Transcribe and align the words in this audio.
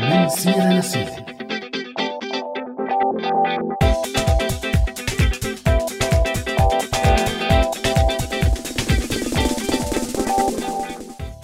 من 0.00 0.28
سيرة 0.28 0.78
لسيرة 0.78 1.24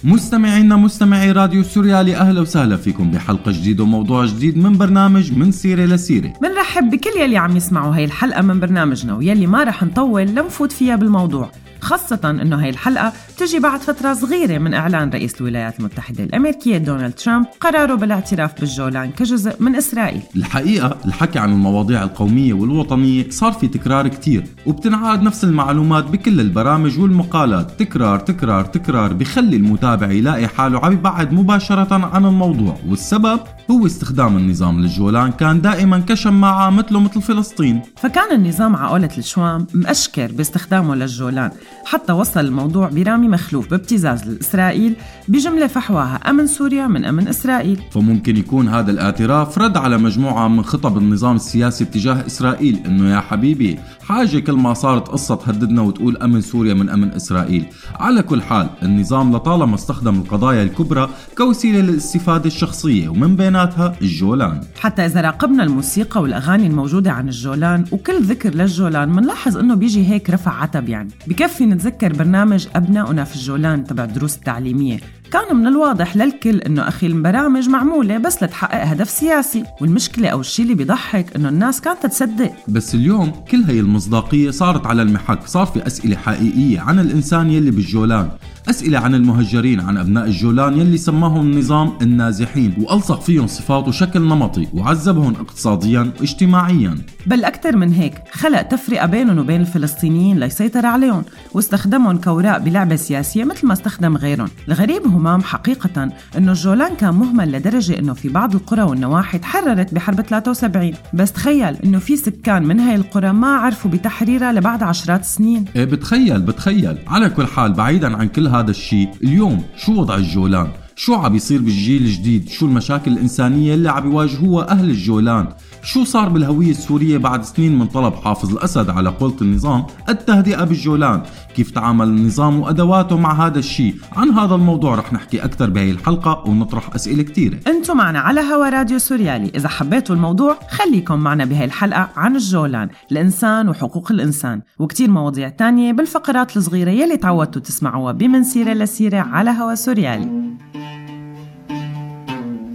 مستمعينا 0.03 0.75
مستمعي 0.75 1.31
راديو 1.31 1.63
سوريالي 1.63 2.15
أهلا 2.15 2.41
وسهلا 2.41 2.77
فيكم 2.77 3.11
بحلقة 3.11 3.51
جديدة 3.51 3.83
وموضوع 3.83 4.25
جديد 4.25 4.57
من 4.57 4.77
برنامج 4.77 5.33
من 5.33 5.51
سيرة 5.51 5.85
لسيرة. 5.85 6.33
منرحب 6.41 6.89
بكل 6.89 7.09
يلي 7.19 7.37
عم 7.37 7.57
يسمعوا 7.57 7.95
هاي 7.95 8.05
الحلقة 8.05 8.41
من 8.41 8.59
برنامجنا 8.59 9.15
ويلي 9.15 9.47
ما 9.47 9.63
رح 9.63 9.83
نطول 9.83 10.21
لنفوت 10.21 10.71
فيها 10.71 10.95
بالموضوع 10.95 11.51
خاصة 11.81 12.19
إنه 12.29 12.63
هاي 12.63 12.69
الحلقة 12.69 13.13
بتجي 13.41 13.59
بعد 13.59 13.79
فترة 13.79 14.13
صغيرة 14.13 14.57
من 14.57 14.73
إعلان 14.73 15.09
رئيس 15.09 15.41
الولايات 15.41 15.79
المتحدة 15.79 16.23
الأمريكية 16.23 16.77
دونالد 16.77 17.13
ترامب 17.13 17.45
قراره 17.59 17.95
بالاعتراف 17.95 18.59
بالجولان 18.59 19.11
كجزء 19.11 19.55
من 19.59 19.75
إسرائيل. 19.75 20.21
الحقيقة 20.35 20.97
الحكي 21.05 21.39
عن 21.39 21.51
المواضيع 21.51 22.03
القومية 22.03 22.53
والوطنية 22.53 23.29
صار 23.29 23.51
في 23.51 23.67
تكرار 23.67 24.07
كتير 24.07 24.43
وبتنعاد 24.65 25.21
نفس 25.21 25.43
المعلومات 25.43 26.03
بكل 26.03 26.39
البرامج 26.39 26.99
والمقالات. 26.99 27.79
تكرار 27.79 28.19
تكرار 28.19 28.65
تكرار 28.65 29.13
بخلي 29.13 29.57
المتابع 29.57 30.11
يلاقي 30.11 30.47
حاله 30.47 30.85
عم 30.85 30.93
يبعد 30.93 31.33
مباشرة 31.33 32.05
عن 32.05 32.25
الموضوع 32.25 32.77
والسبب 32.89 33.39
هو 33.71 33.85
استخدام 33.85 34.37
النظام 34.37 34.81
للجولان 34.81 35.31
كان 35.31 35.61
دائما 35.61 35.99
كشماعة 35.99 36.69
مثله 36.69 36.99
مثل 36.99 37.21
فلسطين. 37.21 37.81
فكان 37.95 38.35
النظام 38.35 38.75
على 38.75 38.89
قولة 38.89 39.09
الشوام 39.17 39.67
مأشكر 39.73 40.31
باستخدامه 40.31 40.95
للجولان 40.95 41.51
حتى 41.85 42.13
وصل 42.13 42.39
الموضوع 42.39 42.89
برامي 42.89 43.30
مخلوف 43.31 43.69
بابتزاز 43.69 44.29
لإسرائيل 44.29 44.95
بجملة 45.27 45.67
فحواها 45.67 46.15
أمن 46.15 46.47
سوريا 46.47 46.87
من 46.87 47.05
أمن 47.05 47.27
إسرائيل. 47.27 47.79
فممكن 47.91 48.37
يكون 48.37 48.67
هذا 48.67 48.91
الاعتراف 48.91 49.57
رد 49.57 49.77
على 49.77 49.97
مجموعة 49.97 50.47
من 50.47 50.63
خطب 50.63 50.97
النظام 50.97 51.35
السياسي 51.35 51.83
اتجاه 51.83 52.25
إسرائيل. 52.27 52.79
إنه 52.85 53.15
يا 53.15 53.19
حبيبي 53.19 53.79
حاجة 54.11 54.39
كل 54.39 54.53
ما 54.53 54.73
صارت 54.73 55.07
قصة 55.07 55.35
تهددنا 55.35 55.81
وتقول 55.81 56.17
أمن 56.17 56.41
سوريا 56.41 56.73
من 56.73 56.89
أمن 56.89 57.11
إسرائيل. 57.11 57.65
على 57.95 58.21
كل 58.21 58.41
حال 58.41 58.69
النظام 58.83 59.35
لطالما 59.35 59.75
استخدم 59.75 60.19
القضايا 60.19 60.63
الكبرى 60.63 61.09
كوسيلة 61.37 61.79
للاستفادة 61.79 62.45
الشخصية 62.45 63.09
ومن 63.09 63.35
بيناتها 63.35 63.95
الجولان. 64.01 64.61
حتى 64.79 65.05
إذا 65.05 65.21
راقبنا 65.21 65.63
الموسيقى 65.63 66.21
والأغاني 66.21 66.67
الموجودة 66.67 67.11
عن 67.11 67.27
الجولان 67.27 67.85
وكل 67.91 68.21
ذكر 68.23 68.55
للجولان 68.55 69.09
منلاحظ 69.09 69.57
إنه 69.57 69.75
بيجي 69.75 70.09
هيك 70.09 70.29
رفع 70.29 70.61
عتب 70.61 70.89
يعني. 70.89 71.09
بكفي 71.27 71.65
نتذكر 71.65 72.13
برنامج 72.13 72.67
أبناؤنا 72.75 73.23
في 73.23 73.35
الجولان 73.35 73.83
تبع 73.83 74.03
الدروس 74.03 74.35
التعليمية 74.35 74.99
كان 75.31 75.55
من 75.55 75.67
الواضح 75.67 76.17
للكل 76.17 76.57
إنه 76.57 76.87
أخي 76.87 77.07
البرامج 77.07 77.69
معمولة 77.69 78.17
بس 78.17 78.43
لتحقق 78.43 78.85
هدف 78.85 79.09
سياسي 79.09 79.63
والمشكلة 79.81 80.29
أو 80.29 80.39
الشيء 80.39 80.65
اللي 80.65 80.75
بيضحك 80.75 81.35
إنه 81.35 81.49
الناس 81.49 81.81
كانت 81.81 82.05
تصدق. 82.05 82.51
بس 82.67 82.95
اليوم 82.95 83.31
كل 83.51 83.63
هي 83.63 83.79
المصداقية 83.79 84.51
صارت 84.51 84.85
على 84.85 85.01
المحك 85.01 85.47
صار 85.47 85.65
في 85.65 85.87
أسئلة 85.87 86.15
حقيقية 86.15 86.79
عن 86.79 86.99
الإنسان 86.99 87.49
يلي 87.49 87.71
بالجولان. 87.71 88.29
أسئلة 88.69 88.99
عن 88.99 89.15
المهجرين 89.15 89.79
عن 89.79 89.97
أبناء 89.97 90.25
الجولان 90.25 90.77
يلي 90.77 90.97
سماهم 90.97 91.41
النظام 91.41 91.93
النازحين 92.01 92.73
وألصق 92.79 93.21
فيهم 93.21 93.47
صفات 93.47 93.87
وشكل 93.87 94.21
نمطي 94.21 94.67
وعذبهم 94.73 95.35
اقتصاديا 95.35 96.11
واجتماعيا. 96.19 96.97
بل 97.27 97.43
أكثر 97.43 97.75
من 97.77 97.93
هيك 97.93 98.13
خلق 98.31 98.61
تفرقة 98.61 99.05
بينهم 99.05 99.37
وبين 99.37 99.61
الفلسطينيين 99.61 100.39
ليسيطر 100.39 100.85
عليهم 100.85 101.23
واستخدمهم 101.53 102.17
كوراق 102.17 102.57
بلعبة 102.57 102.95
سياسية 102.95 103.43
مثل 103.43 103.67
ما 103.67 103.73
استخدم 103.73 104.17
غيرهم. 104.17 104.47
الغريب 104.67 105.07
همام 105.07 105.41
حقيقة 105.41 106.09
أنه 106.37 106.51
الجولان 106.51 106.95
كان 106.95 107.13
مهمل 107.13 107.51
لدرجة 107.51 107.99
أنه 107.99 108.13
في 108.13 108.29
بعض 108.29 108.55
القرى 108.55 108.83
والنواحي 108.83 109.37
تحررت 109.37 109.93
بحرب 109.93 110.21
73 110.21 110.91
بس 111.13 111.31
تخيل 111.31 111.75
أنه 111.75 111.99
في 111.99 112.17
سكان 112.17 112.63
من 112.63 112.79
هاي 112.79 112.95
القرى 112.95 113.33
ما 113.33 113.47
عرفوا 113.47 113.91
بتحريرها 113.91 114.51
لبعد 114.51 114.83
عشرات 114.83 115.21
السنين. 115.21 115.65
إيه 115.75 115.85
بتخيل 115.85 116.41
بتخيل. 116.41 116.97
على 117.07 117.29
كل 117.29 117.47
حال 117.47 117.73
بعيدا 117.73 118.17
عن 118.17 118.27
كل 118.27 118.50
هذا 118.51 118.71
الشيء. 118.71 119.09
اليوم 119.23 119.63
شو 119.77 120.01
وضع 120.01 120.15
الجولان؟ 120.15 120.67
شو 120.95 121.13
عم 121.13 121.31
بيصير 121.31 121.61
بالجيل 121.61 122.01
الجديد؟ 122.01 122.49
شو 122.49 122.65
المشاكل 122.65 123.11
الإنسانية 123.11 123.73
اللي 123.73 123.89
عم 123.89 124.09
بيواجهوها 124.09 124.71
أهل 124.71 124.89
الجولان؟ 124.89 125.47
شو 125.83 126.03
صار 126.03 126.29
بالهوية 126.29 126.71
السورية 126.71 127.17
بعد 127.17 127.43
سنين 127.43 127.79
من 127.79 127.87
طلب 127.87 128.13
حافظ 128.15 128.51
الأسد 128.51 128.89
على 128.89 129.09
قولة 129.09 129.35
النظام 129.41 129.85
التهدئة 130.09 130.63
بالجولان 130.63 131.21
كيف 131.55 131.71
تعامل 131.71 132.07
النظام 132.07 132.59
وأدواته 132.59 133.17
مع 133.17 133.45
هذا 133.45 133.59
الشيء 133.59 133.95
عن 134.11 134.29
هذا 134.29 134.55
الموضوع 134.55 134.95
رح 134.95 135.13
نحكي 135.13 135.43
أكثر 135.43 135.69
بهي 135.69 135.91
الحلقة 135.91 136.49
ونطرح 136.49 136.95
أسئلة 136.95 137.23
كتيرة 137.23 137.59
أنتم 137.67 137.97
معنا 137.97 138.19
على 138.19 138.41
هوا 138.41 138.69
راديو 138.69 138.97
سوريالي. 138.97 139.51
إذا 139.55 139.69
حبيتوا 139.69 140.15
الموضوع 140.15 140.57
خليكم 140.69 141.19
معنا 141.19 141.45
بهاي 141.45 141.65
الحلقة 141.65 142.09
عن 142.15 142.35
الجولان 142.35 142.89
الإنسان 143.11 143.69
وحقوق 143.69 144.11
الإنسان 144.11 144.61
وكتير 144.79 145.09
مواضيع 145.09 145.49
تانية 145.49 145.91
بالفقرات 145.93 146.57
الصغيرة 146.57 146.91
يلي 146.91 147.17
تعودتوا 147.17 147.61
تسمعوها 147.61 148.11
بمن 148.11 148.43
سيرة 148.43 148.73
لسيرة 148.73 149.19
على 149.19 149.49
هوا 149.49 149.75
سوريالي. 149.75 150.27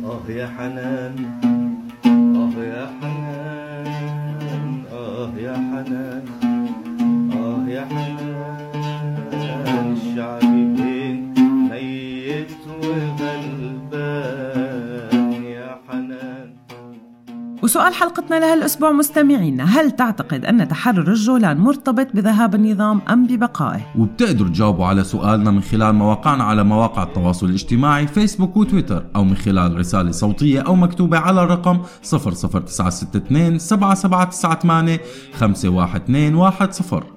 آه 0.04 0.30
يا 0.30 0.46
حنان. 0.58 1.45
وسؤال 17.66 17.94
حلقتنا 17.94 18.40
لهالأسبوع 18.40 18.92
مستمعينا 18.92 19.64
هل 19.64 19.90
تعتقد 19.90 20.44
أن 20.44 20.68
تحرر 20.68 21.08
الجولان 21.08 21.56
مرتبط 21.56 22.06
بذهاب 22.14 22.54
النظام 22.54 23.00
أم 23.10 23.26
ببقائه؟ 23.26 23.80
وبتقدروا 23.98 24.48
تجاوبوا 24.48 24.86
على 24.86 25.04
سؤالنا 25.04 25.50
من 25.50 25.60
خلال 25.60 25.94
مواقعنا 25.94 26.44
على 26.44 26.64
مواقع 26.64 27.02
التواصل 27.02 27.46
الاجتماعي 27.46 28.06
فيسبوك 28.06 28.56
وتويتر 28.56 29.06
أو 29.16 29.24
من 29.24 29.36
خلال 29.36 29.78
رسالة 29.78 30.10
صوتية 30.10 30.60
أو 30.60 30.74
مكتوبة 30.74 31.18
على 31.18 31.42
الرقم 31.42 31.78
00962 32.02 33.58
7798 33.58 34.98
512 35.32 37.15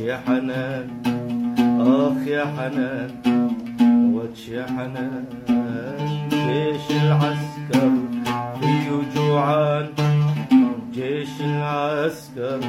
يا 0.00 0.20
حنان 0.26 0.88
آخ 1.80 2.26
يا 2.26 2.44
حنان 2.44 3.10
وجه 4.14 4.50
يا 4.54 4.66
حنان 4.66 5.24
جيش 6.30 6.86
العسكر 7.02 7.90
فيه 8.60 8.88
جوعان 9.16 9.86
جيش 10.94 11.40
العسكر 11.40 12.60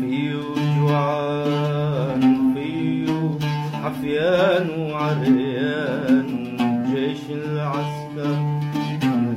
فيه 0.00 0.40
جوعان 0.78 2.22
فيه 2.54 3.38
حفيان 3.84 4.66
وعريان 4.80 6.26
جيش 6.94 7.20
العسكر 7.30 8.36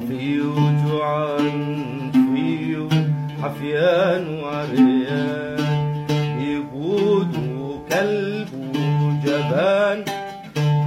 فيه 0.07 0.43
جوعان 0.85 2.11
فيه 2.33 2.87
حفيان 3.43 4.23
وعريان. 4.43 5.60
الجبال 9.51 10.03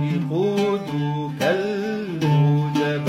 يقودك 0.02 1.40
الموجبان 1.42 3.08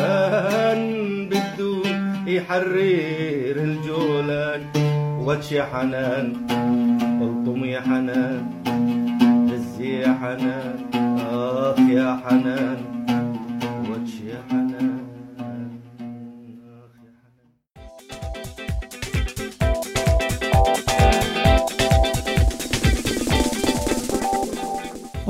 بدو 1.30 1.84
يحرر 2.28 3.56
الجولان. 3.58 4.62
واتش 5.20 5.52
يا 5.52 5.64
حنان 5.64 6.34
الطم 7.22 7.66
يا 7.66 7.82
حنان 7.82 8.46
دز 9.50 9.82
يا 9.82 10.18
حنان 10.22 10.78
اخ 11.32 11.80
يا 11.80 12.20
حنان. 12.26 12.95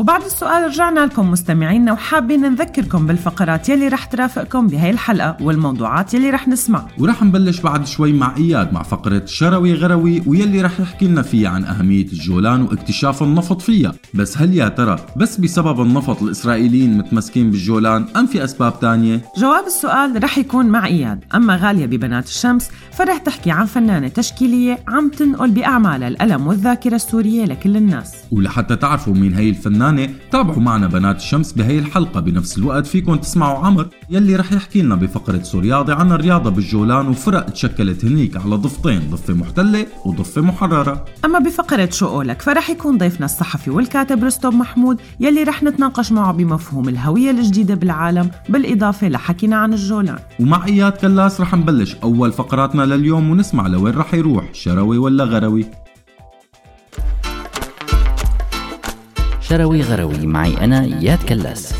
وبعد 0.05 0.23
السؤال 0.23 0.63
رجعنا 0.63 1.05
لكم 1.05 1.31
مستمعينا 1.31 1.93
وحابين 1.93 2.41
نذكركم 2.41 3.07
بالفقرات 3.07 3.69
يلي 3.69 3.87
رح 3.87 4.05
ترافقكم 4.05 4.67
بهي 4.67 4.89
الحلقة 4.89 5.37
والموضوعات 5.41 6.13
يلي 6.13 6.29
رح 6.29 6.47
نسمع. 6.47 6.87
ورح 6.99 7.23
نبلش 7.23 7.59
بعد 7.59 7.87
شوي 7.87 8.13
مع 8.13 8.35
إياد 8.37 8.73
مع 8.73 8.83
فقرة 8.83 9.25
شروي 9.25 9.73
غروي 9.73 10.23
ويلي 10.25 10.61
رح 10.61 10.79
يحكي 10.79 11.07
لنا 11.07 11.21
فيها 11.21 11.49
عن 11.49 11.63
أهمية 11.63 12.05
الجولان 12.05 12.61
واكتشاف 12.61 13.23
النفط 13.23 13.61
فيها. 13.61 13.93
بس 14.13 14.37
هل 14.37 14.55
يا 14.55 14.67
ترى 14.67 14.99
بس 15.17 15.37
بسبب 15.37 15.81
النفط 15.81 16.23
الإسرائيليين 16.23 16.97
متمسكين 16.97 17.51
بالجولان 17.51 18.05
أم 18.15 18.25
في 18.25 18.43
أسباب 18.43 18.79
تانية؟ 18.79 19.21
جواب 19.37 19.65
السؤال 19.67 20.23
رح 20.23 20.37
يكون 20.37 20.65
مع 20.65 20.85
إياد. 20.85 21.23
أما 21.35 21.55
غالية 21.55 21.85
ببنات 21.85 22.25
الشمس 22.25 22.69
فرح 22.91 23.17
تحكي 23.17 23.51
عن 23.51 23.65
فنانة 23.65 24.07
تشكيلية 24.07 24.79
عم 24.87 25.09
تنقل 25.09 25.51
بأعمالها 25.51 26.07
الألم 26.07 26.47
والذاكرة 26.47 26.95
السورية 26.95 27.45
لكل 27.45 27.77
الناس. 27.77 28.13
ولحتى 28.31 28.75
تعرفوا 28.75 29.13
مين 29.13 29.33
هي 29.33 29.49
الفنانة 29.49 29.94
تابعوا 30.31 30.59
معنا 30.59 30.87
بنات 30.87 31.17
الشمس 31.17 31.53
بهي 31.53 31.79
الحلقة 31.79 32.19
بنفس 32.19 32.57
الوقت. 32.57 32.87
فيكم 32.87 33.15
تسمعوا 33.15 33.65
عمر 33.65 33.87
يلي 34.09 34.35
رح 34.35 34.51
يحكي 34.53 34.81
لنا 34.81 34.95
بفقرة 34.95 35.43
سورياضي 35.43 35.93
عن 35.93 36.11
الرياضة 36.11 36.49
بالجولان 36.49 37.07
وفرق 37.07 37.45
تشكلت 37.45 38.05
هنيك 38.05 38.37
على 38.37 38.55
ضفتين 38.55 39.01
ضفة 39.11 39.33
محتلة 39.33 39.85
وضفة 40.05 40.41
محررة. 40.41 41.05
أما 41.25 41.39
بفقرة 41.39 41.89
شو 41.91 42.07
قولك 42.07 42.41
فرح 42.41 42.69
يكون 42.69 42.97
ضيفنا 42.97 43.25
الصحفي 43.25 43.69
والكاتب 43.69 44.23
رستم 44.23 44.59
محمود 44.59 45.01
يلي 45.19 45.43
رح 45.43 45.63
نتناقش 45.63 46.11
معه 46.11 46.31
بمفهوم 46.33 46.89
الهوية 46.89 47.31
الجديدة 47.31 47.75
بالعالم 47.75 48.31
بالإضافة 48.49 49.07
لحكينا 49.07 49.55
عن 49.55 49.73
الجولان. 49.73 50.19
ومع 50.39 50.65
إياد 50.65 50.91
كلاس 50.91 51.41
رح 51.41 51.53
نبلش 51.55 51.95
أول 52.03 52.31
فقراتنا 52.31 52.83
لليوم 52.83 53.29
ونسمع 53.29 53.67
لوين 53.67 53.95
رح 53.95 54.13
يروح 54.13 54.53
شروي 54.53 54.97
ولا 54.97 55.23
غروي؟ 55.23 55.65
شروي 59.49 59.81
غروي 59.81 60.27
معي 60.27 60.57
أنا 60.57 60.83
إياد 60.83 61.23
كلاس 61.23 61.73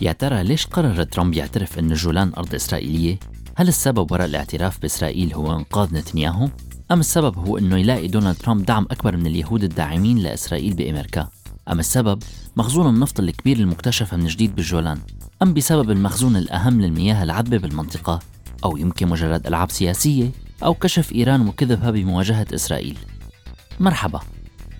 يا 0.00 0.12
ترى 0.12 0.42
ليش 0.42 0.66
قرر 0.66 1.02
ترامب 1.02 1.34
يعترف 1.34 1.78
أن 1.78 1.92
جولان 1.94 2.32
أرض 2.36 2.54
إسرائيلية؟ 2.54 3.18
هل 3.56 3.68
السبب 3.68 4.12
وراء 4.12 4.26
الاعتراف 4.26 4.80
بإسرائيل 4.82 5.34
هو 5.34 5.56
إنقاذ 5.56 5.94
نتنياهو؟ 5.94 6.48
أم 6.90 7.00
السبب 7.00 7.38
هو 7.38 7.58
أنه 7.58 7.78
يلاقي 7.78 8.08
دونالد 8.08 8.36
ترامب 8.36 8.64
دعم 8.64 8.86
أكبر 8.90 9.16
من 9.16 9.26
اليهود 9.26 9.64
الداعمين 9.64 10.18
لإسرائيل 10.18 10.74
بأمريكا؟ 10.74 11.28
أم 11.68 11.78
السبب 11.78 12.22
مخزون 12.56 12.94
النفط 12.94 13.20
الكبير 13.20 13.56
المكتشف 13.56 14.14
من 14.14 14.26
جديد 14.26 14.54
بالجولان؟ 14.54 14.98
أم 15.42 15.54
بسبب 15.54 15.90
المخزون 15.90 16.36
الأهم 16.36 16.80
للمياه 16.80 17.22
العذبة 17.22 17.58
بالمنطقة؟ 17.58 18.20
أو 18.64 18.76
يمكن 18.76 19.08
مجرد 19.08 19.46
ألعاب 19.46 19.70
سياسية؟ 19.70 20.30
أو 20.64 20.74
كشف 20.74 21.12
إيران 21.12 21.48
وكذبها 21.48 21.90
بمواجهة 21.90 22.46
إسرائيل؟ 22.54 22.98
مرحبا 23.80 24.20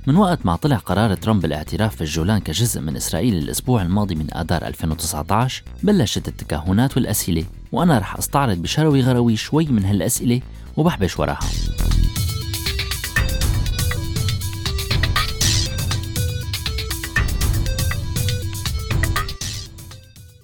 من 0.06 0.16
وقت 0.16 0.46
ما 0.46 0.56
طلع 0.56 0.76
قرار 0.76 1.14
ترامب 1.14 1.42
بالاعتراف 1.42 1.98
بالجولان 1.98 2.38
كجزء 2.38 2.80
من 2.80 2.96
إسرائيل 2.96 3.38
الأسبوع 3.38 3.82
الماضي 3.82 4.14
من 4.14 4.34
آذار 4.34 4.66
2019 4.66 5.62
بلشت 5.82 6.28
التكهنات 6.28 6.96
والأسئلة 6.96 7.44
وأنا 7.72 7.98
رح 7.98 8.16
أستعرض 8.16 8.62
بشروي 8.62 9.00
غروي 9.00 9.36
شوي 9.36 9.66
من 9.66 9.84
هالأسئلة 9.84 10.40
وبحبش 10.76 11.18
وراها 11.18 11.40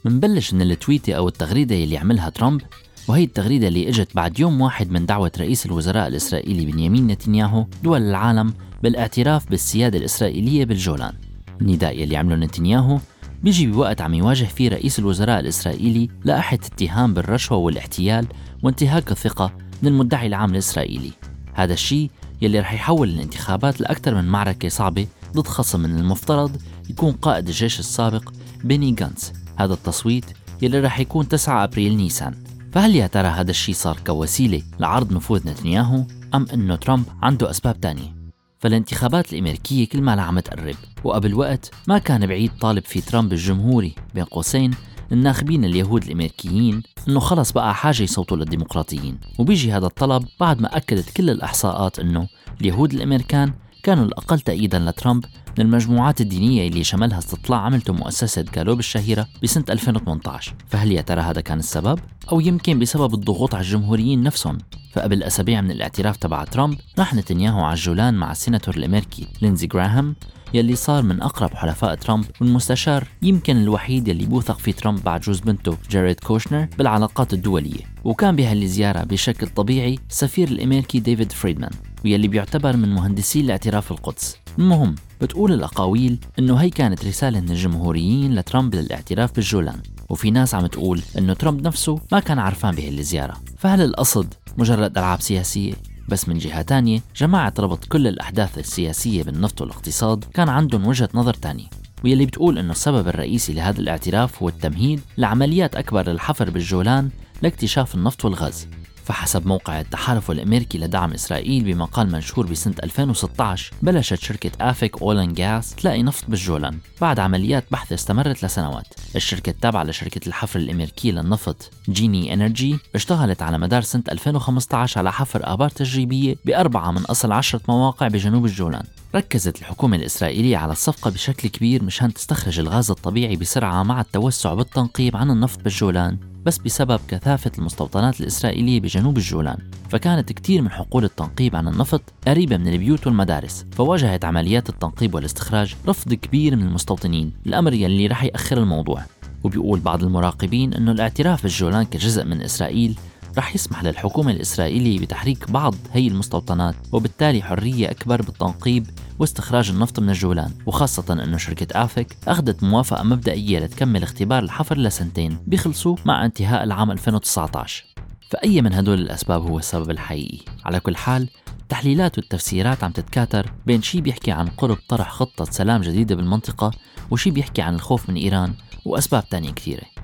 منبلش 0.04 0.54
من 0.54 0.62
التويتة 0.62 1.12
أو 1.12 1.28
التغريدة 1.28 1.76
اللي 1.76 1.98
عملها 1.98 2.30
ترامب 2.30 2.60
وهي 3.08 3.24
التغريدة 3.24 3.68
اللي 3.68 3.88
إجت 3.88 4.16
بعد 4.16 4.40
يوم 4.40 4.60
واحد 4.60 4.90
من 4.90 5.06
دعوة 5.06 5.32
رئيس 5.38 5.66
الوزراء 5.66 6.08
الإسرائيلي 6.08 6.72
بنيامين 6.72 7.06
نتنياهو 7.06 7.66
دول 7.82 8.02
العالم 8.02 8.54
بالاعتراف 8.82 9.50
بالسيادة 9.50 9.98
الإسرائيلية 9.98 10.64
بالجولان. 10.64 11.12
النداء 11.60 11.98
يلي 11.98 12.16
عمله 12.16 12.36
نتنياهو 12.36 12.98
بيجي 13.42 13.66
بوقت 13.66 14.00
عم 14.00 14.14
يواجه 14.14 14.44
فيه 14.44 14.68
رئيس 14.68 14.98
الوزراء 14.98 15.40
الإسرائيلي 15.40 16.08
لائحة 16.24 16.54
اتهام 16.54 17.14
بالرشوة 17.14 17.58
والاحتيال 17.58 18.26
وانتهاك 18.62 19.10
الثقة 19.10 19.52
من 19.82 19.88
المدعي 19.88 20.26
العام 20.26 20.50
الإسرائيلي. 20.52 21.10
هذا 21.54 21.72
الشيء 21.72 22.10
يلي 22.42 22.60
رح 22.60 22.72
يحول 22.72 23.08
الانتخابات 23.08 23.80
لأكثر 23.80 24.14
من 24.14 24.24
معركة 24.24 24.68
صعبة 24.68 25.06
ضد 25.36 25.46
خصم 25.46 25.80
من 25.80 25.98
المفترض 25.98 26.56
يكون 26.90 27.12
قائد 27.12 27.48
الجيش 27.48 27.80
السابق 27.80 28.32
بيني 28.64 28.96
غانتس 29.00 29.32
هذا 29.58 29.74
التصويت 29.74 30.24
يلي 30.62 30.80
رح 30.80 31.00
يكون 31.00 31.28
9 31.28 31.64
أبريل 31.64 31.96
نيسان. 31.96 32.34
فهل 32.72 32.96
يا 32.96 33.06
ترى 33.06 33.28
هذا 33.28 33.50
الشيء 33.50 33.74
صار 33.74 33.96
كوسيلة 34.06 34.62
لعرض 34.80 35.12
نفوذ 35.12 35.48
نتنياهو 35.48 36.04
أم 36.34 36.46
أنه 36.54 36.76
ترامب 36.76 37.04
عنده 37.22 37.50
أسباب 37.50 37.80
تانية؟ 37.80 38.18
فالانتخابات 38.58 39.32
الأمريكية 39.32 39.88
كل 39.88 40.02
ما 40.02 40.22
عم 40.22 40.40
تقرب 40.40 40.74
وقبل 41.04 41.34
وقت 41.34 41.70
ما 41.88 41.98
كان 41.98 42.26
بعيد 42.26 42.50
طالب 42.60 42.84
في 42.84 43.00
ترامب 43.00 43.32
الجمهوري 43.32 43.94
بين 44.14 44.24
قوسين 44.24 44.70
الناخبين 45.12 45.64
اليهود 45.64 46.02
الأمريكيين 46.04 46.82
إنه 47.08 47.20
خلص 47.20 47.52
بقى 47.52 47.74
حاجة 47.74 48.02
يصوتوا 48.02 48.36
للديمقراطيين. 48.36 49.18
وبيجي 49.38 49.72
هذا 49.72 49.86
الطلب 49.86 50.24
بعد 50.40 50.60
ما 50.60 50.76
أكدت 50.76 51.10
كل 51.10 51.30
الإحصاءات 51.30 51.98
إنه 51.98 52.28
اليهود 52.60 52.92
الأمريكان 52.94 53.52
كانوا 53.82 54.04
الأقل 54.04 54.40
تأييدا 54.40 54.78
لترامب 54.78 55.24
من 55.58 55.64
المجموعات 55.64 56.20
الدينية 56.20 56.68
اللي 56.68 56.84
شملها 56.84 57.18
استطلاع 57.18 57.60
عملته 57.60 57.92
مؤسسة 57.92 58.44
جالوب 58.54 58.78
الشهيرة 58.78 59.26
بسنة 59.42 59.64
2018 59.70 60.54
فهل 60.68 60.92
يا 60.92 61.02
ترى 61.02 61.20
هذا 61.20 61.40
كان 61.40 61.58
السبب؟ 61.58 61.98
أو 62.32 62.40
يمكن 62.40 62.78
بسبب 62.78 63.14
الضغوط 63.14 63.54
على 63.54 63.64
الجمهوريين 63.64 64.22
نفسهم؟ 64.22 64.58
فقبل 64.92 65.22
أسابيع 65.22 65.60
من 65.60 65.70
الاعتراف 65.70 66.16
تبع 66.16 66.44
ترامب 66.44 66.78
راح 66.98 67.14
نتنياهو 67.14 67.60
على 67.60 67.74
الجولان 67.74 68.14
مع 68.14 68.32
السيناتور 68.32 68.76
الأمريكي 68.76 69.26
لينزي 69.42 69.66
جراهام 69.66 70.14
يلي 70.54 70.76
صار 70.76 71.02
من 71.02 71.22
أقرب 71.22 71.54
حلفاء 71.54 71.94
ترامب 71.94 72.24
والمستشار 72.40 73.08
يمكن 73.22 73.56
الوحيد 73.56 74.08
يلي 74.08 74.26
بوثق 74.26 74.58
فيه 74.58 74.72
ترامب 74.72 75.04
بعد 75.04 75.20
جوز 75.20 75.40
بنته 75.40 75.76
جاريد 75.90 76.20
كوشنر 76.20 76.68
بالعلاقات 76.78 77.32
الدولية. 77.32 77.97
وكان 78.08 78.36
بهالزيارة 78.36 79.04
بشكل 79.04 79.46
طبيعي 79.46 79.98
السفير 80.10 80.48
الأمريكي 80.48 81.00
ديفيد 81.00 81.32
فريدمان 81.32 81.70
ويلي 82.04 82.28
بيعتبر 82.28 82.76
من 82.76 82.94
مهندسي 82.94 83.40
الاعتراف 83.40 83.92
القدس 83.92 84.36
المهم 84.58 84.94
بتقول 85.20 85.52
الأقاويل 85.52 86.18
إنه 86.38 86.56
هي 86.56 86.70
كانت 86.70 87.04
رسالة 87.04 87.40
من 87.40 87.50
الجمهوريين 87.50 88.34
لترامب 88.34 88.74
للاعتراف 88.74 89.34
بالجولان 89.34 89.80
وفي 90.08 90.30
ناس 90.30 90.54
عم 90.54 90.66
تقول 90.66 91.02
إنه 91.18 91.34
ترامب 91.34 91.66
نفسه 91.66 92.00
ما 92.12 92.20
كان 92.20 92.38
عرفان 92.38 92.74
بهالزيارة 92.74 93.36
فهل 93.58 93.80
القصد 93.80 94.34
مجرد 94.58 94.98
ألعاب 94.98 95.20
سياسية؟ 95.20 95.72
بس 96.08 96.28
من 96.28 96.38
جهة 96.38 96.62
تانية 96.62 97.00
جماعة 97.16 97.54
ربط 97.58 97.84
كل 97.84 98.06
الأحداث 98.06 98.58
السياسية 98.58 99.22
بالنفط 99.22 99.60
والاقتصاد 99.60 100.24
كان 100.34 100.48
عندهم 100.48 100.86
وجهة 100.86 101.08
نظر 101.14 101.34
تانية 101.34 101.66
ويلي 102.04 102.26
بتقول 102.26 102.58
إنه 102.58 102.72
السبب 102.72 103.08
الرئيسي 103.08 103.52
لهذا 103.52 103.80
الاعتراف 103.80 104.42
هو 104.42 104.48
التمهيد 104.48 105.00
لعمليات 105.18 105.76
أكبر 105.76 106.08
للحفر 106.08 106.50
بالجولان 106.50 107.10
لاكتشاف 107.42 107.94
النفط 107.94 108.24
والغاز. 108.24 108.68
فحسب 109.04 109.46
موقع 109.46 109.80
التحالف 109.80 110.30
الأمريكي 110.30 110.78
لدعم 110.78 111.12
إسرائيل 111.12 111.64
بمقال 111.64 112.12
منشور 112.12 112.46
بسنة 112.46 112.74
2016 112.82 113.72
بلشت 113.82 114.14
شركة 114.14 114.50
آفيك 114.60 115.02
اول 115.02 115.18
أند 115.18 115.34
جاز 115.34 115.74
تلاقي 115.74 116.02
نفط 116.02 116.24
بالجولان 116.28 116.78
بعد 117.00 117.18
عمليات 117.18 117.64
بحث 117.70 117.92
استمرت 117.92 118.44
لسنوات. 118.44 118.86
الشركة 119.16 119.50
التابعة 119.50 119.84
لشركة 119.84 120.28
الحفر 120.28 120.58
الامريكيه 120.58 121.12
للنفط 121.12 121.70
جيني 121.88 122.34
انرجي 122.34 122.78
اشتغلت 122.94 123.42
على 123.42 123.58
مدار 123.58 123.82
سنة 123.82 124.02
2015 124.12 124.98
على 124.98 125.12
حفر 125.12 125.40
آبار 125.52 125.68
تجريبية 125.68 126.36
بأربعة 126.44 126.90
من 126.90 127.02
أصل 127.02 127.32
عشرة 127.32 127.60
مواقع 127.68 128.08
بجنوب 128.08 128.44
الجولان. 128.44 128.84
ركزت 129.14 129.58
الحكومة 129.58 129.96
الإسرائيلية 129.96 130.56
على 130.56 130.72
الصفقة 130.72 131.10
بشكل 131.10 131.48
كبير 131.48 131.82
مشان 131.82 132.14
تستخرج 132.14 132.58
الغاز 132.58 132.90
الطبيعي 132.90 133.36
بسرعة 133.36 133.82
مع 133.82 134.00
التوسع 134.00 134.54
بالتنقيب 134.54 135.16
عن 135.16 135.30
النفط 135.30 135.62
بالجولان. 135.62 136.18
بس 136.48 136.58
بسبب 136.58 137.00
كثافة 137.08 137.50
المستوطنات 137.58 138.20
الإسرائيلية 138.20 138.80
بجنوب 138.80 139.16
الجولان 139.16 139.58
فكانت 139.88 140.32
كتير 140.32 140.62
من 140.62 140.70
حقول 140.70 141.04
التنقيب 141.04 141.56
عن 141.56 141.68
النفط 141.68 142.02
قريبة 142.28 142.56
من 142.56 142.68
البيوت 142.68 143.06
والمدارس 143.06 143.66
فواجهت 143.72 144.24
عمليات 144.24 144.68
التنقيب 144.68 145.14
والاستخراج 145.14 145.76
رفض 145.88 146.14
كبير 146.14 146.56
من 146.56 146.62
المستوطنين 146.62 147.32
الأمر 147.46 147.72
يلي 147.72 148.06
رح 148.06 148.24
يأخر 148.24 148.58
الموضوع. 148.58 149.02
وبيقول 149.44 149.80
بعض 149.80 150.02
المراقبين 150.02 150.74
أنه 150.74 150.92
الاعتراف 150.92 151.42
بالجولان 151.42 151.84
كجزء 151.84 152.24
من 152.24 152.42
إسرائيل 152.42 152.98
رح 153.38 153.54
يسمح 153.54 153.84
للحكومة 153.84 154.30
الإسرائيلية 154.30 154.98
بتحريك 155.00 155.50
بعض 155.50 155.74
هي 155.92 156.08
المستوطنات 156.08 156.74
وبالتالي 156.92 157.42
حرية 157.42 157.90
أكبر 157.90 158.22
بالتنقيب 158.22 158.86
واستخراج 159.18 159.70
النفط 159.70 160.00
من 160.00 160.10
الجولان 160.10 160.50
وخاصة 160.66 161.12
أنه 161.12 161.36
شركة 161.36 161.84
آفك 161.84 162.16
أخذت 162.28 162.62
موافقة 162.62 163.02
مبدئية 163.02 163.58
لتكمل 163.58 164.02
اختبار 164.02 164.42
الحفر 164.42 164.78
لسنتين 164.78 165.38
بيخلصوا 165.46 165.96
مع 166.04 166.24
انتهاء 166.24 166.64
العام 166.64 166.90
2019 166.90 167.84
فأي 168.30 168.62
من 168.62 168.72
هدول 168.72 168.98
الأسباب 168.98 169.42
هو 169.42 169.58
السبب 169.58 169.90
الحقيقي؟ 169.90 170.38
على 170.64 170.80
كل 170.80 170.96
حال 170.96 171.28
التحليلات 171.62 172.18
والتفسيرات 172.18 172.84
عم 172.84 172.92
تتكاثر 172.92 173.52
بين 173.66 173.82
شي 173.82 174.00
بيحكي 174.00 174.30
عن 174.30 174.46
قرب 174.48 174.78
طرح 174.88 175.10
خطة 175.10 175.44
سلام 175.44 175.80
جديدة 175.80 176.14
بالمنطقة 176.14 176.70
وشي 177.10 177.30
بيحكي 177.30 177.62
عن 177.62 177.74
الخوف 177.74 178.10
من 178.10 178.16
إيران 178.16 178.54
وأسباب 178.84 179.28
تانية 179.28 179.50
كثيرة. 179.50 179.97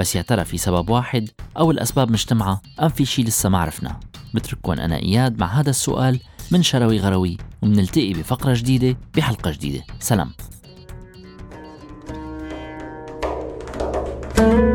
بس 0.00 0.16
يا 0.16 0.22
ترى 0.22 0.44
في 0.44 0.58
سبب 0.58 0.90
واحد 0.90 1.28
أو 1.56 1.70
الأسباب 1.70 2.10
مجتمعة 2.10 2.62
أم 2.82 2.88
في 2.88 3.04
شي 3.04 3.22
لسه 3.22 3.48
ما 3.48 3.58
عرفنا؟ 3.58 4.00
بترككم 4.34 4.72
أنا 4.72 4.96
إياد 4.96 5.38
مع 5.38 5.46
هذا 5.46 5.70
السؤال 5.70 6.20
من 6.50 6.62
شروي 6.62 6.98
غروي 6.98 7.36
ومنلتقي 7.62 8.12
بفقرة 8.12 8.54
جديدة 8.54 8.96
بحلقة 9.16 9.50
جديدة. 9.50 9.84
سلام. 10.00 10.32
يا 14.38 14.69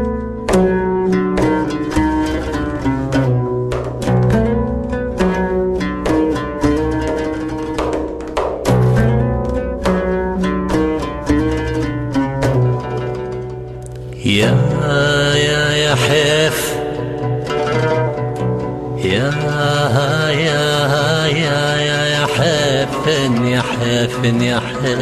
حيف 24.06 24.42
يا 24.42 24.60
حيف 24.60 25.02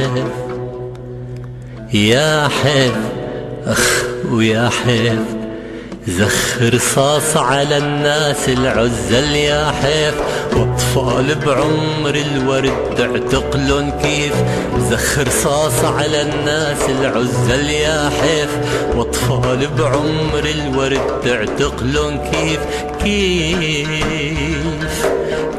يا 1.94 2.48
حيف 2.48 2.96
أخ 3.66 4.04
ويا 4.32 4.70
حيف 4.70 5.20
زخ 6.08 6.62
رصاص 6.62 7.38
على 7.38 7.78
الناس 7.78 8.50
العزل 8.50 9.36
يا 9.36 9.72
حيف 9.72 10.14
وأطفال 10.56 11.36
بعمر 11.36 12.16
الورد 12.16 12.74
تعتقلن 12.98 13.92
كيف. 14.02 14.34
زخ 14.90 15.20
رصاص 15.20 15.86
على 15.86 16.22
الناس 16.22 16.90
العزل 16.90 17.70
يا 17.70 18.10
حيف 18.22 18.50
وأطفال 18.96 19.68
بعمر 19.78 20.46
الورد 20.46 21.22
تعتقلن 21.24 22.20
كيف. 22.32 22.60
كيف 23.04 23.88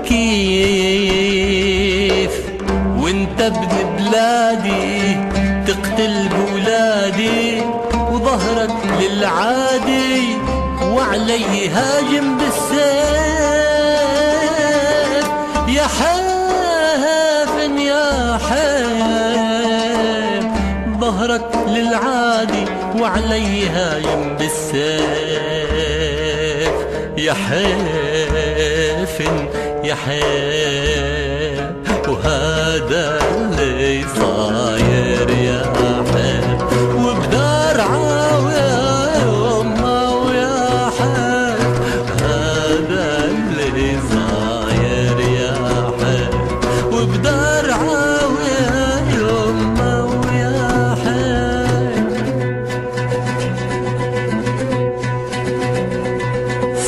كيف. 0.08 1.33
وانت 3.04 3.40
ابن 3.40 3.68
بلادي 3.98 5.16
تقتل 5.66 6.28
بولادي 6.28 7.62
وظهرك 8.10 8.70
للعادي 9.00 10.36
وعلي 10.82 11.68
هاجم 11.68 12.38
بالسيف. 12.38 12.84
يا 15.68 15.86
حافن 15.98 17.78
يا 17.78 18.38
حيف 18.48 20.44
ظهرك 21.00 21.50
للعادي 21.68 22.64
وعلي 23.00 23.68
هاجم 23.68 24.36
بالسيف. 24.38 24.94
يا 27.18 27.34
حيفن 27.34 29.36
يا 29.84 29.94
حيف 29.94 31.23
وهذا 32.14 33.18
اللي 33.34 34.04
صاير 34.20 35.30
يا 35.30 35.62
حيف 36.12 36.62
وبدار 36.96 37.80
عاوية 37.80 39.16
يما 39.24 40.10
ويا 40.10 40.90
حيف 40.98 42.22
هذا 42.22 43.24
اللي 43.24 43.98
صاير 44.12 45.20
يا 45.20 45.54
حيف 46.00 46.34
وبدار 46.92 47.66
عاوية 47.70 49.02
يما 49.14 50.02
ويا 50.02 50.96
حيف 51.04 52.14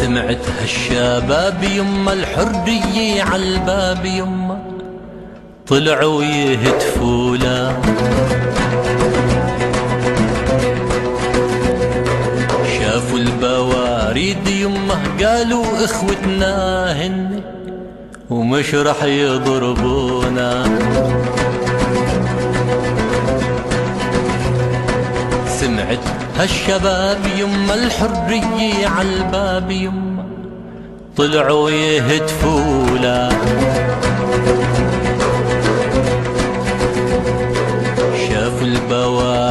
سمعت 0.00 0.44
هالشباب 0.60 1.62
يما 1.62 2.12
الحرية 2.12 3.22
عالباب 3.22 4.04
يما 4.04 4.45
طلعوا 5.68 6.22
يهتفوا 6.24 7.36
له 7.36 7.80
شافوا 12.78 13.18
البواريد 13.18 14.48
يمه 14.48 14.98
قالوا 15.24 15.84
إخوتنا 15.84 16.92
هن 16.92 17.40
ومش 18.30 18.74
رح 18.74 19.02
يضربونا. 19.02 20.64
سمعت 25.48 25.98
هالشباب 26.38 27.18
يما 27.38 27.74
الحرية 27.74 28.86
عالباب 28.86 29.70
يما 29.70 30.24
طلعوا 31.16 31.70
يهتفوا 31.70 32.98
له 33.02 33.28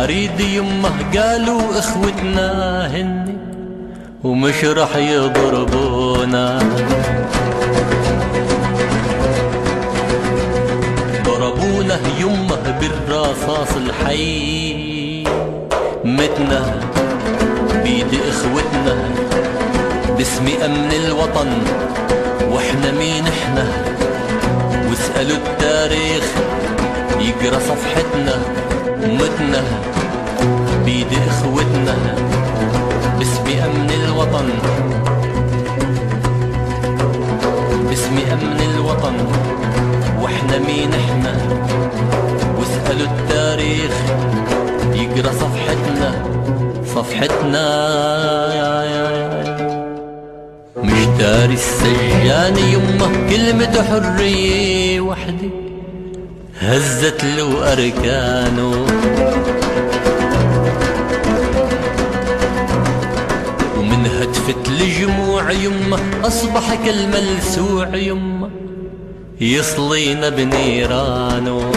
البواريد 0.06 0.40
يمه 0.40 1.18
قالوا 1.18 1.80
إخوتنا 1.80 2.88
هن 2.88 3.38
ومش 4.24 4.66
رح 4.66 4.96
يضربونا. 4.96 6.60
ضربونا 11.26 12.00
يمه 12.20 12.80
بالرصاص 12.80 13.76
الحي. 13.76 15.24
متنا 16.04 16.62
بيد 17.84 18.14
إخوتنا 18.30 18.96
باسم 20.18 20.48
أمن 20.66 20.92
الوطن 21.06 21.50
وإحنا 22.52 22.92
مين 22.92 23.24
إحنا؟ 23.28 23.66
واسألوا 24.90 25.38
التاريخ 25.38 26.26
يقرأ 27.20 27.60
صفحتنا. 27.60 28.65
متنا 29.08 29.64
بيد 30.86 31.08
إخوتنا 31.28 31.96
باسم 33.20 33.48
أمن 33.66 33.90
الوطن. 34.06 34.48
باسم 37.90 38.18
أمن 38.34 38.60
الوطن 38.76 39.16
وإحنا 40.22 40.58
مين 40.58 40.92
إحنا؟ 40.94 41.34
واسألوا 42.60 43.08
التاريخ 43.08 43.96
يقرأ 44.94 45.32
صفحتنا 45.32 46.10
صفحتنا. 46.96 47.66
مش 50.84 51.06
داري 51.20 51.54
السجان 51.54 52.58
يمه 52.58 53.30
كلمة 53.30 53.84
حرية 53.84 55.02
هزت 56.66 57.24
له 57.24 57.74
أركانه. 57.74 58.86
ومن 63.78 64.06
هتفت 64.06 64.70
لجموع 64.70 65.52
يمه 65.52 66.00
أصبح 66.24 66.86
كالملسوع 66.86 67.96
يمه 67.96 68.50
يصلينا 69.42 70.30
بنيرانه. 70.30 71.72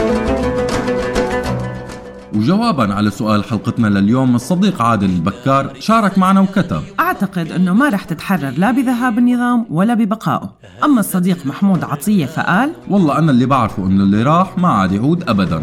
وجوابا 2.35 2.95
على 2.95 3.11
سؤال 3.11 3.45
حلقتنا 3.45 3.87
لليوم 3.87 4.35
الصديق 4.35 4.83
عادل 4.83 5.11
البكار 5.11 5.73
شارك 5.79 6.19
معنا 6.19 6.41
وكتب. 6.41 6.83
أعتقد 7.01 7.53
أنه 7.53 7.75
ما 7.75 7.89
رح 7.89 8.05
تتحرر 8.05 8.53
لا 8.57 8.71
بذهاب 8.71 9.19
النظام 9.19 9.67
ولا 9.71 9.95
ببقائه. 9.95 10.58
أما 10.85 11.01
الصديق 11.01 11.47
محمود 11.47 11.85
عطية 11.85 12.27
فقال 12.27 12.73
والله 12.91 13.19
أنا 13.19 13.31
اللي 13.33 13.47
بعرفه 13.47 13.87
إنه 13.87 14.05
اللي 14.05 14.23
راح 14.23 14.59
ما 14.59 14.69
عاد 14.69 14.93
يعود 14.93 15.29
أبدا. 15.29 15.59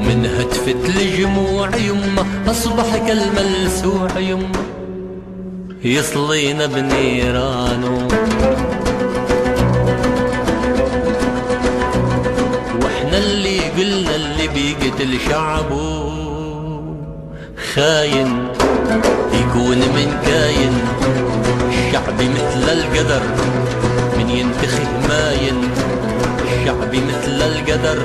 من 0.00 0.26
هتفت 0.38 0.90
لجموع 0.96 1.76
يمه 1.76 2.50
أصبح 2.50 2.96
كالملسوع 2.96 4.18
يمه. 4.18 4.62
يصلينا 5.84 6.66
بنيرانه 6.66 8.08
وإحنا 12.82 13.18
اللي 13.18 13.58
قلنا 13.60 14.16
اللي 14.16 14.48
بيقتل 14.48 15.20
شعبه. 15.28 16.37
خاين 17.74 18.48
يكون 19.32 19.78
من 19.78 20.08
كاين. 20.26 20.74
الشعبي 21.68 22.28
مثل 22.28 22.68
القدر 22.72 23.22
من 24.18 24.30
ينتخي 24.30 24.84
ماين. 25.08 25.70
الشعبي 26.44 27.00
مثل 27.00 27.42
القدر 27.42 27.98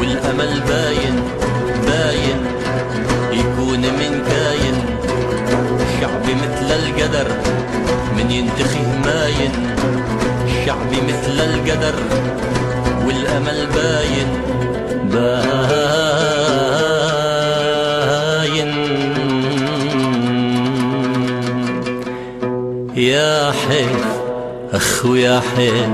والأمل 0.00 0.60
باين 0.68 1.16
باين. 1.86 2.40
يكون 3.32 3.80
من 3.80 4.12
كاين. 4.28 4.76
الشعبي 5.80 6.34
مثل 6.34 6.68
القدر 6.80 7.28
من 8.16 8.30
ينتخي 8.30 8.82
ماين. 9.04 9.52
الشعبي 10.46 11.00
مثل 11.08 11.40
القدر 11.40 11.94
والأمل 13.06 13.66
باين. 13.74 14.28
باين. 15.12 16.39
يا 23.10 23.52
حيف 23.52 24.06
أخو 24.72 25.14
يا 25.14 25.40
حيف 25.56 25.88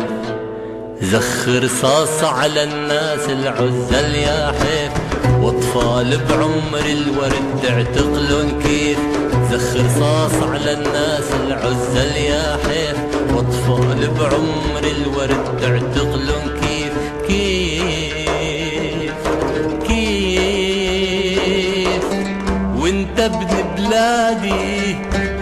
زخ 1.02 1.48
رصاص 1.48 2.24
على 2.24 2.64
الناس 2.64 3.28
العزل 3.28 4.14
يا 4.14 4.52
حيف 4.60 4.92
وأطفال 5.40 6.18
بعمر 6.28 6.86
الورد 6.86 7.60
تعتقلن 7.62 8.62
كيف 8.62 8.98
زخ 9.50 9.76
رصاص 9.76 10.42
على 10.42 10.72
الناس 10.72 11.24
العزل 11.46 12.16
يا 12.16 12.58
حيف 12.66 12.96
وأطفال 13.34 14.08
بعمر 14.18 14.84
الورد 14.96 15.44
تعتقلن 15.60 16.60
كيف 16.60 16.92
كيف 17.28 19.12
كيف. 19.88 22.04
وانت 22.76 23.20
ابن 23.20 23.46
بلادي 23.76 24.96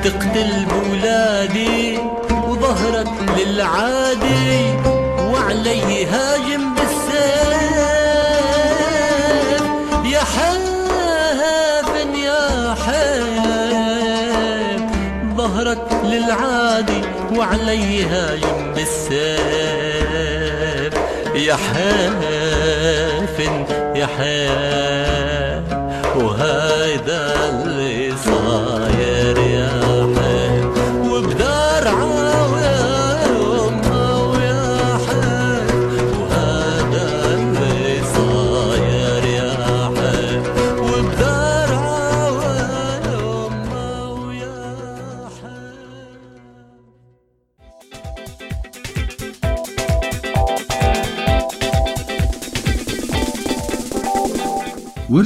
تقتل 0.04 0.66
بولادي 0.66 1.98
وظهرك 2.48 3.08
للعادي 3.38 4.74
وعلي 5.32 6.06
هاجم 6.06 6.74
بالسيف 6.74 6.94
يا 10.04 10.20
حافن 10.20 12.14
يا 12.14 12.74
حيف 12.86 14.82
ظهرك 15.36 15.86
للعادي 16.04 17.00
وعلي 17.36 18.04
هاجم 18.04 18.72
بالسيف 18.74 19.34
يا 21.34 21.56
حافن 21.56 22.74
يا 23.96 24.06
حيف 24.06 25.64
وهيدا 26.16 27.34
اللي 27.50 28.12
صاير 28.24 29.38
يا 29.38 29.93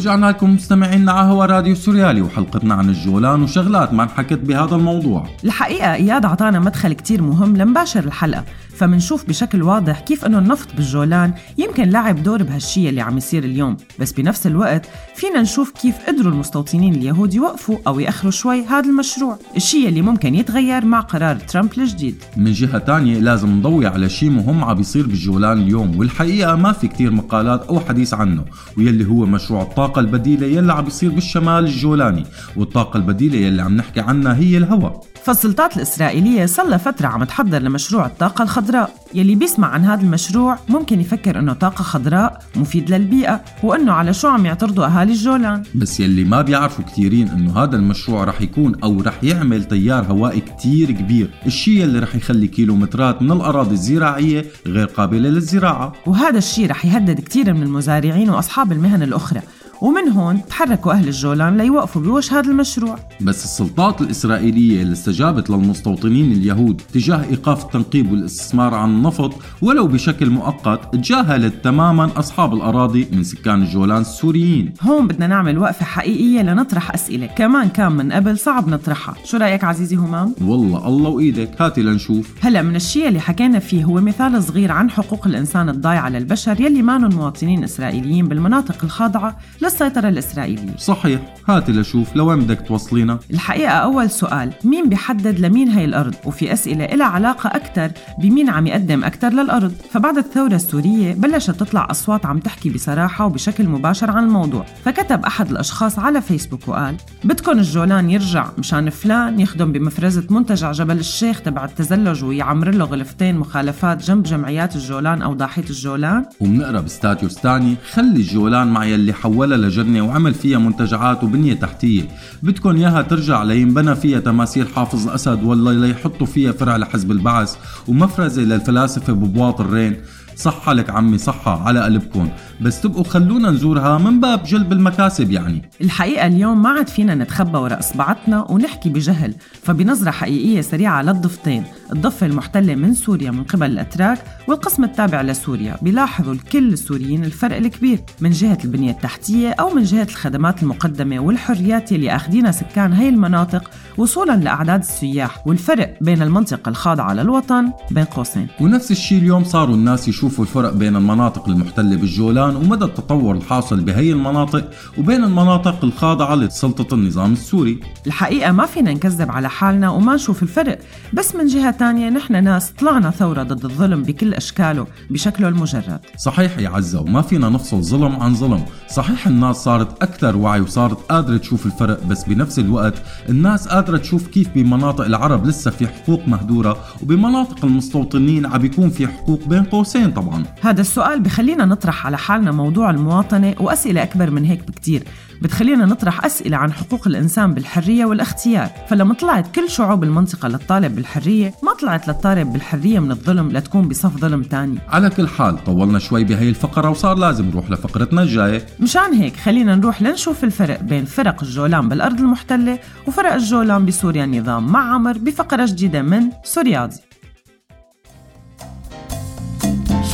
ورجعنا 0.08 0.26
لكم 0.26 0.54
مستمعينا 0.54 1.12
على 1.12 1.28
هوا 1.28 1.46
راديو 1.46 1.74
سوريالي 1.74 2.22
وحلقتنا 2.22 2.74
عن 2.74 2.88
الجولان 2.88 3.42
وشغلات 3.42 3.92
ما 3.92 4.02
انحكت 4.02 4.38
بهذا 4.38 4.74
الموضوع. 4.74 5.26
الحقيقة 5.44 5.94
إياد 5.94 6.24
عطانا 6.24 6.58
مدخل 6.60 6.92
كتير 6.92 7.22
مهم 7.22 7.56
لنباشر 7.56 8.04
الحلقة. 8.04 8.44
فمنشوف 8.78 9.28
بشكل 9.28 9.62
واضح 9.62 10.00
كيف 10.00 10.24
إنه 10.24 10.38
النفط 10.38 10.68
بالجولان 10.76 11.32
يمكن 11.58 11.90
لعب 11.90 12.22
دور 12.22 12.42
بهالشي 12.42 12.88
اللي 12.88 13.00
عم 13.00 13.16
يصير 13.16 13.44
اليوم. 13.44 13.76
بس 13.98 14.12
بنفس 14.12 14.46
الوقت 14.46 14.86
فينا 15.14 15.40
نشوف 15.40 15.70
كيف 15.70 15.94
قدروا 16.08 16.32
المستوطنين 16.32 16.94
اليهود 16.94 17.34
يوقفوا 17.34 17.78
أو 17.86 18.00
يأخروا 18.00 18.32
شوي 18.32 18.64
هذا 18.64 18.88
المشروع 18.88 19.38
الشيء 19.56 19.88
اللي 19.88 20.02
ممكن 20.02 20.34
يتغير 20.34 20.84
مع 20.84 21.00
قرار 21.00 21.36
ترامب 21.36 21.70
الجديد. 21.78 22.22
من 22.36 22.52
جهة 22.52 22.78
تانية 22.78 23.18
لازم 23.18 23.48
نضوي 23.48 23.86
على 23.86 24.08
شيء 24.08 24.30
مهم 24.30 24.64
عم 24.64 24.76
بيصير 24.76 25.06
بالجولان 25.06 25.58
اليوم 25.62 25.98
والحقيقة 25.98 26.56
ما 26.56 26.72
في 26.72 26.88
كتير 26.88 27.10
مقالات 27.10 27.66
أو 27.66 27.80
حديث 27.80 28.14
عنه 28.14 28.44
ويلي 28.76 29.06
هو 29.06 29.26
مشروع 29.26 29.62
الطاقة 29.62 30.00
البديلة 30.00 30.46
يلي 30.46 30.72
عم 30.72 30.84
بيصير 30.84 31.10
بالشمال 31.10 31.64
الجولاني 31.64 32.24
والطاقة 32.56 32.96
البديلة 32.96 33.36
يلي 33.36 33.62
عم 33.62 33.76
نحكي 33.76 34.00
عنها 34.00 34.34
هي 34.34 34.56
الهواء. 34.56 35.00
فالسلطات 35.28 35.76
الإسرائيلية 35.76 36.46
صار 36.46 36.66
لها 36.66 36.78
فترة 36.78 37.06
عم 37.06 37.24
تحضر 37.24 37.58
لمشروع 37.58 38.06
الطاقة 38.06 38.42
الخضراء. 38.42 38.90
يلي 39.14 39.34
بيسمع 39.34 39.68
عن 39.68 39.84
هذا 39.84 40.02
المشروع 40.02 40.58
ممكن 40.68 41.00
يفكر 41.00 41.38
إنه 41.38 41.52
طاقة 41.52 41.82
خضراء 41.82 42.42
مفيد 42.56 42.90
للبيئة 42.90 43.40
وإنه 43.62 43.92
على 43.92 44.14
شو 44.14 44.28
عم 44.28 44.46
يعترضوا 44.46 44.86
أهالي 44.86 45.12
الجولان. 45.12 45.62
بس 45.74 46.00
يلي 46.00 46.24
ما 46.24 46.42
بيعرفوا 46.42 46.84
كثيرين 46.84 47.28
إنه 47.28 47.58
هذا 47.58 47.76
المشروع 47.76 48.24
رح 48.24 48.40
يكون 48.40 48.74
أو 48.82 49.00
رح 49.00 49.24
يعمل 49.24 49.64
تيار 49.64 50.04
هوائي 50.04 50.40
كتير 50.40 50.90
كبير. 50.90 51.30
الشيء 51.46 51.84
اللي 51.84 51.98
رح 51.98 52.14
يخلي 52.14 52.46
كيلومترات 52.46 53.22
من 53.22 53.32
الأراضي 53.32 53.74
الزراعية 53.74 54.44
غير 54.66 54.86
قابلة 54.86 55.28
للزراعة. 55.28 55.92
وهذا 56.06 56.38
الشيء 56.38 56.70
رح 56.70 56.86
يهدد 56.86 57.20
كثير 57.20 57.54
من 57.54 57.62
المزارعين 57.62 58.30
وأصحاب 58.30 58.72
المهن 58.72 59.02
الأخرى. 59.02 59.40
ومن 59.80 60.08
هون 60.08 60.46
تحركوا 60.46 60.92
أهل 60.92 61.08
الجولان 61.08 61.56
ليوقفوا 61.56 62.02
بوجه 62.02 62.38
هذا 62.38 62.50
المشروع. 62.50 62.98
بس 63.20 63.44
السلطات 63.44 64.00
الإسرائيلية 64.00 64.82
اللي 64.82 64.92
استجابت 64.92 65.50
للمستوطنين 65.50 66.32
اليهود 66.32 66.82
تجاه 66.94 67.24
إيقاف 67.24 67.64
التنقيب 67.64 68.12
والاستثمار 68.12 68.74
عن 68.74 68.90
النفط 68.90 69.34
ولو 69.62 69.86
بشكل 69.86 70.30
مؤقت 70.30 70.94
تجاهلت 70.94 71.54
تماما 71.64 72.10
أصحاب 72.16 72.54
الأراضي 72.54 73.08
من 73.12 73.24
سكان 73.24 73.62
الجولان 73.62 74.00
السوريين. 74.00 74.74
هون 74.82 75.06
بدنا 75.06 75.26
نعمل 75.26 75.58
وقفة 75.58 75.84
حقيقية 75.84 76.42
لنطرح 76.42 76.94
أسئلة. 76.94 77.26
كمان 77.26 77.68
كان 77.68 77.92
من 77.92 78.12
قبل 78.12 78.38
صعب 78.38 78.68
نطرحها. 78.68 79.14
شو 79.24 79.36
رأيك 79.36 79.64
عزيزي 79.64 79.96
همام؟ 79.96 80.34
والله 80.40 80.88
الله 80.88 81.10
وإيدك. 81.10 81.62
هاتي 81.62 81.82
لنشوف. 81.82 82.34
هلا 82.40 82.62
من 82.62 82.76
الشيء 82.76 83.08
اللي 83.08 83.20
حكينا 83.20 83.58
فيه 83.58 83.84
هو 83.84 84.00
مثال 84.00 84.42
صغير 84.42 84.72
عن 84.72 84.90
حقوق 84.90 85.26
الإنسان 85.26 85.68
الضايعة 85.68 86.08
للبشر 86.08 86.60
يلي 86.60 86.82
مانن 86.82 87.14
مواطنين 87.14 87.64
إسرائيليين 87.64 88.28
بالمناطق 88.28 88.84
الخاضعة. 88.84 89.36
للسيطرة 89.68 90.08
الإسرائيلية. 90.08 90.76
صحيح. 90.78 91.20
هاتي 91.48 91.72
لشوف 91.72 92.16
لوين 92.16 92.40
بدك 92.40 92.60
توصلينا. 92.68 93.18
الحقيقة 93.30 93.72
أول 93.72 94.10
سؤال 94.10 94.52
مين 94.64 94.88
بيحدد 94.88 95.40
لمين 95.40 95.68
هي 95.68 95.84
الأرض؟ 95.84 96.14
وفي 96.24 96.52
أسئلة 96.52 96.84
إلها 96.84 97.06
علاقة 97.06 97.48
أكثر 97.48 97.90
بمين 98.18 98.50
عم 98.50 98.66
يقدم 98.66 99.04
أكثر 99.04 99.28
للأرض. 99.28 99.72
فبعد 99.90 100.16
الثورة 100.16 100.54
السورية 100.54 101.14
بلشت 101.14 101.50
تطلع 101.50 101.88
أصوات 101.90 102.26
عم 102.26 102.38
تحكي 102.38 102.70
بصراحة 102.70 103.26
وبشكل 103.26 103.68
مباشر 103.68 104.10
عن 104.10 104.24
الموضوع. 104.24 104.66
فكتب 104.84 105.24
أحد 105.24 105.50
الأشخاص 105.50 105.98
على 105.98 106.20
فيسبوك 106.20 106.68
وقال 106.68 106.96
بدكن 107.24 107.58
الجولان 107.58 108.10
يرجع 108.10 108.46
مشان 108.58 108.90
فلان 108.90 109.40
يخدم 109.40 109.72
بمفرزة 109.72 110.24
منتجع 110.30 110.72
جبل 110.72 110.98
الشيخ 110.98 111.40
تبع 111.40 111.64
التزلج 111.64 112.24
ويعمر 112.24 112.70
له 112.70 112.84
غلفتين 112.84 113.38
مخالفات 113.38 114.04
جنب 114.04 114.22
جمعيات 114.22 114.76
الجولان 114.76 115.22
أو 115.22 115.34
ضاحية 115.34 115.64
الجولان. 115.70 116.24
وبنقرا 116.40 116.80
بستاتيوس 116.80 117.34
تاني 117.34 117.76
خلي 117.92 118.16
الجولان 118.16 118.66
مع 118.66 118.84
يلي 118.84 119.12
حولها 119.12 119.57
لجنة 119.58 120.02
وعمل 120.02 120.34
فيها 120.34 120.58
منتجعات 120.58 121.24
وبنية 121.24 121.54
تحتية. 121.54 122.08
بدكن 122.42 122.78
ياها 122.78 123.02
ترجع 123.02 123.42
لينبنى 123.42 123.94
فيها 123.94 124.20
تماثيل 124.20 124.68
حافظ 124.68 125.08
أسد 125.08 125.42
ولا 125.44 125.86
ليحطوا 125.86 126.26
فيها 126.26 126.52
فرع 126.52 126.76
لحزب 126.76 127.10
البعث 127.10 127.56
ومفرزة 127.88 128.42
للفلاسفة 128.42 129.12
ببواط 129.12 129.60
الرين. 129.60 129.96
صحة 130.36 130.72
لك 130.72 130.90
عمي 130.90 131.18
صحة 131.18 131.62
على 131.62 131.80
قلبكم 131.80 132.28
بس 132.60 132.80
تبقوا 132.80 133.04
خلونا 133.04 133.50
نزورها 133.50 133.98
من 133.98 134.20
باب 134.20 134.42
جلب 134.44 134.72
المكاسب 134.72 135.30
يعني. 135.30 135.62
الحقيقة 135.80 136.26
اليوم 136.26 136.62
ما 136.62 136.68
عاد 136.68 136.88
فينا 136.88 137.14
نتخبى 137.14 137.58
وراء 137.58 137.78
إصبعتنا 137.78 138.50
ونحكي 138.50 138.88
بجهل 138.88 139.34
فبنظرة 139.62 140.10
حقيقية 140.10 140.60
سريعة 140.60 141.02
للضفتين 141.02 141.64
الضفة 141.92 142.26
المحتلة 142.26 142.74
من 142.74 142.94
سوريا 142.94 143.30
من 143.30 143.44
قبل 143.44 143.66
الأتراك 143.66 144.18
والقسم 144.48 144.84
التابع 144.84 145.22
لسوريا 145.22 145.76
بيلاحظوا 145.82 146.32
الكل 146.32 146.72
السوريين 146.72 147.24
الفرق 147.24 147.56
الكبير 147.56 148.00
من 148.20 148.30
جهة 148.30 148.58
البنية 148.64 148.90
التحتية 148.90 149.50
أو 149.50 149.74
من 149.74 149.82
جهة 149.82 150.06
الخدمات 150.10 150.62
المقدمة 150.62 151.18
والحريات 151.18 151.92
اللي 151.92 152.16
أخدينها 152.16 152.50
سكان 152.50 152.92
هاي 152.92 153.08
المناطق 153.08 153.70
وصولا 153.96 154.32
لأعداد 154.32 154.80
السياح 154.80 155.46
والفرق 155.46 155.96
بين 156.00 156.22
المنطقة 156.22 156.68
الخاضعة 156.68 157.12
للوطن 157.12 157.72
بين 157.90 158.04
قوسين. 158.04 158.46
ونفس 158.60 158.90
الشيء 158.90 159.18
اليوم 159.18 159.44
صاروا 159.44 159.74
الناس 159.74 160.08
يشوفوا 160.08 160.44
الفرق 160.44 160.72
بين 160.72 160.96
المناطق 160.96 161.48
المحتلة 161.48 161.96
بالجولان 161.96 162.47
ومدى 162.56 162.84
التطور 162.84 163.34
الحاصل 163.34 163.80
بهي 163.80 164.12
المناطق 164.12 164.70
وبين 164.98 165.24
المناطق 165.24 165.84
الخاضعة 165.84 166.34
لسلطة 166.34 166.94
النظام 166.94 167.32
السوري. 167.32 167.80
الحقيقة 168.06 168.52
ما 168.52 168.66
فينا 168.66 168.92
نكذب 168.92 169.30
على 169.30 169.50
حالنا 169.50 169.90
وما 169.90 170.14
نشوف 170.14 170.42
الفرق 170.42 170.78
بس 171.12 171.34
من 171.34 171.46
جهة 171.46 171.70
تانية 171.70 172.10
نحن 172.10 172.44
ناس 172.44 172.70
طلعنا 172.70 173.10
ثورة 173.10 173.42
ضد 173.42 173.64
الظلم 173.64 174.02
بكل 174.02 174.34
أشكاله 174.34 174.86
بشكله 175.10 175.48
المجرد. 175.48 176.00
صحيح 176.16 176.58
يا 176.58 176.68
عزة 176.68 177.00
وما 177.00 177.22
فينا 177.22 177.48
نفصل 177.48 177.82
ظلم 177.82 178.16
عن 178.16 178.34
ظلم. 178.34 178.62
صحيح 178.90 179.26
الناس 179.26 179.56
صارت 179.56 180.02
أكثر 180.02 180.36
وعي 180.36 180.60
وصارت 180.60 181.10
قادرة 181.10 181.36
تشوف 181.36 181.66
الفرق 181.66 182.04
بس 182.04 182.24
بنفس 182.24 182.58
الوقت 182.58 182.94
الناس 183.28 183.68
قادرة 183.68 183.98
تشوف 183.98 184.26
كيف 184.26 184.48
بمناطق 184.54 185.04
العرب 185.04 185.46
لسه 185.46 185.70
في 185.70 185.88
حقوق 185.88 186.28
مهدورة 186.28 186.78
وبمناطق 187.02 187.64
المستوطنين 187.64 188.46
عم 188.46 188.58
بيكون 188.58 188.90
في 188.90 189.06
حقوق 189.06 189.48
بين 189.48 189.64
قوسين 189.64 190.10
طبعا. 190.10 190.44
هذا 190.60 190.80
السؤال 190.80 191.20
بخلينا 191.20 191.64
نطرح 191.64 192.06
على 192.06 192.18
حالنا 192.38 192.52
موضوع 192.52 192.90
المواطنة 192.90 193.54
وأسئلة 193.60 194.02
أكبر 194.02 194.30
من 194.30 194.44
هيك 194.44 194.66
بكتير. 194.68 195.02
بتخلينا 195.42 195.86
نطرح 195.86 196.24
أسئلة 196.24 196.56
عن 196.56 196.72
حقوق 196.72 197.06
الإنسان 197.06 197.54
بالحرية 197.54 198.04
والاختيار. 198.04 198.70
فلما 198.88 199.14
طلعت 199.14 199.54
كل 199.54 199.70
شعوب 199.70 200.04
المنطقة 200.04 200.48
للطالب 200.48 200.94
بالحرية 200.94 201.54
ما 201.62 201.72
طلعت 201.80 202.08
للطالب 202.08 202.52
بالحرية 202.52 202.98
من 202.98 203.10
الظلم 203.10 203.48
لتكون 203.48 203.88
بصف 203.88 204.16
ظلم 204.16 204.42
تاني. 204.42 204.78
على 204.88 205.10
كل 205.10 205.28
حال 205.28 205.64
طولنا 205.64 205.98
شوي 205.98 206.24
بهي 206.24 206.48
الفقرة 206.48 206.90
وصار 206.90 207.18
لازم 207.18 207.48
نروح 207.48 207.70
لفقرتنا 207.70 208.22
الجاية. 208.22 208.66
مشان 208.80 209.12
هيك 209.12 209.36
خلينا 209.36 209.76
نروح 209.76 210.02
لنشوف 210.02 210.44
الفرق 210.44 210.80
بين 210.80 211.04
فرق 211.04 211.42
الجولان 211.42 211.88
بالأرض 211.88 212.20
المحتلة 212.20 212.78
وفرق 213.06 213.32
الجولان 213.32 213.86
بسوريا 213.86 214.24
النظام 214.24 214.72
مع 214.72 214.94
عمر 214.94 215.18
بفقرة 215.18 215.66
جديدة 215.66 216.02
من 216.02 216.30
سورياضي 216.44 216.96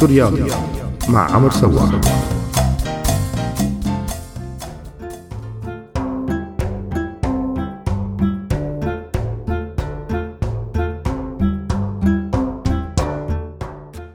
سوريالي 0.01 0.51
مع 1.09 1.35
عمر 1.35 1.51
سواح 1.51 1.91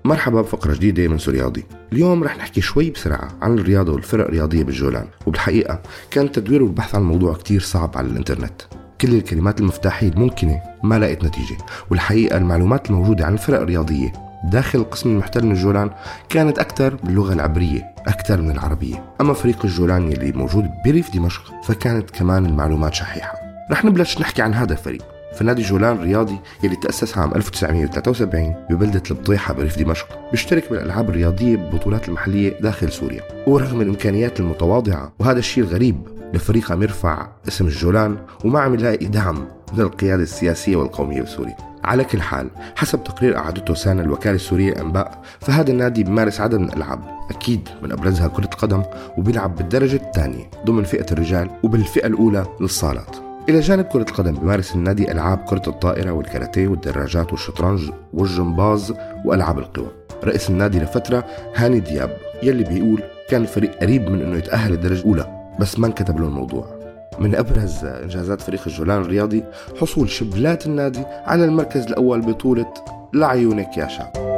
مرحبا 0.05 0.41
بفقرة 0.41 0.73
جديدة 0.73 1.07
من 1.07 1.17
سورياضي 1.17 1.65
اليوم 1.93 2.23
رح 2.23 2.37
نحكي 2.37 2.61
شوي 2.61 2.89
بسرعة 2.89 3.27
عن 3.41 3.59
الرياضة 3.59 3.93
والفرق 3.93 4.25
الرياضية 4.25 4.63
بالجولان. 4.63 5.07
وبالحقيقة 5.25 5.81
كان 6.11 6.25
التدوير 6.25 6.63
والبحث 6.63 6.95
عن 6.95 7.01
الموضوع 7.01 7.33
كتير 7.33 7.61
صعب 7.61 7.97
على 7.97 8.07
الإنترنت. 8.07 8.61
كل 9.01 9.13
الكلمات 9.13 9.59
المفتاحية 9.59 10.09
الممكنة 10.09 10.61
ما 10.83 10.99
لقيت 10.99 11.23
نتيجة. 11.23 11.57
والحقيقة 11.89 12.37
المعلومات 12.37 12.89
الموجودة 12.89 13.25
عن 13.25 13.33
الفرق 13.33 13.61
الرياضية 13.61 14.28
داخل 14.43 14.79
القسم 14.79 15.09
المحتل 15.09 15.45
من 15.45 15.51
الجولان 15.51 15.89
كانت 16.29 16.59
أكثر 16.59 16.95
باللغة 16.95 17.33
العبرية 17.33 17.93
أكثر 18.07 18.41
من 18.41 18.51
العربية. 18.51 19.03
أما 19.21 19.33
فريق 19.33 19.65
الجولان 19.65 20.11
يلي 20.11 20.31
موجود 20.31 20.69
بريف 20.85 21.13
دمشق 21.13 21.53
فكانت 21.63 22.09
كمان 22.09 22.45
المعلومات 22.45 22.93
شحيحة. 22.93 23.33
رح 23.71 23.85
نبلش 23.85 24.19
نحكي 24.19 24.41
عن 24.41 24.53
هذا 24.53 24.73
الفريق. 24.73 25.01
فنادي 25.35 25.61
جولان 25.61 25.95
الرياضي 25.95 26.39
يلي 26.63 26.75
تأسس 26.75 27.17
عام 27.17 27.35
1973 27.35 28.55
ببلدة 28.69 29.03
البطيحة 29.11 29.53
بريف 29.53 29.79
دمشق 29.79 30.07
بيشترك 30.31 30.69
بالألعاب 30.69 31.09
الرياضية 31.09 31.57
بالبطولات 31.57 32.09
المحلية 32.09 32.59
داخل 32.59 32.91
سوريا. 32.91 33.21
ورغم 33.47 33.81
الإمكانيات 33.81 34.39
المتواضعة 34.39 35.13
وهذا 35.19 35.39
الشيء 35.39 35.63
الغريب 35.63 36.07
لفريق 36.33 36.71
عم 36.71 36.83
يرفع 36.83 37.27
اسم 37.47 37.65
الجولان 37.65 38.17
وما 38.45 38.59
عم 38.59 38.73
يلاقي 38.73 39.05
دعم 39.05 39.47
من 39.73 39.81
القيادة 39.81 40.23
السياسية 40.23 40.75
والقومية 40.75 41.21
بسوريا. 41.21 41.68
على 41.83 42.03
كل 42.03 42.21
حال 42.21 42.49
حسب 42.75 43.03
تقرير 43.03 43.37
أعدته 43.37 43.73
سانا 43.73 44.01
الوكالة 44.01 44.35
السورية 44.35 44.71
للأنباء 44.71 45.21
فهذا 45.39 45.71
النادي 45.71 46.03
بيمارس 46.03 46.41
عدد 46.41 46.55
من 46.55 46.69
الألعاب 46.69 46.99
أكيد 47.29 47.69
من 47.81 47.91
أبرزها 47.91 48.27
كرة 48.27 48.45
القدم 48.45 48.83
وبيلعب 49.17 49.55
بالدرجة 49.55 49.95
الثانية 49.95 50.51
ضمن 50.65 50.83
فئة 50.83 51.05
الرجال 51.11 51.49
وبالفئة 51.63 52.07
الأولى 52.07 52.45
للصالات. 52.61 53.15
إلى 53.49 53.59
جانب 53.59 53.85
كرة 53.85 54.05
القدم 54.09 54.33
بيمارس 54.35 54.75
النادي 54.75 55.11
ألعاب 55.11 55.37
كرة 55.37 55.61
الطائرة 55.67 56.11
والكاراتيه 56.11 56.67
والدراجات 56.67 57.31
والشطرنج 57.31 57.91
والجمباز 58.13 58.93
وألعاب 59.25 59.59
القوى. 59.59 59.91
رئيس 60.23 60.49
النادي 60.49 60.79
لفترة 60.79 61.25
هاني 61.55 61.79
دياب 61.79 62.17
يلي 62.43 62.63
بيقول 62.63 63.03
كان 63.29 63.41
الفريق 63.41 63.79
قريب 63.79 64.09
من 64.09 64.21
إنه 64.21 64.37
يتأهل 64.37 64.73
الدرجة 64.73 64.99
الأولى 64.99 65.55
بس 65.59 65.79
ما 65.79 65.87
انكتب 65.87 66.19
له 66.19 66.27
الموضوع. 66.27 66.78
من 67.19 67.35
أبرز 67.35 67.85
إنجازات 67.85 68.41
فريق 68.41 68.61
الجولان 68.67 69.01
الرياضي 69.01 69.43
حصول 69.81 70.09
شبلات 70.09 70.65
النادي 70.65 71.03
على 71.05 71.45
المركز 71.45 71.85
الأول 71.85 72.21
بطولة 72.21 72.73
لعيونك 73.13 73.77
يا 73.77 73.87
شعب. 73.87 74.29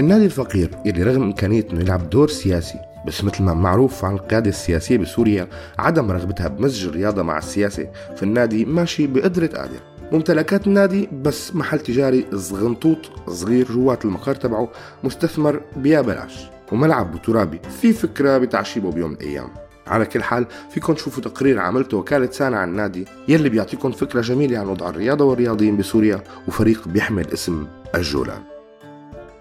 النادي 0.00 0.24
الفقير 0.24 0.70
يلي 0.84 1.02
رغم 1.02 1.22
إمكانية 1.22 1.66
أنه 1.72 1.80
يلعب 1.80 2.10
دور 2.10 2.28
سياسي 2.28 2.87
بس 3.08 3.24
مثل 3.24 3.42
ما 3.42 3.54
معروف 3.54 4.04
عن 4.04 4.14
القيادة 4.14 4.48
السياسية 4.48 4.96
بسوريا 4.96 5.48
عدم 5.78 6.10
رغبتها 6.10 6.48
بمزج 6.48 6.86
الرياضة 6.86 7.22
مع 7.22 7.38
السياسة 7.38 7.88
في 8.16 8.22
النادي 8.22 8.64
ماشي 8.64 9.06
بقدرة 9.06 9.46
قادر 9.46 9.80
ممتلكات 10.12 10.66
النادي 10.66 11.08
بس 11.22 11.56
محل 11.56 11.78
تجاري 11.78 12.26
صغنطوط 12.34 12.98
صغير 13.28 13.72
جوات 13.72 14.04
المقر 14.04 14.34
تبعه 14.34 14.68
مستثمر 15.04 15.60
بيا 15.76 16.00
بلاش. 16.00 16.46
وملعب 16.72 17.22
ترابي 17.22 17.60
في 17.80 17.92
فكرة 17.92 18.38
بتعشيبه 18.38 18.90
بيوم 18.90 19.10
من 19.10 19.16
الأيام. 19.16 19.48
على 19.86 20.06
كل 20.06 20.22
حال 20.22 20.46
فيكم 20.70 20.92
تشوفوا 20.92 21.22
تقرير 21.22 21.58
عملته 21.58 21.96
وكالة 21.96 22.30
سانا 22.30 22.58
عن 22.58 22.68
النادي 22.68 23.04
يلي 23.28 23.48
بيعطيكم 23.48 23.92
فكرة 23.92 24.20
جميلة 24.20 24.58
عن 24.58 24.66
وضع 24.66 24.88
الرياضة 24.88 25.24
والرياضيين 25.24 25.76
بسوريا 25.76 26.22
وفريق 26.48 26.88
بيحمل 26.88 27.32
اسم 27.32 27.66
الجولان. 27.94 28.42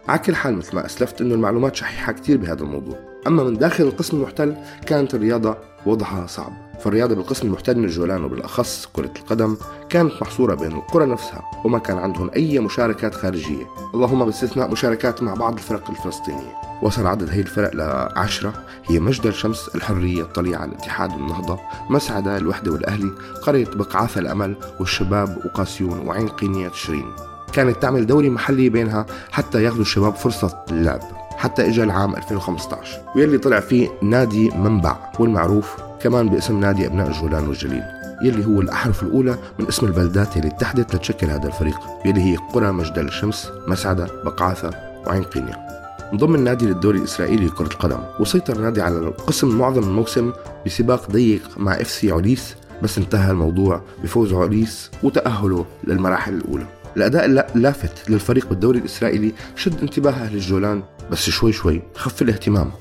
على 0.08 0.20
كل 0.20 0.36
حال 0.36 0.56
مثل 0.56 0.76
ما 0.76 0.86
أسلفت 0.86 1.22
أنه 1.22 1.36
المعلومات 1.36 1.76
شحيحة 1.76 2.12
كتير 2.14 2.38
بهذا 2.38 2.62
الموضوع. 2.64 3.17
أما 3.28 3.44
من 3.44 3.58
داخل 3.58 3.84
القسم 3.84 4.18
المحتل 4.18 4.56
كانت 4.86 5.16
الرياضة 5.16 5.58
وضعها 5.86 6.28
صعب. 6.28 6.68
فالرياضة 6.80 7.16
بالقسم 7.16 7.48
المحتل 7.48 7.78
من 7.78 7.84
الجولان 7.84 8.24
وبالأخص 8.24 8.88
كرة 8.94 9.12
القدم 9.20 9.58
كانت 9.90 10.22
محصورة 10.22 10.56
بين 10.56 10.72
القرى 10.72 11.06
نفسها 11.06 11.42
وما 11.66 11.80
كان 11.80 11.98
عندهم 11.98 12.32
أي 12.36 12.60
مشاركات 12.60 13.16
خارجية. 13.16 13.66
اللهم 13.94 14.26
باستثناء 14.26 14.72
مشاركات 14.72 15.24
مع 15.24 15.34
بعض 15.34 15.54
الفرق 15.54 15.90
الفلسطينية. 15.90 16.56
وصل 16.82 17.08
عدد 17.08 17.30
هي 17.30 17.40
الفرق 17.40 17.76
لعشرة 17.76 18.54
هي 18.86 19.00
مجدل 19.00 19.34
شمس 19.34 19.70
الحرية 19.76 20.22
الطليعة 20.22 20.66
الاتحاد 20.66 21.12
والنهضة 21.12 21.60
مسعدة 21.90 22.38
الوحدة 22.38 22.72
والأهلي 22.72 23.12
قرية 23.44 23.66
بقعاثة 23.66 24.20
الأمل 24.20 24.56
والشباب 24.80 25.38
وقاسيون 25.46 26.08
وعين 26.08 26.28
قينية 26.28 26.68
تشرين. 26.68 27.06
كانت 27.54 27.82
تعمل 27.82 28.08
دوري 28.08 28.30
محلي 28.30 28.70
بينها 28.70 29.06
حتى 29.32 29.64
ياخذوا 29.64 29.82
الشباب 29.82 30.16
فرصة 30.16 30.66
اللعب. 30.72 31.17
حتى 31.38 31.68
اجى 31.68 31.84
العام 31.84 32.16
2015 32.16 33.02
واللي 33.16 33.38
طلع 33.38 33.60
فيه 33.60 33.90
نادي 34.02 34.50
منبع 34.50 34.98
والمعروف 35.20 35.76
كمان 36.00 36.30
باسم 36.30 36.60
نادي 36.60 36.88
أبناء 36.88 37.08
الجولان 37.08 37.48
والجليل 37.48 37.84
يلي 38.22 38.46
هو 38.46 38.62
الأحرف 38.62 39.04
الأولى 39.04 39.38
من 39.60 39.68
اسم 39.68 39.86
البلدات 39.86 40.38
اللي 40.38 40.48
اتحدت 40.48 40.96
لتشكل 40.96 41.28
هذا 41.28 41.48
الفريق 41.48 41.80
يلي 42.06 42.22
هي 42.22 42.36
قرى 42.54 42.72
مجدل 42.72 43.08
الشمس 43.08 43.50
مسعدة 43.68 44.08
بقعاثة 44.26 44.70
وعين 45.08 45.24
قينيا 45.24 45.68
انضم 46.14 46.36
النادي 46.36 46.66
للدوري 46.66 47.00
الإسرائيلي 47.00 47.46
لكرة 47.46 47.68
القدم 47.68 48.00
وسيطر 48.20 48.56
النادي 48.56 48.82
على 48.82 48.98
القسم 48.98 49.58
معظم 49.58 49.84
الموسم 49.84 50.34
بسباق 50.66 51.12
ضيق 51.12 51.42
مع 51.58 51.74
FC 51.74 52.12
عليس 52.12 52.56
بس 52.84 52.98
انتهى 52.98 53.32
الموضوع 53.32 53.82
بفوز 54.04 54.34
عليس 54.34 54.92
وتأهله 55.04 55.66
للمراحل 55.84 56.34
الأولى. 56.34 56.66
الأداء 56.98 57.26
اللافت 57.56 58.10
للفريق 58.10 58.50
بالدوري 58.50 58.80
الإسرائيلي 58.80 59.34
شد 59.56 59.82
انتباه 59.82 60.12
أهل 60.12 60.36
الجولان 60.36 60.84
بس 61.12 61.30
شوي 61.30 61.52
شوي 61.52 61.82
خف 61.96 62.22
الاهتمام. 62.22 62.72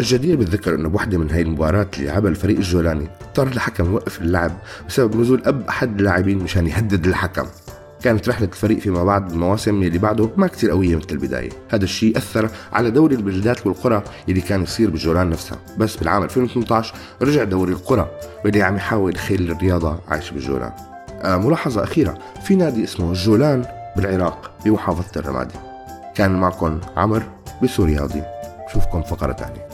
الجدير 0.00 0.36
بالذكر 0.36 0.74
إنه 0.74 0.88
بوحدة 0.88 1.18
من 1.18 1.30
هاي 1.30 1.42
المباريات 1.42 1.98
اللي 1.98 2.06
لعبها 2.06 2.30
الفريق 2.30 2.56
الجولاني 2.56 3.08
اضطر 3.20 3.46
الحكم 3.46 3.90
يوقف 3.90 4.20
اللعب 4.20 4.52
بسبب 4.88 5.16
نزول 5.16 5.42
اب 5.44 5.68
أحد 5.68 5.98
اللاعبين 5.98 6.38
مشان 6.38 6.66
يهدد 6.66 7.06
الحكم. 7.06 7.46
كانت 8.02 8.28
رحلة 8.28 8.46
الفريق 8.46 8.78
فيما 8.78 9.04
بعد 9.04 9.30
المواسم 9.32 9.82
اللي 9.82 9.98
بعده 9.98 10.30
ما 10.36 10.46
كتير 10.46 10.70
قوية 10.70 10.96
مثل 10.96 11.06
البداية. 11.10 11.50
هذا 11.68 11.84
الشيء 11.84 12.16
أثر 12.16 12.50
على 12.72 12.90
دوري 12.90 13.14
البلدات 13.14 13.66
والقرى 13.66 14.02
اللي 14.28 14.40
كان 14.40 14.62
يصير 14.62 14.90
بالجولان 14.90 15.30
نفسها. 15.30 15.58
بس 15.78 15.96
بالعام 15.96 16.22
2018 16.22 16.94
رجع 17.22 17.44
دوري 17.44 17.72
القرى 17.72 18.10
واللي 18.44 18.62
عم 18.62 18.76
يحاول 18.76 19.14
يخلي 19.14 19.52
الرياضة 19.52 19.98
عايشة 20.08 20.34
بالجولان. 20.34 20.72
آه 21.22 21.36
ملاحظة 21.36 21.84
أخيرة 21.84 22.18
في 22.44 22.56
نادي 22.56 22.84
اسمه 22.84 23.10
الجولان 23.10 23.64
بالعراق 23.96 24.50
بمحافظة 24.64 25.20
الرمادي. 25.20 25.54
كان 26.14 26.40
معكم 26.40 26.80
عمر 26.96 27.22
بسورياضي 27.62 28.22
بشوفكم 28.66 29.02
فقرة 29.02 29.32
تانية 29.32 29.68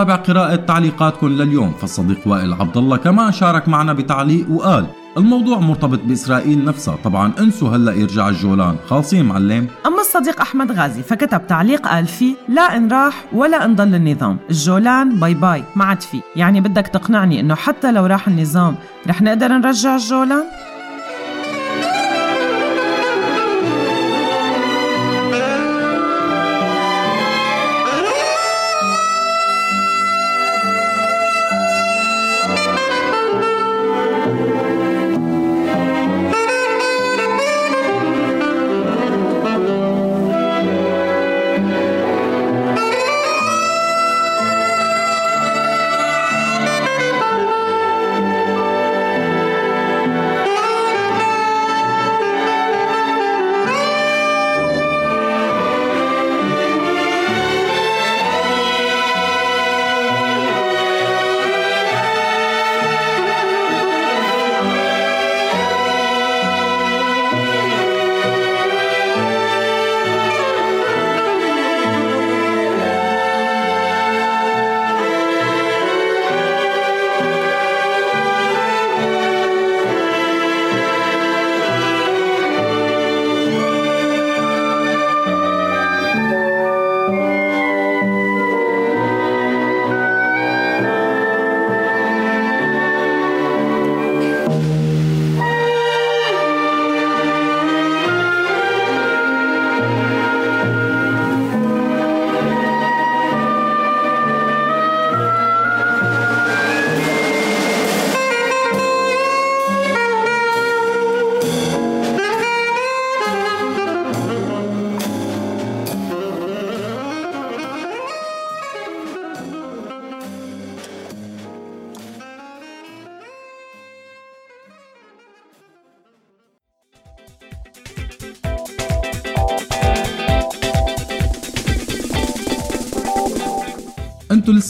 نتابع 0.00 0.16
قراءة 0.16 0.56
تعليقاتكم 0.56 1.28
لليوم 1.28 1.72
فالصديق 1.72 2.18
وائل 2.26 2.52
عبد 2.52 2.76
الله 2.76 2.96
كمان 2.96 3.32
شارك 3.32 3.68
معنا 3.68 3.92
بتعليق 3.92 4.50
وقال 4.50 4.86
الموضوع 5.16 5.58
مرتبط 5.58 5.98
بإسرائيل 6.04 6.64
نفسها 6.64 6.96
طبعا 7.04 7.32
انسوا 7.38 7.68
هلأ 7.76 7.92
يرجع 7.92 8.28
الجولان 8.28 8.76
خالصين 8.88 9.24
معلم 9.24 9.66
أما 9.86 10.00
الصديق 10.00 10.40
أحمد 10.40 10.72
غازي 10.72 11.02
فكتب 11.02 11.46
تعليق 11.46 11.86
قال 11.86 12.06
فيه 12.06 12.34
لا 12.48 12.76
إن 12.76 12.88
راح 12.88 13.24
ولا 13.32 13.64
إن 13.64 13.74
ضل 13.74 13.94
النظام 13.94 14.38
الجولان 14.50 15.20
bye 15.20 15.34
bye 15.34 15.64
ما 15.76 15.84
عاد 15.84 16.00
فيه 16.00 16.20
يعني 16.36 16.60
بدك 16.60 16.86
تقنعني 16.86 17.40
إنه 17.40 17.54
حتى 17.54 17.92
لو 17.92 18.06
راح 18.06 18.28
النظام 18.28 18.74
رح 19.08 19.22
نقدر 19.22 19.48
نرجع 19.48 19.94
الجولان؟ 19.94 20.44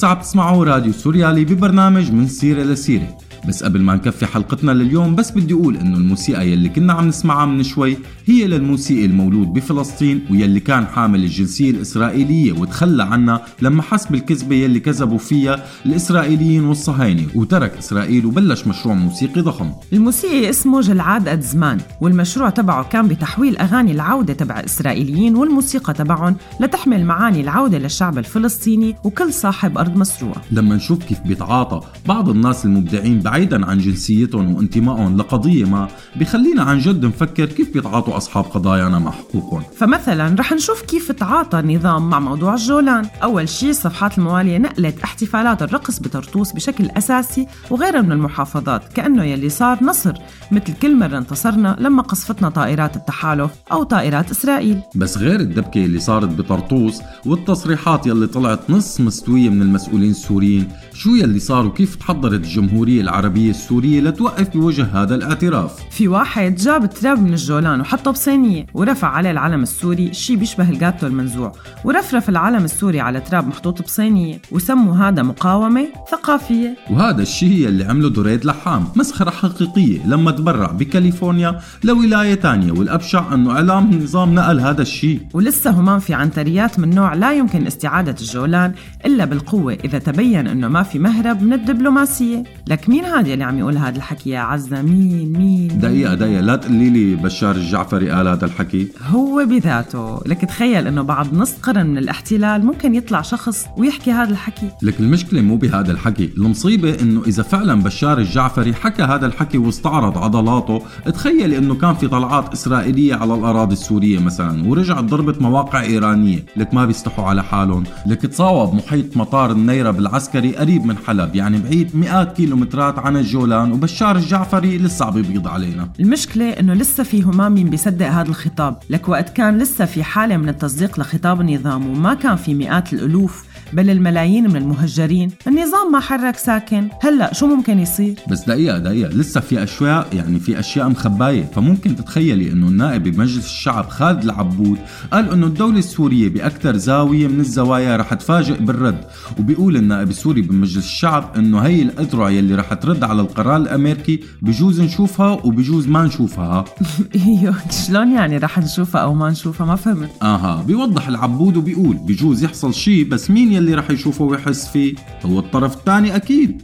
لسه 0.00 0.08
عم 0.08 0.20
تسمعوا 0.20 0.64
راديو 0.64 0.92
سوريالي 0.92 1.44
ببرنامج 1.44 2.12
من 2.12 2.28
سيرة 2.28 2.62
لسيرة. 2.62 3.18
بس 3.48 3.64
قبل 3.64 3.80
ما 3.80 3.94
نكفي 3.94 4.26
حلقتنا 4.26 4.72
لليوم 4.72 5.14
بس 5.14 5.30
بدي 5.30 5.54
أقول 5.54 5.76
إنه 5.76 5.96
الموسيقى 5.96 6.48
يلي 6.48 6.68
كنا 6.68 6.92
عم 6.92 7.08
نسمعها 7.08 7.46
من 7.46 7.62
شوي 7.62 7.96
هي 8.30 8.46
للموسيقي 8.46 9.04
المولود 9.04 9.52
بفلسطين 9.52 10.24
ويلي 10.30 10.60
كان 10.60 10.86
حامل 10.86 11.24
الجنسية 11.24 11.70
الإسرائيلية 11.70 12.52
وتخلى 12.52 13.02
عنها 13.02 13.44
لما 13.62 13.82
حس 13.82 14.06
بالكذبة 14.06 14.56
يلي 14.56 14.80
كذبوا 14.80 15.18
فيها 15.18 15.66
الإسرائيليين 15.86 16.64
والصهاينة 16.64 17.26
وترك 17.34 17.78
إسرائيل 17.78 18.26
وبلش 18.26 18.66
مشروع 18.66 18.94
موسيقي 18.94 19.40
ضخم. 19.40 19.70
الموسيقي 19.92 20.50
اسمه 20.50 20.80
جلعاد 20.80 21.28
قد 21.28 21.40
زمان 21.40 21.78
والمشروع 22.00 22.50
تبعه 22.50 22.88
كان 22.88 23.08
بتحويل 23.08 23.56
أغاني 23.56 23.92
العودة 23.92 24.32
تبع 24.32 24.60
الإسرائيليين 24.60 25.36
والموسيقى 25.36 25.92
تبعهم 25.92 26.36
لتحمل 26.60 27.04
معاني 27.04 27.40
العودة 27.40 27.78
للشعب 27.78 28.18
الفلسطيني 28.18 28.96
وكل 29.04 29.32
صاحب 29.32 29.78
أرض 29.78 29.96
مسروع 29.96 30.34
لما 30.52 30.76
نشوف 30.76 31.04
كيف 31.04 31.20
بيتعاطى 31.20 31.80
بعض 32.06 32.28
الناس 32.28 32.64
المبدعين 32.64 33.20
بعيدا 33.20 33.66
عن 33.66 33.78
جنسيتهم 33.78 34.54
وانتمائهم 34.54 35.16
لقضية 35.16 35.64
ما 35.64 35.88
بخلينا 36.16 36.62
عن 36.62 36.78
جد 36.78 37.04
نفكر 37.04 37.46
كيف 37.46 37.72
بيتعاطوا 37.72 38.19
أصحاب 38.20 38.44
قضايانا 38.44 38.98
مع 38.98 39.10
حقوقهم 39.10 39.62
فمثلا 39.76 40.36
رح 40.38 40.52
نشوف 40.52 40.82
كيف 40.82 41.12
تعاطى 41.12 41.58
النظام 41.60 42.10
مع 42.10 42.20
موضوع 42.20 42.54
الجولان. 42.54 43.06
أول 43.22 43.48
شيء 43.48 43.70
الصفحات 43.70 44.18
الموالية 44.18 44.58
نقلت 44.58 45.00
احتفالات 45.00 45.62
الرقص 45.62 46.00
بطرطوس 46.00 46.52
بشكل 46.52 46.90
أساسي 46.90 47.46
وغيرها 47.70 48.00
من 48.00 48.12
المحافظات 48.12 48.92
كأنه 48.92 49.24
يلي 49.24 49.48
صار 49.48 49.84
نصر 49.84 50.12
مثل 50.50 50.72
كل 50.82 50.96
مرة 50.96 51.18
انتصرنا 51.18 51.76
لما 51.80 52.02
قصفتنا 52.02 52.48
طائرات 52.48 52.96
التحالف 52.96 53.50
أو 53.72 53.82
طائرات 53.82 54.30
إسرائيل. 54.30 54.80
بس 54.94 55.18
غير 55.18 55.40
الدبكة 55.40 55.84
اللي 55.84 56.00
صارت 56.00 56.28
بطرطوس 56.28 57.00
والتصريحات 57.26 58.06
يلي 58.06 58.26
طلعت 58.26 58.70
نص 58.70 59.00
مستوية 59.00 59.48
من 59.48 59.62
المسؤولين 59.62 60.10
السوريين 60.10 60.68
شو 61.00 61.14
يلي 61.14 61.38
صار 61.38 61.66
وكيف 61.66 61.94
تحضرت 61.94 62.40
الجمهورية 62.40 63.00
العربية 63.00 63.50
السورية 63.50 64.00
لتوقف 64.00 64.48
بوجه 64.48 64.84
هذا 64.84 65.14
الاعتراف؟ 65.14 65.72
في 65.90 66.08
واحد 66.08 66.54
جاب 66.54 66.90
تراب 66.90 67.22
من 67.22 67.32
الجولان 67.32 67.80
وحطه 67.80 68.10
بصينية 68.10 68.66
ورفع 68.74 69.08
عليه 69.08 69.30
العلم 69.30 69.62
السوري 69.62 70.14
شي 70.14 70.36
بيشبه 70.36 70.70
الجاتو 70.70 71.06
المنزوع 71.06 71.52
ورفرف 71.84 72.28
العلم 72.28 72.64
السوري 72.64 73.00
على 73.00 73.20
تراب 73.20 73.48
محطوط 73.48 73.82
بصينية 73.82 74.42
وسموا 74.52 74.96
هذا 74.96 75.22
مقاومة 75.22 75.86
ثقافية. 76.10 76.76
وهذا 76.90 77.22
الشيء 77.22 77.68
اللي 77.68 77.84
عمله 77.84 78.10
دريد 78.10 78.44
لحام 78.44 78.84
مسخرة 78.96 79.30
حقيقية 79.30 80.06
لما 80.06 80.30
تبرع 80.30 80.66
بكاليفورنيا 80.72 81.60
لولاية 81.84 82.34
تانية 82.34 82.72
والأبشع 82.72 83.34
أنه 83.34 83.50
إعلام 83.50 83.90
النظام 83.90 84.34
نقل 84.34 84.60
هذا 84.60 84.82
الشيء 84.82 85.20
ولسه 85.34 85.70
همان 85.70 85.98
في 85.98 86.14
عنتريات 86.14 86.78
من 86.78 86.94
نوع 86.94 87.14
لا 87.14 87.32
يمكن 87.32 87.66
استعادة 87.66 88.16
الجولان 88.20 88.72
إلا 89.06 89.24
بالقوة 89.24 89.72
إذا 89.84 89.98
تبين 89.98 90.46
أنه 90.46 90.68
ما 90.68 90.89
في 90.92 90.98
مهرب 90.98 91.42
من 91.42 91.52
الدبلوماسية. 91.52 92.44
لك 92.68 92.88
مين 92.88 93.04
هذا 93.04 93.32
اللي 93.32 93.44
عم 93.44 93.58
يقول 93.58 93.78
هذا 93.78 93.96
الحكي 93.96 94.30
يا 94.30 94.40
عزة؟ 94.40 94.82
مين 94.82 95.32
مين 95.32 95.78
دقيقة 95.80 96.14
دقيقة 96.14 96.40
لا 96.40 96.56
تقولي 96.56 96.90
لي 96.90 97.14
بشار 97.14 97.56
الجعفري 97.56 98.10
قال 98.10 98.28
هذا 98.28 98.44
الحكي. 98.44 98.88
هو 99.06 99.44
بذاته. 99.44 100.20
لك 100.26 100.44
تخيل 100.44 100.86
إنه 100.86 101.02
بعد 101.02 101.34
نص 101.34 101.52
قرن 101.52 101.86
من 101.86 101.98
الاحتلال 101.98 102.66
ممكن 102.66 102.94
يطلع 102.94 103.22
شخص 103.22 103.66
ويحكي 103.76 104.12
هذا 104.12 104.30
الحكي. 104.30 104.70
لك 104.82 105.00
المشكلة 105.00 105.40
مو 105.40 105.56
بهذا 105.56 105.92
الحكي. 105.92 106.30
المصيبة 106.36 107.00
إنه 107.02 107.22
إذا 107.26 107.42
فعلا 107.42 107.82
بشار 107.82 108.18
الجعفري 108.18 108.74
حكى 108.74 109.02
هذا 109.02 109.26
الحكي 109.26 109.58
واستعرض 109.58 110.18
عضلاته 110.18 110.82
تخيل 111.06 111.54
إنه 111.54 111.74
كان 111.74 111.94
في 111.94 112.08
طلعات 112.08 112.52
إسرائيلية 112.52 113.14
على 113.14 113.34
الأراضي 113.34 113.72
السورية 113.72 114.18
مثلا 114.18 114.68
ورجعت 114.68 115.04
ضربت 115.04 115.42
مواقع 115.42 115.80
إيرانية. 115.82 116.44
لك 116.56 116.74
ما 116.74 116.86
بيستحوا 116.86 117.24
على 117.24 117.44
حالهم. 117.44 117.84
لك 118.06 118.22
تصاوب 118.22 118.74
محيط 118.74 119.16
مطار 119.16 119.50
النيرة 119.50 119.90
بالعسكري 119.90 120.56
قريب 120.56 120.79
من 120.86 120.96
حلب 121.06 121.36
يعني 121.36 121.58
بعيد 121.58 121.96
مئات 121.96 122.36
كيلومترات 122.36 122.98
عن 122.98 123.16
الجولان 123.16 123.72
وبشار 123.72 124.16
الجعفري 124.16 124.78
لسه 124.78 125.04
عم 125.04 125.18
يبيض 125.18 125.48
علينا. 125.48 125.88
المشكلة 126.00 126.50
إنه 126.50 126.74
لسه 126.74 127.04
في 127.04 127.22
همام 127.22 127.54
مين 127.54 127.70
بيصدق 127.70 128.06
هذا 128.06 128.28
الخطاب. 128.28 128.76
لك 128.90 129.08
وقت 129.08 129.28
كان 129.28 129.58
لسه 129.58 129.84
في 129.84 130.02
حالة 130.02 130.36
من 130.36 130.48
التصديق 130.48 131.00
لخطاب 131.00 131.40
النظام 131.40 131.86
وما 131.86 132.14
كان 132.14 132.36
في 132.36 132.54
مئات 132.54 132.92
الألوف 132.92 133.44
بل 133.72 133.90
الملايين 133.90 134.50
من 134.50 134.56
المهجرين. 134.56 135.30
النظام 135.46 135.92
ما 135.92 136.00
حرك 136.00 136.36
ساكن. 136.36 136.88
هلا 137.02 137.34
شو 137.34 137.46
ممكن 137.46 137.78
يصير؟ 137.78 138.14
بس 138.30 138.44
دقيقة 138.44 138.78
دقيقة. 138.78 139.10
لسه 139.10 139.40
في 139.40 139.62
أشياء 139.62 140.06
يعني 140.12 140.40
في 140.40 140.60
أشياء 140.60 140.88
مخباية. 140.88 141.44
فممكن 141.54 141.96
تتخيلي 141.96 142.52
إنه 142.52 142.68
النائب 142.68 143.02
بمجلس 143.02 143.46
الشعب 143.46 143.88
خالد 143.88 144.24
العبود 144.24 144.78
قال 145.12 145.32
إنه 145.32 145.46
الدولة 145.46 145.78
السورية 145.78 146.28
بأكثر 146.28 146.76
زاوية 146.76 147.28
من 147.28 147.40
الزوايا 147.40 147.96
رح 147.96 148.14
تفاجئ 148.14 148.60
بالرد. 148.60 149.04
وبيقول 149.38 149.76
النائب 149.76 150.10
السوري 150.10 150.42
بمجلس 150.42 150.84
الشعب 150.84 151.32
إنه 151.36 151.58
هي 151.58 151.82
الأذرع 151.82 152.30
يلي 152.30 152.54
رح 152.54 152.74
ترد 152.74 153.04
على 153.04 153.20
القرار 153.20 153.56
الأمريكي. 153.56 154.20
بجوز 154.42 154.80
نشوفها 154.80 155.32
وبجوز 155.44 155.88
ما 155.88 156.04
نشوفها. 156.04 156.64
أيوه. 157.26 157.54
شلون 157.86 158.12
يعني 158.12 158.36
رح 158.36 158.58
نشوفها 158.58 159.00
أو 159.00 159.14
ما 159.14 159.30
نشوفها؟ 159.30 159.66
ما 159.66 159.76
فهمت. 159.76 160.10
أها. 160.22 160.62
بيوضح 160.66 161.08
العبود 161.08 161.56
وبيقول 161.56 161.96
بجوز 161.96 162.44
يحصل 162.44 162.74
شيء 162.74 163.08
بس 163.08 163.30
مين 163.30 163.59
يلي 163.60 163.74
رح 163.74 163.90
يشوفه 163.90 164.24
ويحس 164.24 164.68
فيه 164.68 164.94
هو 165.26 165.38
الطرف 165.38 165.76
الثاني 165.76 166.16
أكيد. 166.16 166.62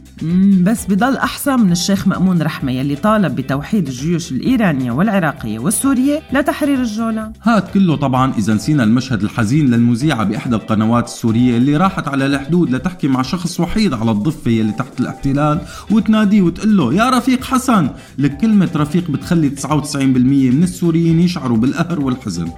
بس 0.63 0.85
بضل 0.85 1.17
أحسن 1.17 1.59
من 1.59 1.71
الشيخ 1.71 2.07
مأمون 2.07 2.41
رحمة 2.41 2.71
يلي 2.71 2.95
طالب 2.95 3.35
بتوحيد 3.35 3.87
الجيوش 3.87 4.31
الإيرانية 4.31 4.91
والعراقية 4.91 5.59
والسورية 5.59 6.21
لتحرير 6.33 6.81
الجولان 6.81 7.33
هاد 7.43 7.61
كله 7.73 7.95
طبعا 7.95 8.33
إذا 8.37 8.53
نسينا 8.53 8.83
المشهد 8.83 9.23
الحزين 9.23 9.69
للمذيعة 9.69 10.23
بإحدى 10.23 10.55
القنوات 10.55 11.05
السورية 11.05 11.57
اللي 11.57 11.77
راحت 11.77 12.07
على 12.07 12.25
الحدود 12.25 12.69
لتحكي 12.75 13.07
مع 13.07 13.21
شخص 13.21 13.59
وحيد 13.59 13.93
على 13.93 14.11
الضفة 14.11 14.51
يلي 14.51 14.71
تحت 14.71 14.99
الاحتلال 14.99 15.61
وتناديه 15.91 16.41
وتقول 16.41 16.77
له 16.77 16.93
يا 16.93 17.09
رفيق 17.09 17.43
حسن! 17.43 17.89
لك 18.17 18.37
كلمة 18.37 18.69
رفيق 18.75 19.11
بتخلي 19.11 19.49
99% 19.49 19.95
من 19.95 20.63
السوريين 20.63 21.19
يشعروا 21.19 21.57
بالقهر 21.57 21.99
والحزن. 21.99 22.51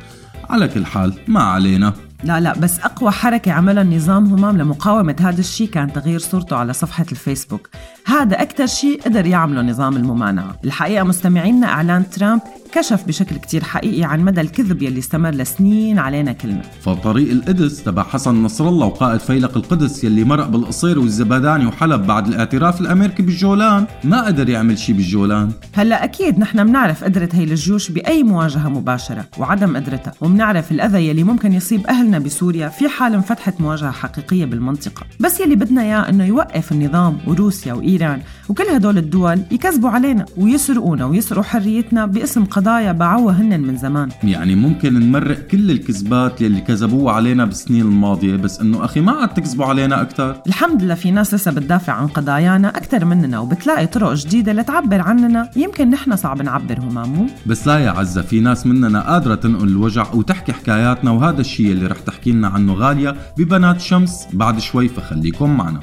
على 0.49 0.67
كل 0.67 0.85
حال 0.85 1.13
ما 1.27 1.39
علينا. 1.39 1.93
لا 2.23 2.39
لا 2.39 2.53
بس 2.59 2.79
أقوى 2.79 3.11
حركة 3.11 3.51
عملها 3.51 3.83
النظام 3.83 4.25
همام 4.25 4.57
لمقاومة 4.57 5.15
هذا 5.19 5.39
الشيء 5.39 5.67
كان 5.67 5.93
تغيير 5.93 6.19
صورته 6.19 6.55
على 6.55 6.73
صفحة 6.73 7.05
الفيسبوك. 7.11 7.69
هذا 8.05 8.41
أكثر 8.41 8.65
شيء 8.65 9.01
قدر 9.01 9.25
يعمله 9.25 9.61
نظام 9.61 9.97
الممانعة. 9.97 10.55
الحقيقة 10.65 11.03
مستمعينا 11.03 11.67
إعلان 11.67 12.09
ترامب 12.09 12.41
كشف 12.71 13.07
بشكل 13.07 13.35
كتير 13.35 13.63
حقيقي 13.63 14.03
عن 14.03 14.19
مدى 14.19 14.41
الكذب 14.41 14.81
يلي 14.81 14.99
استمر 14.99 15.29
لسنين 15.29 15.99
علينا 15.99 16.31
كلنا. 16.31 16.61
فطريق 16.81 17.31
القدس 17.31 17.83
تبع 17.83 18.03
حسن 18.03 18.43
نصر 18.43 18.69
الله 18.69 18.85
وقائد 18.85 19.19
فيلق 19.19 19.57
القدس 19.57 20.03
يلي 20.03 20.23
مرق 20.23 20.47
بالقصير 20.47 20.99
والزبداني 20.99 21.65
وحلب 21.65 22.07
بعد 22.07 22.27
الاعتراف 22.27 22.81
الأمريكي 22.81 23.23
بالجولان 23.23 23.85
ما 24.03 24.25
قدر 24.25 24.49
يعمل 24.49 24.77
شيء 24.77 24.95
بالجولان 24.95 25.51
هلأ 25.73 26.03
أكيد 26.03 26.39
نحن 26.39 26.63
بنعرف 26.63 27.03
قدرة 27.03 27.29
هي 27.33 27.43
الجيوش 27.43 27.91
بأي 27.91 28.23
مواجهة 28.23 28.69
مباشرة 28.69 29.25
وعدم 29.37 29.75
قدرتها 29.75 30.13
وبنعرف 30.21 30.71
الأذى 30.71 31.07
يلي 31.09 31.23
ممكن 31.23 31.53
يصيب 31.53 31.87
اهلنا 32.09 32.25
بسوريا 32.25 32.69
في 32.69 32.89
حال 32.89 33.13
انفتحت 33.13 33.61
مواجهة 33.61 33.91
حقيقية 33.91 34.45
بالمنطقة. 34.45 35.05
بس 35.19 35.39
يلي 35.39 35.55
بدنا 35.55 35.81
إياه 35.81 36.09
إنه 36.09 36.25
يوقف 36.25 36.71
النظام 36.71 37.17
وروسيا 37.27 37.73
وإيران 37.73 38.21
وكل 38.49 38.63
هدول 38.63 38.97
الدول 38.97 39.41
يكذبوا 39.51 39.89
علينا 39.89 40.25
ويسرقونا 40.37 41.05
ويسرقوا 41.05 41.43
حريتنا 41.43 42.05
باسم 42.05 42.45
قضايا 42.45 42.91
باعوها 42.91 43.41
هن 43.41 43.59
من 43.59 43.77
زمان. 43.77 44.09
يعني 44.23 44.55
ممكن 44.55 44.93
نمرق 44.93 45.47
كل 45.47 45.71
الكذبات 45.71 46.41
يلي 46.41 46.61
كذبوها 46.61 47.13
علينا 47.13 47.45
بالسنين 47.45 47.81
الماضية 47.81 48.35
بس 48.35 48.59
إنه 48.59 48.85
أخي 48.85 49.01
ما 49.01 49.11
عاد 49.11 49.33
تكذبوا 49.33 49.65
علينا 49.65 50.01
أكثر 50.01 50.41
الحمد 50.47 50.83
لله 50.83 50.95
في 50.95 51.11
ناس 51.11 51.33
لسه 51.33 51.51
بتدافع 51.51 51.93
عن 51.93 52.07
قضايانا 52.07 52.69
أكثر 52.69 53.05
مننا 53.05 53.39
وبتلاقي 53.39 53.87
طرق 53.87 54.13
جديدة 54.13 54.53
لتعبر 54.53 55.01
عننا. 55.01 55.49
يمكن 55.55 55.89
نحن 55.89 56.15
صعب 56.15 56.41
نعبر 56.41 56.79
همامو 56.79 57.27
بس 57.45 57.67
لا 57.67 57.79
يا 57.79 57.89
عزة 57.89 58.21
في 58.21 58.39
ناس 58.39 58.67
مننا 58.67 58.99
قادرة 59.01 59.35
تنقل 59.35 59.67
الوجع 59.67 60.13
وتحكي 60.13 60.53
حكاياتنا 60.53 61.11
وهذا 61.11 61.41
الشيء 61.41 61.71
اللي 61.71 61.87
رح 61.87 61.98
تحكي 61.99 62.31
لنا 62.31 62.47
عنه 62.47 62.73
غالية 62.73 63.15
ببنات 63.37 63.81
شمس 63.81 64.27
بعد 64.33 64.59
شوي 64.59 64.87
فخليكم 64.87 65.57
معنا. 65.57 65.79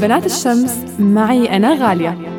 بنات 0.00 0.26
الشمس 0.26 1.00
معي 1.00 1.56
أنا 1.56 1.74
غالية. 1.74 2.35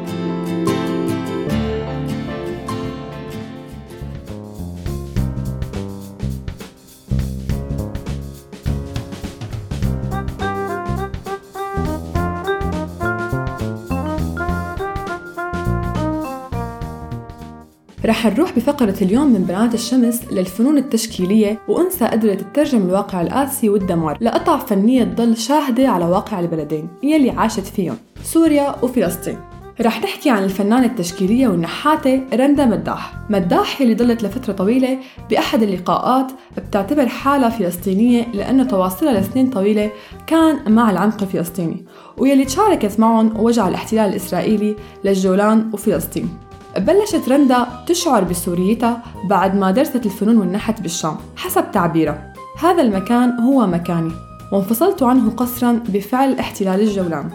رح 18.08 18.26
نروح 18.26 18.56
بفقرة 18.56 18.96
اليوم 19.02 19.28
من 19.28 19.44
بنات 19.44 19.74
الشمس 19.74 20.22
للفنون 20.32 20.78
التشكيلية 20.78 21.60
وأنثى 21.68 22.06
قدرت 22.06 22.42
تترجم 22.42 22.82
الواقع 22.82 23.22
القاسي 23.22 23.70
والدمار 23.70 24.18
لقطع 24.22 24.58
فنية 24.58 25.04
تضل 25.04 25.38
شاهدة 25.38 25.90
على 25.90 26.06
واقع 26.06 26.40
البلدين 26.40 26.90
يلي 27.04 27.30
عاشت 27.30 27.66
فيهم 27.66 27.98
سوريا 28.24 28.76
وفلسطين. 28.84 29.38
رح 29.82 30.04
نحكي 30.04 30.30
عن 30.30 30.44
الفنانة 30.44 30.86
التشكيلية 30.86 31.48
والنحاتة 31.48 32.22
رندا 32.34 32.66
مداح. 32.66 33.14
مداح 33.30 33.82
يلي 33.82 33.96
ضلت 33.96 34.24
لفترة 34.24 34.54
طويلة 34.54 34.98
بأحد 35.30 35.64
اللقاءات 35.64 36.32
بتعتبر 36.58 37.08
حالها 37.08 37.50
فلسطينية 37.50 38.28
لأنه 38.34 38.64
تواصلها 38.64 39.20
لسنين 39.20 39.50
طويلة 39.50 39.92
كان 40.28 40.74
مع 40.74 40.92
العمق 40.92 41.22
الفلسطيني 41.22 41.86
ويلي 42.18 42.46
تشاركت 42.46 43.00
معهم 43.00 43.40
وجع 43.40 43.68
الاحتلال 43.68 44.10
الإسرائيلي 44.10 44.76
للجولان 45.04 45.70
وفلسطين. 45.74 46.47
بلشت 46.78 47.30
رندا 47.30 47.68
تشعر 47.88 48.24
بسوريتها 48.24 49.04
بعد 49.30 49.56
ما 49.56 49.72
درست 49.72 50.06
الفنون 50.06 50.38
والنحت 50.38 50.82
بالشام 50.82 51.16
حسب 51.36 51.72
تعبيرها. 51.72 52.34
هذا 52.60 52.82
المكان 52.82 53.40
هو 53.40 53.68
مكاني 53.68 54.12
وانفصلت 54.52 55.04
عنه 55.04 55.30
قسرا 55.30 55.72
بفعل 55.90 56.40
احتلال 56.40 56.82
الجولان. 56.82 57.30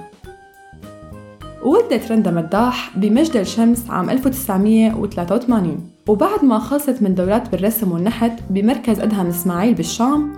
ولدت 1.65 2.13
رندا 2.13 2.31
مداح 2.31 2.91
بمجد 2.97 3.37
الشمس 3.37 3.91
عام 3.91 4.11
1983 4.11 5.91
وبعد 6.09 6.45
ما 6.45 6.59
خلصت 6.59 7.03
من 7.03 7.15
دورات 7.15 7.49
بالرسم 7.49 7.93
والنحت 7.93 8.33
بمركز 8.51 9.01
أدهم 9.01 9.27
إسماعيل 9.27 9.75
بالشام 9.75 10.33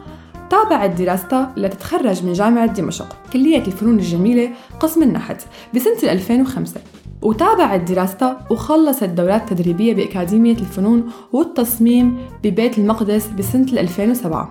تابعت 0.50 0.90
دراستها 0.90 1.52
لتتخرج 1.56 2.24
من 2.24 2.32
جامعة 2.32 2.66
دمشق 2.66 3.16
كلية 3.32 3.58
الفنون 3.66 3.98
الجميلة 3.98 4.50
قسم 4.80 5.02
النحت 5.02 5.46
بسنة 5.74 6.12
2005 6.12 6.80
وتابعت 7.24 7.80
دراستها 7.90 8.46
وخلصت 8.50 9.04
دورات 9.04 9.48
تدريبية 9.48 9.94
بأكاديمية 9.94 10.56
الفنون 10.56 11.10
والتصميم 11.32 12.18
ببيت 12.44 12.78
المقدس 12.78 13.26
بسنة 13.26 13.66
2007 13.72 14.50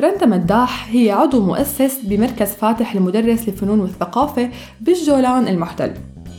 رندا 0.00 0.26
مداح 0.26 0.88
هي 0.90 1.10
عضو 1.10 1.40
مؤسس 1.40 1.98
بمركز 2.02 2.48
فاتح 2.48 2.96
لمدرس 2.96 3.48
الفنون 3.48 3.80
والثقافة 3.80 4.50
بالجولان 4.80 5.48
المحتل. 5.48 5.94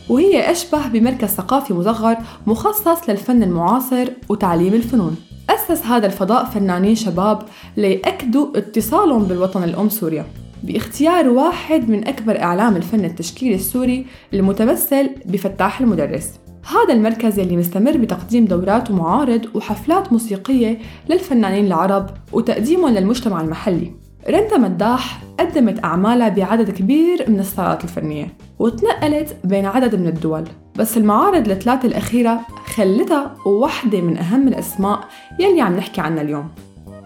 وهي 0.09 0.51
أشبه 0.51 0.87
بمركز 0.87 1.27
ثقافي 1.27 1.73
مصغر 1.73 2.17
مخصص 2.47 3.09
للفن 3.09 3.43
المعاصر 3.43 4.07
وتعليم 4.29 4.73
الفنون. 4.73 5.15
أسس 5.49 5.85
هذا 5.85 6.05
الفضاء 6.05 6.45
فنانين 6.45 6.95
شباب 6.95 7.41
ليأكدوا 7.77 8.57
اتصالهم 8.57 9.23
بالوطن 9.23 9.63
الأم 9.63 9.89
سوريا. 9.89 10.25
باختيار 10.63 11.29
واحد 11.29 11.89
من 11.89 12.07
أكبر 12.07 12.41
أعلام 12.41 12.75
الفن 12.75 13.05
التشكيلي 13.05 13.55
السوري 13.55 14.05
المتمثل 14.33 15.09
بفتاح 15.25 15.81
المدرس. 15.81 16.31
هذا 16.71 16.93
المركز 16.93 17.39
يلي 17.39 17.57
مستمر 17.57 17.97
بتقديم 17.97 18.45
دورات 18.45 18.91
ومعارض 18.91 19.45
وحفلات 19.55 20.11
موسيقية 20.11 20.77
للفنانين 21.09 21.65
العرب 21.65 22.09
وتقديمهم 22.33 22.93
للمجتمع 22.93 23.41
المحلي. 23.41 23.91
رندا 24.29 24.57
مداح 24.57 25.21
قدمت 25.39 25.83
أعمالها 25.83 26.29
بعدد 26.29 26.69
كبير 26.69 27.25
من 27.29 27.39
الصالات 27.39 27.83
الفنية 27.83 28.33
وتنقلت 28.59 29.37
بين 29.43 29.65
عدد 29.65 29.95
من 29.95 30.07
الدول. 30.07 30.43
بس 30.75 30.97
المعارض 30.97 31.49
الثلاثة 31.49 31.87
الأخيرة 31.87 32.39
خلتها 32.75 33.35
واحدة 33.45 34.01
من 34.01 34.17
أهم 34.17 34.47
الأسماء 34.47 34.99
يلي 35.39 35.61
عم 35.61 35.77
نحكي 35.77 36.01
عنها 36.01 36.21
اليوم. 36.21 36.49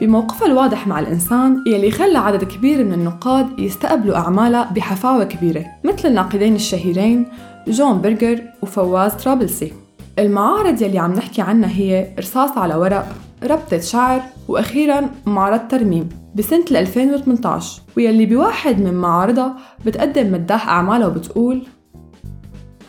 بموقفها 0.02 0.48
الواضح 0.48 0.88
مع 0.88 1.00
الإنسان 1.00 1.64
يلي 1.68 1.92
خلى 1.92 2.18
عدد 2.18 2.44
كبير 2.44 2.84
من 2.84 2.94
النقاد 2.94 3.60
يستقبلوا 3.60 4.16
أعمالها 4.16 4.72
بحفاوة 4.76 5.24
كبيرة 5.24 5.66
مثل 5.84 6.08
الناقدين 6.08 6.56
الشهيرين 6.56 7.26
جون 7.68 8.02
برجر 8.02 8.42
وفواز 8.62 9.14
طرابلسي 9.14 9.74
المعارض 10.20 10.82
يلي 10.82 11.00
عم 11.00 11.14
نحكي 11.14 11.42
عنها 11.42 11.70
هي 11.70 12.08
رصاص 12.20 12.58
على 12.58 12.76
ورق 12.76 13.08
ربطة 13.44 13.80
شعر 13.80 14.22
وأخيرا 14.48 15.10
معرض 15.26 15.68
ترميم 15.68 16.10
بسنة 16.36 16.66
2018 16.72 17.82
ويلي 17.98 18.26
بواحد 18.26 18.82
من 18.82 18.94
معارضها 18.94 19.58
بتقدم 19.86 20.32
مداح 20.32 20.70
أعمالها 20.70 21.08
وبتقول 21.08 21.64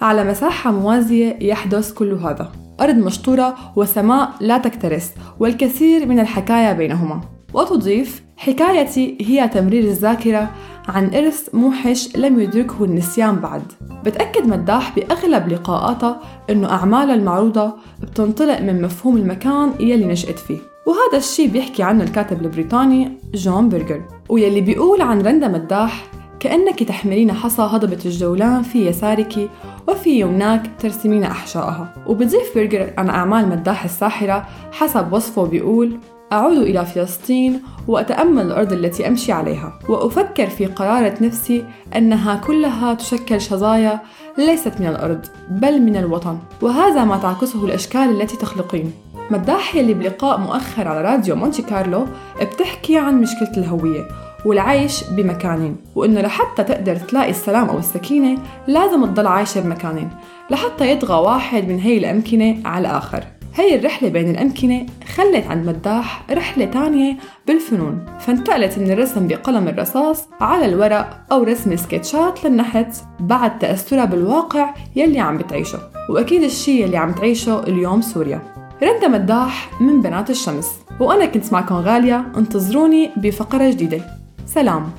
على 0.03 0.25
مساحة 0.25 0.73
موازية 0.73 1.37
يحدث 1.41 1.93
كل 1.93 2.13
هذا. 2.13 2.53
أرض 2.81 2.97
مشطورة 2.97 3.55
وسماء 3.77 4.31
لا 4.41 4.59
تكترث 4.59 5.11
والكثير 5.41 6.07
من 6.07 6.21
الحكاية 6.21 6.73
بينهما. 6.73 7.21
وتضيف 7.55 8.23
حكايتي 8.37 9.19
هي 9.21 9.49
تمرير 9.49 9.85
الذاكرة 9.85 10.51
عن 10.89 11.15
إرث 11.15 11.55
موحش 11.55 12.17
لم 12.17 12.41
يدركه 12.41 12.85
النسيان 12.85 13.37
بعد. 13.37 13.63
بتأكد 14.05 14.47
مداح 14.47 14.95
بأغلب 14.97 15.49
لقاءاتها 15.49 16.21
إنه 16.51 16.71
أعمالها 16.71 17.15
المعروضة 17.15 17.73
بتنطلق 18.03 18.61
من 18.61 18.83
مفهوم 18.83 19.17
المكان 19.17 19.73
يلي 19.81 20.05
نشأت 20.05 20.39
فيه. 20.39 20.59
وهذا 20.87 21.19
الشي 21.19 21.47
بيحكي 21.47 21.83
عنه 21.83 22.05
الكاتب 22.05 22.43
البريطاني 22.43 23.13
جون 23.35 23.69
برجر 23.69 24.03
ويلي 24.29 24.61
بيقول 24.61 25.03
عن 25.03 25.21
رندا 25.21 25.49
مداح 25.49 26.05
كأنك 26.41 26.83
تحملين 26.83 27.33
حصى 27.33 27.63
هضبة 27.63 27.99
الجولان 28.07 28.63
في 28.63 28.87
يسارك 28.87 29.51
وفي 29.89 30.21
يمناك 30.21 30.71
ترسمين 30.79 31.25
أحشائها. 31.25 31.95
وبتضيف 32.07 32.55
برجر 32.55 32.91
عن 32.99 33.09
أعمال 33.09 33.49
مداح 33.49 33.85
الساحرة 33.85 34.47
حسب 34.73 35.13
وصفه 35.13 35.47
بيقول 35.47 35.99
أعود 36.33 36.57
إلى 36.57 36.87
فلسطين 36.87 37.63
وأتأمل 37.89 38.47
الأرض 38.47 38.73
التي 38.73 39.09
أمشي 39.09 39.33
عليها. 39.33 39.79
وأفكر 39.89 40.47
في 40.47 40.67
قرارة 40.67 41.15
نفسي 41.21 41.65
أنها 41.97 42.35
كلها 42.35 42.95
تشكل 42.95 43.41
شظايا 43.41 44.01
ليست 44.39 44.81
من 44.81 44.87
الأرض 44.87 45.27
بل 45.51 45.83
من 45.83 45.97
الوطن. 45.97 46.39
وهذا 46.63 47.05
ما 47.05 47.17
تعكسه 47.17 47.65
الأشكال 47.65 48.21
التي 48.21 48.37
تخلقين. 48.37 48.93
مداح 49.31 49.77
يلي 49.77 49.95
بلقاء 49.95 50.39
مؤخر 50.39 50.89
على 50.89 51.03
راديو 51.03 51.37
مونتي 51.37 51.63
كارلو 51.63 52.07
بتحكي 52.43 52.99
عن 52.99 53.21
مشكلة 53.21 53.57
الهوية. 53.57 54.24
والعيش 54.45 55.05
بمكانين. 55.11 55.77
وإنه 55.95 56.21
لحتى 56.21 56.65
تقدر 56.65 56.97
تلاقي 56.97 57.31
السلام 57.31 57.69
أو 57.69 57.79
السكينة 57.79 58.39
لازم 58.67 59.05
تضل 59.05 59.27
عايشة 59.27 59.61
بمكانين 59.61 60.11
لحتى 60.51 60.93
يطغى 60.93 61.15
واحد 61.15 61.69
من 61.69 61.79
هي 61.79 61.99
الأمكنة 61.99 62.57
على 62.65 62.89
الآخر. 62.89 63.25
هي 63.57 63.79
الرحلة 63.79 64.09
بين 64.09 64.31
الأمكنة 64.31 64.87
خلت 65.15 65.47
عند 65.47 65.67
مداح 65.67 66.23
رحلة 66.31 66.65
تانية 66.65 67.17
بالفنون. 67.47 68.07
فانتقلت 68.21 68.79
من 68.79 68.91
الرسم 68.91 69.27
بقلم 69.27 69.69
الرصاص 69.69 70.29
على 70.41 70.67
الورق 70.67 71.21
أو 71.33 71.43
رسم 71.43 71.77
سكتشات 71.77 72.45
للنحت 72.45 72.97
بعد 73.21 73.59
تأثرها 73.59 74.05
بالواقع 74.05 74.75
يلي 74.97 75.21
عم 75.21 75.39
بتعيشه. 75.39 75.79
وأكيد 76.11 76.43
الشي 76.43 76.83
يلي 76.83 76.97
عم 76.97 77.13
تعيشه 77.13 77.63
اليوم 77.63 78.01
سوريا. 78.01 78.43
رندا 78.83 79.09
مداح 79.09 79.83
من 79.83 80.03
بنات 80.03 80.31
الشمس. 80.31 80.73
وأنا 81.01 81.27
كنت 81.27 81.53
معكم 81.53 81.75
غالية 81.75 82.25
انتظروني 82.37 83.11
بفقرة 83.17 83.71
جديدة. 83.71 84.24
سلام. 84.55 84.93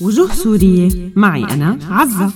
وجوه 0.00 0.34
سورية. 0.34 1.12
معي 1.16 1.44
أنا 1.44 1.78
عزة. 1.90 2.32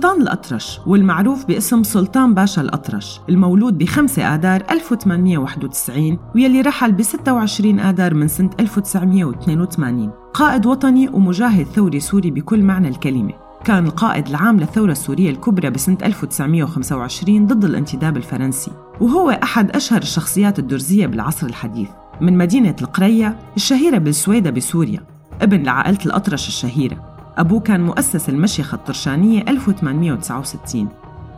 سلطان 0.00 0.22
الأطرش 0.22 0.80
والمعروف 0.86 1.44
باسم 1.44 1.82
سلطان 1.82 2.34
باشا 2.34 2.62
الأطرش 2.62 3.20
المولود 3.28 3.78
ب 3.78 3.84
5 3.84 4.34
آذار 4.34 4.62
1891 4.70 6.18
ويلي 6.34 6.60
رحل 6.60 6.92
ب 6.92 7.02
26 7.02 7.80
آذار 7.80 8.14
من 8.14 8.28
سنة 8.28 8.50
1982 8.60 10.10
قائد 10.34 10.66
وطني 10.66 11.08
ومجاهد 11.08 11.66
ثوري 11.66 12.00
سوري 12.00 12.30
بكل 12.30 12.62
معنى 12.62 12.88
الكلمة. 12.88 13.32
كان 13.64 13.86
القائد 13.86 14.28
العام 14.28 14.60
للثورة 14.60 14.92
السورية 14.92 15.30
الكبرى 15.30 15.70
بسنة 15.70 15.98
1925 16.02 17.46
ضد 17.46 17.64
الانتداب 17.64 18.16
الفرنسي 18.16 18.72
وهو 19.00 19.30
أحد 19.30 19.70
أشهر 19.76 20.02
الشخصيات 20.02 20.58
الدرزية 20.58 21.06
بالعصر 21.06 21.46
الحديث. 21.46 21.88
من 22.20 22.38
مدينة 22.38 22.76
القرية 22.82 23.38
الشهيرة 23.56 23.98
بالسويدة 23.98 24.50
بسوريا 24.50 25.00
ابن 25.42 25.62
لعائلة 25.62 25.98
الأطرش 26.06 26.48
الشهيرة. 26.48 27.09
أبوه 27.38 27.60
كان 27.60 27.80
مؤسس 27.80 28.28
المشيخة 28.28 28.74
الطرشانية 28.74 29.42
1869 29.48 30.88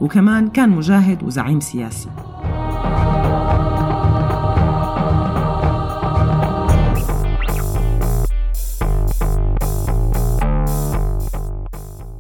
وكمان 0.01 0.49
كان 0.49 0.70
مجاهد 0.70 1.22
وزعيم 1.22 1.61
سياسي. 1.61 2.09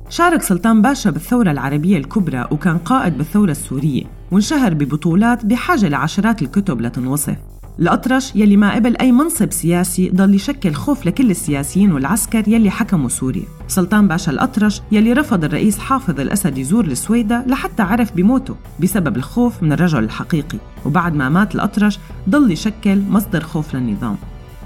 شارك 0.08 0.42
سلطان 0.42 0.82
باشا 0.82 1.10
بالثورة 1.10 1.50
العربية 1.50 1.98
الكبرى 1.98 2.48
وكان 2.50 2.78
قائد 2.78 3.18
بالثورة 3.18 3.50
السورية 3.50 4.04
وانشهر 4.32 4.74
ببطولات 4.74 5.44
بحاجة 5.44 5.88
لعشرات 5.88 6.42
الكتب 6.42 6.80
لتنوصف. 6.80 7.36
الأطرش 7.78 8.36
يلي 8.36 8.56
ما 8.56 8.74
قبل 8.74 8.96
أي 8.96 9.12
منصب 9.12 9.52
سياسي 9.52 10.10
ضل 10.10 10.34
يشكل 10.34 10.74
خوف 10.74 11.06
لكل 11.06 11.30
السياسيين 11.30 11.92
والعسكر 11.92 12.48
يلي 12.48 12.70
حكموا 12.70 13.08
سوريا. 13.08 13.44
سلطان 13.68 14.08
باشا 14.08 14.32
الأطرش 14.32 14.82
يلي 14.92 15.12
رفض 15.12 15.44
الرئيس 15.44 15.78
حافظ 15.78 16.20
الأسد 16.20 16.58
يزور 16.58 16.84
السويدة 16.84 17.44
لحتى 17.46 17.82
عرف 17.82 18.12
بموته 18.12 18.56
بسبب 18.80 19.16
الخوف 19.16 19.62
من 19.62 19.72
الرجل 19.72 20.04
الحقيقي. 20.04 20.58
وبعد 20.84 21.14
ما 21.14 21.28
مات 21.28 21.54
الأطرش 21.54 21.98
ضل 22.28 22.52
يشكل 22.52 23.00
مصدر 23.00 23.40
خوف 23.42 23.74
للنظام. 23.74 24.16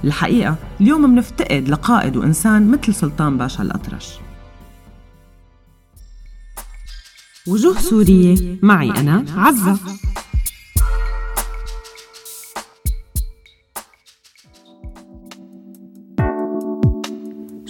الحقيقة 0.05 0.57
اليوم 0.81 1.01
منفتقد 1.01 1.69
لقائد 1.69 2.17
وإنسان 2.17 2.71
مثل 2.71 2.95
سلطان 2.95 3.39
باشا 3.39 3.63
الأطرش. 3.63 4.09
وجوه 7.47 7.79
سورية 7.79 8.59
معي 8.63 8.91
أنا 8.91 9.25
عزة. 9.37 9.79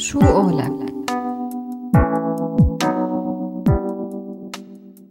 شو 0.07 0.19
قولك؟ 0.19 0.86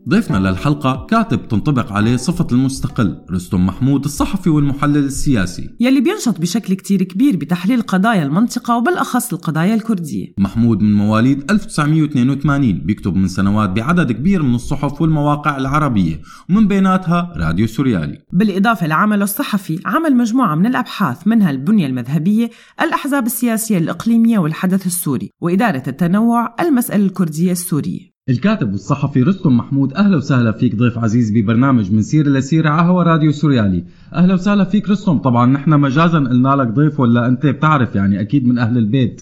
ضيفنا 0.09 0.37
للحلقة 0.37 1.05
كاتب 1.09 1.47
تنطبق 1.47 1.91
عليه 1.91 2.15
صفة 2.15 2.47
المستقل 2.51 3.21
رستم 3.31 3.65
محمود 3.65 4.05
الصحفي 4.05 4.49
والمحلل 4.49 4.97
السياسي. 4.97 5.69
يلي 5.79 6.01
بينشط 6.01 6.39
بشكل 6.41 6.73
كتير 6.73 7.03
كبير 7.03 7.37
بتحليل 7.37 7.81
قضايا 7.81 8.23
المنطقة 8.23 8.77
وبالأخص 8.77 9.33
القضايا 9.33 9.73
الكردية. 9.73 10.27
محمود 10.37 10.81
من 10.81 10.93
مواليد 10.93 11.51
1982 11.51 12.73
بيكتب 12.73 13.15
من 13.15 13.27
سنوات 13.27 13.69
بعدد 13.69 14.11
كبير 14.11 14.43
من 14.43 14.55
الصحف 14.55 15.01
والمواقع 15.01 15.57
العربية 15.57 16.21
ومن 16.49 16.67
بيناتها 16.67 17.33
راديو 17.37 17.67
سوريالي. 17.67 18.17
بالإضافة 18.33 18.87
لعمله 18.87 19.23
الصحفي 19.23 19.79
عمل 19.85 20.15
مجموعة 20.15 20.55
من 20.55 20.65
الأبحاث 20.65 21.27
منها 21.27 21.51
البنية 21.51 21.87
المذهبية 21.87 22.49
الأحزاب 22.81 23.25
السياسية 23.25 23.77
الإقليمية 23.77 24.39
والحدث 24.39 24.85
السوري 24.85 25.29
وإدارة 25.41 25.83
التنوع 25.87 26.55
المسألة 26.59 27.05
الكردية 27.05 27.51
السورية. 27.51 28.14
الكاتب 28.29 28.71
والصحفي 28.71 29.23
رستم 29.23 29.57
محمود 29.57 29.93
أهلا 29.93 30.17
وسهلا 30.17 30.51
فيك 30.51 30.75
ضيف 30.75 30.97
عزيز 30.97 31.31
ببرنامج 31.31 31.91
من 31.91 32.01
سيره 32.01 32.29
لسيره 32.29 32.69
على 32.69 32.87
هوا 32.87 33.03
راديو 33.03 33.31
سوريالي. 33.31 33.83
أهلا 34.13 34.33
وسهلا 34.33 34.63
فيك 34.63 34.89
رستم. 34.89 35.17
طبعا 35.17 35.45
نحن 35.45 35.69
مجازا 35.69 36.19
قلنا 36.19 36.55
لك 36.55 36.67
ضيف 36.67 36.99
ولا 36.99 37.27
أنت 37.27 37.45
بتعرف 37.45 37.95
يعني 37.95 38.21
أكيد 38.21 38.47
من 38.47 38.57
أهل 38.57 38.77
البيت. 38.77 39.21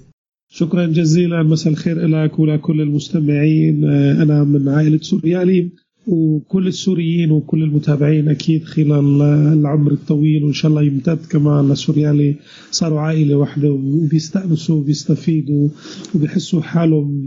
شكرا 0.51 0.85
جزيلا. 0.85 1.43
مساء 1.43 1.73
الخير 1.73 2.07
لك 2.07 2.39
ولكل 2.39 2.81
المستمعين. 2.81 3.85
أنا 4.21 4.43
من 4.43 4.69
عائلة 4.69 4.97
سوريالي. 4.97 5.71
وكل 6.07 6.67
السوريين 6.67 7.31
وكل 7.31 7.63
المتابعين 7.63 8.29
أكيد 8.29 8.63
خلال 8.63 9.21
العمر 9.53 9.91
الطويل 9.91 10.43
وإن 10.43 10.53
شاء 10.53 10.71
الله 10.71 10.83
يمتد 10.83 11.19
كمان 11.29 11.69
لسوريالي 11.71 12.35
صاروا 12.71 12.99
عائلة 12.99 13.35
واحدة 13.35 13.71
وبيستأنسوا 13.71 14.75
وبيستفيدوا 14.75 15.69
وبيحسوا 16.15 16.61
حالهم 16.61 17.25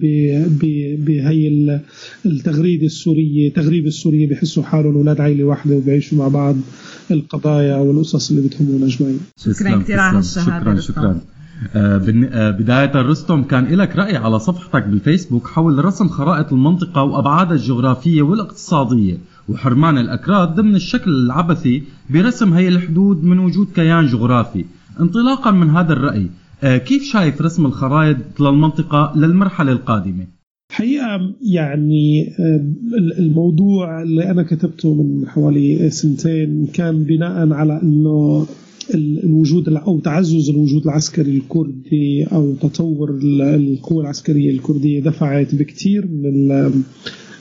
بهي 1.05 1.74
التغريدة 2.27 2.87
السورية 2.87 3.53
تغريب 3.53 3.87
السورية 3.87 4.29
بيحسوا 4.29 4.62
حالهم 4.62 4.97
أولاد 4.97 5.20
عائلة 5.20 5.45
واحدة 5.45 5.77
وبيعيشوا 5.77 6.18
مع 6.18 6.29
بعض 6.29 6.57
القضايا 7.11 7.77
والقصص 7.77 8.31
اللي 8.31 8.49
بتهمهم 8.49 8.85
اجمعين 8.85 9.20
شكرا 9.37 9.83
كثير 9.83 10.01
على 10.01 10.18
هالشهاده 10.18 10.81
شكرا 10.81 10.81
شكرا. 10.81 11.11
آه، 11.11 11.36
بداية 12.51 12.93
رستم 12.95 13.43
كان 13.43 13.65
لك 13.65 13.97
رأي 13.97 14.17
على 14.17 14.39
صفحتك 14.39 14.87
بالفيسبوك 14.87 15.49
حول 15.49 15.85
رسم 15.85 16.09
خرائط 16.09 16.53
المنطقة 16.53 17.03
وأبعادها 17.03 17.55
الجغرافية 17.55 18.23
والاقتصادية 18.23 19.19
وحرمان 19.49 19.99
الأكراد 19.99 20.55
ضمن 20.55 20.75
الشكل 20.75 21.11
العبثي 21.11 21.83
برسم 22.11 22.53
هي 22.53 22.69
الحدود 22.69 23.25
من 23.25 23.39
وجود 23.39 23.69
كيان 23.75 24.07
جغرافي 24.07 24.65
انطلاقا 25.01 25.51
من 25.51 25.71
هذا 25.71 25.93
الرأي 25.93 26.27
آه، 26.63 26.77
كيف 26.77 27.03
شايف 27.03 27.43
رسم 27.43 27.67
الخرائط 27.67 28.41
للمنطقة 28.41 29.13
للمرحلة 29.17 29.73
القادمة؟ 29.73 30.27
حقيقة 30.73 31.35
يعني 31.43 32.33
الموضوع 33.19 34.03
اللي 34.03 34.31
أنا 34.31 34.43
كتبته 34.43 34.95
من 34.95 35.29
حوالي 35.29 35.91
سنتين 35.91 36.67
كان 36.67 37.05
بناء 37.05 37.53
على 37.53 37.81
أنه 37.83 38.47
الوجود 38.95 39.68
أو 39.68 40.01
تعزز 40.01 40.51
الوجود 40.51 40.82
العسكري 40.82 41.37
الكردي 41.37 42.24
أو 42.24 42.55
تطور 42.55 43.18
القوى 43.20 44.01
العسكرية 44.03 44.51
الكردية 44.51 45.01
دفعت 45.01 45.55
بكثير 45.55 46.07
من 46.07 46.72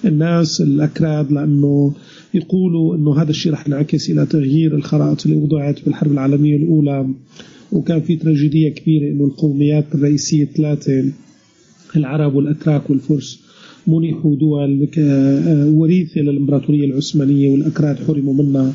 الناس 0.06 0.62
الأكراد 0.62 1.32
لأنه 1.32 1.94
يقولوا 2.34 2.96
إنه 2.96 3.22
هذا 3.22 3.30
الشيء 3.30 3.52
رح 3.52 3.68
ينعكس 3.68 4.10
إلى 4.10 4.26
تغيير 4.26 4.76
الخرائط 4.76 5.26
اللي 5.26 5.38
وضعت 5.38 5.86
بالحرب 5.86 6.12
العالمية 6.12 6.56
الأولى. 6.58 7.08
وكان 7.72 8.02
في 8.02 8.16
تراجيدية 8.16 8.70
كبيرة 8.70 9.12
إنه 9.12 9.26
القوميات 9.26 9.86
الرئيسية 9.96 10.44
الثلاثة 10.44 11.12
العرب 11.96 12.36
والأتراك 12.36 12.90
والفرس 12.90 13.40
منحوا 13.88 14.36
دول 14.36 14.88
وريثة 15.76 16.22
للإمبراطورية 16.22 16.86
العثمانية 16.86 17.50
والأكراد 17.50 17.96
حرموا 18.08 18.34
منها. 18.34 18.74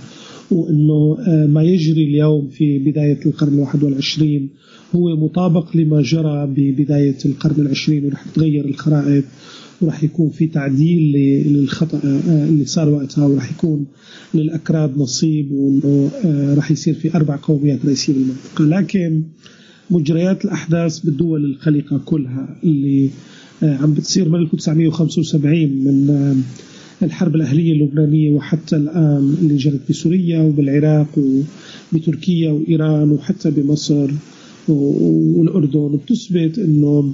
وأنه 0.53 1.17
آه، 1.21 1.47
ما 1.47 1.63
يجري 1.63 2.05
اليوم 2.05 2.49
في 2.49 2.79
بداية 2.79 3.19
القرن 3.27 3.55
الواحد 3.55 3.83
والعشرين 3.83 4.49
هو 4.95 5.17
مطابق 5.17 5.77
لما 5.77 6.03
جرى 6.03 6.47
ببداية 6.47 7.17
القرن 7.27 7.55
العشرين 7.59 8.05
ورح 8.05 8.25
تغير 8.35 8.65
الخرائط 8.65 9.25
ورح 9.81 10.05
يكون 10.05 10.31
في 10.31 10.47
تعديل 10.47 11.13
للخطأ 11.47 12.01
آه، 12.05 12.49
اللي 12.49 12.65
صار 12.65 12.89
وقتها 12.89 13.27
ورح 13.27 13.51
يكون 13.51 13.87
للأكراد 14.35 14.99
نصيب 14.99 15.53
وأنه 15.53 16.11
آه، 16.25 16.55
رح 16.55 16.71
يصير 16.71 16.95
في 16.95 17.15
أربع 17.15 17.39
قوميات 17.43 17.87
رئيسية 17.87 18.13
بالمنطقة. 18.13 18.65
لكن 18.65 19.23
مجريات 19.91 20.45
الأحداث 20.45 20.99
بالدول 20.99 21.45
الخليقة 21.45 22.01
كلها 22.05 22.57
اللي 22.65 23.11
عم 23.63 23.95
بتصير 23.95 24.29
من 24.29 24.41
1975 24.41 25.69
من 25.69 26.43
الحرب 27.03 27.35
الأهلية 27.35 27.73
اللبنانية 27.73 28.31
وحتى 28.31 28.77
الآن 28.77 29.35
اللي 29.43 29.57
جرت 29.57 29.81
بسوريا 29.89 30.41
وبالعراق 30.41 31.19
وبتركيا 31.93 32.51
وإيران 32.51 33.11
وحتى 33.11 33.51
بمصر 33.51 34.11
والأردن. 34.69 35.97
بتثبت 35.97 36.59
أنه 36.59 37.13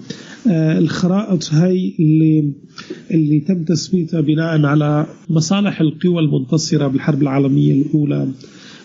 آه، 0.49 0.79
الخرائط 0.79 1.53
هاي 1.53 1.95
اللي 2.01 2.53
اللي 3.11 3.41
تم 3.41 3.65
تثبيتها 3.65 4.21
بناء 4.21 4.65
على 4.67 5.07
مصالح 5.31 5.81
القوى 5.81 6.21
المنتصرة 6.21 6.87
بالحرب 6.87 7.23
العالمية 7.23 7.73
الأولى. 7.73 8.29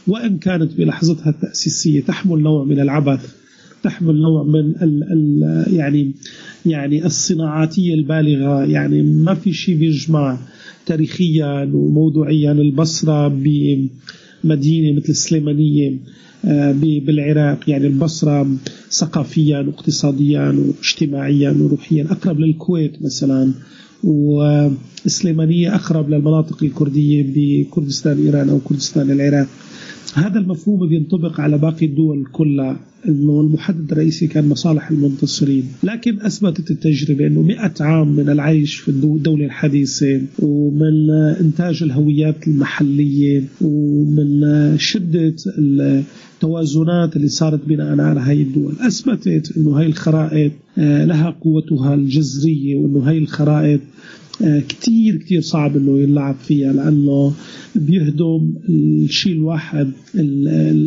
وإن 0.08 0.38
كانت 0.38 0.74
بلحظتها 0.78 1.30
التأسيسية 1.30 2.02
تحمل 2.02 2.39
نوع 2.39 2.64
من 2.64 2.80
العبث 2.80 3.34
تحمل 3.84 4.22
نوع 4.22 4.43
من 4.43 4.60
ال 4.60 5.04
ال 5.04 5.66
يعني 5.74 6.12
يعني 6.66 7.06
الصناعاتية 7.06 7.93
البالغة. 7.93 8.66
يعني 8.66 9.02
ما 9.02 9.34
في 9.34 9.54
شيء 9.54 9.78
بيجمع 9.78 10.38
تاريخيا 10.86 11.72
وموضوعيا 11.74 12.52
البصرة 12.52 13.28
بمدينة 13.28 14.98
مثل 14.98 15.10
السليمانية 15.10 15.98
آه، 16.46 16.72
بالعراق. 16.82 17.70
يعني 17.70 17.88
البصرة 17.88 18.48
ثقافيا 18.92 19.60
واقتصاديا 19.60 20.56
واجتماعيا 20.58 21.52
وروحيا. 21.60 22.08
أقرب 22.12 22.40
للكويت 22.40 23.02
مثلا. 23.02 23.52
والسليمانية 24.04 25.76
أقرب 25.76 26.10
للمناطق 26.10 26.64
الكردية 26.64 27.26
بكردستان 27.36 28.26
إيران 28.26 28.50
أو 28.50 28.60
كردستان 28.60 29.12
العراق. 29.12 29.48
هذا 30.14 30.39
المفهوم 30.39 30.89
بينطبق 30.89 31.39
على 31.39 31.57
باقي 31.57 31.86
الدول 31.86 32.26
كلها. 32.32 32.80
انه 33.07 33.41
المحدد 33.41 33.91
الرئيسي 33.91 34.28
كان 34.28 34.49
مصالح 34.49 34.91
المنتصرين، 34.91 35.66
لكن 35.84 36.22
أثبتت 36.22 36.72
التجربة 36.72 37.28
إنه 37.28 37.41
100 37.41 37.74
عام 37.80 38.16
من 38.16 38.30
العيش 38.30 38.76
في 38.76 38.89
الدولة 38.89 39.45
الحديثة 39.45 40.22
ومن 40.39 41.09
إنتاج 41.39 41.84
الهويات 41.84 42.47
المحلية 42.47 43.43
ومن 43.62 44.41
شدة 44.78 45.36
التوازنات 45.57 47.16
اللي 47.16 47.28
صارت 47.28 47.66
بناء 47.68 47.99
على 47.99 48.20
هاي 48.20 48.41
الدول. 48.41 48.74
أثبتت 48.80 49.57
إنه 49.57 49.80
هاي 49.80 49.86
الخرائط 49.86 50.51
آه، 50.78 51.05
لها 51.05 51.30
قوتها 51.41 51.93
الجذرية 51.93 52.76
وإنه 52.76 52.99
هاي 52.99 53.18
الخرائط 53.18 53.82
كتير 54.70 55.16
كتير 55.18 55.42
صعب 55.42 55.78
إنه 55.78 56.00
يلعب 56.00 56.36
فيها 56.36 56.74
لأنه 56.74 57.34
بيهدم 57.76 58.54
الشيء 58.70 59.34
الواحد 59.34 59.92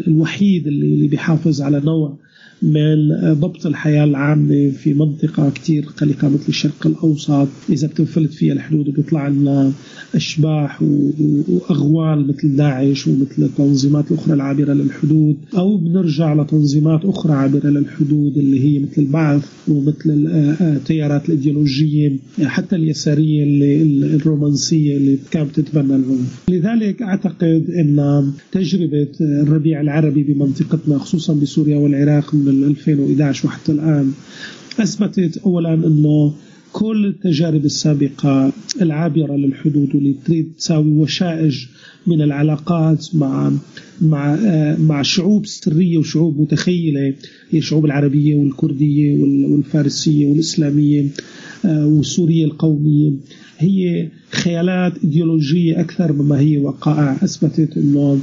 الوحيد 0.08 0.66
اللي 0.66 1.08
بيحافظ 1.08 1.62
على 1.62 1.80
نوع 1.80 2.16
من 2.64 3.08
ضبط 3.32 3.66
الحياة 3.66 4.04
العامة 4.04 4.70
في 4.70 4.94
منطقة 4.94 5.50
كتير 5.50 5.84
قلقة 5.84 6.28
مثل 6.28 6.44
الشرق 6.48 6.86
الأوسط. 6.86 7.48
إذا 7.70 7.86
بتنفلت 7.88 8.32
فيها 8.32 8.52
الحدود 8.52 8.88
وبيطلع 8.88 9.28
لنا 9.28 9.72
أشباح 10.14 10.82
وأغوال 10.82 12.28
مثل 12.28 12.56
داعش 12.56 13.06
ومثل 13.08 13.42
التنظيمات 13.42 14.10
الأخرى 14.12 14.34
العابرة 14.34 14.72
للحدود. 14.72 15.36
أو 15.56 15.76
بنرجع 15.76 16.34
لتنظيمات 16.34 17.04
أخرى 17.04 17.32
عابرة 17.32 17.66
للحدود 17.70 18.38
اللي 18.38 18.60
هي 18.60 18.78
مثل 18.78 19.02
البعث 19.02 19.44
ومثل 19.68 20.28
التيارات 20.60 21.28
الإيديولوجية 21.28 22.16
حتى 22.44 22.76
اليسارية 22.76 23.44
اللي 23.44 23.82
الرومانسية 24.16 24.96
اللي 24.96 25.18
كانت 25.30 25.60
تتبنى 25.60 25.96
العنف 25.96 26.44
لذلك 26.50 27.02
أعتقد 27.02 27.70
أن 27.70 28.30
تجربة 28.52 29.08
الربيع 29.20 29.80
العربي 29.80 30.22
بمنطقتنا 30.22 30.98
خصوصا 30.98 31.34
بسوريا 31.34 31.76
والعراق 31.76 32.34
من 32.34 32.48
2011 32.64 33.46
وحتى 33.46 33.72
الآن 33.72 34.12
أثبتت 34.80 35.38
أولا 35.38 35.74
أنه 35.74 36.34
كل 36.72 37.06
التجارب 37.06 37.64
السابقة 37.64 38.52
العابرة 38.82 39.36
للحدود 39.36 39.94
واللي 39.94 40.14
تريد 40.26 40.52
تساوي 40.58 40.90
وشائج 40.90 41.66
من 42.06 42.22
العلاقات 42.22 43.14
مع 43.14 43.52
مع 44.02 44.36
مع 44.78 45.02
شعوب 45.02 45.46
سرية 45.46 45.98
وشعوب 45.98 46.40
متخيلة 46.40 47.14
هي 47.50 47.58
الشعوب 47.58 47.84
العربية 47.84 48.34
والكردية 48.34 49.22
والفارسية 49.22 50.26
والإسلامية 50.26 51.06
آه، 51.64 51.86
والسورية 51.86 52.44
القومية. 52.44 53.12
هي 53.58 54.08
خيالات 54.30 54.92
إيديولوجية 55.04 55.80
أكثر 55.80 56.12
مما 56.12 56.40
هي 56.40 56.58
وقائع. 56.58 57.16
أثبتت 57.24 57.76
أنه 57.76 58.20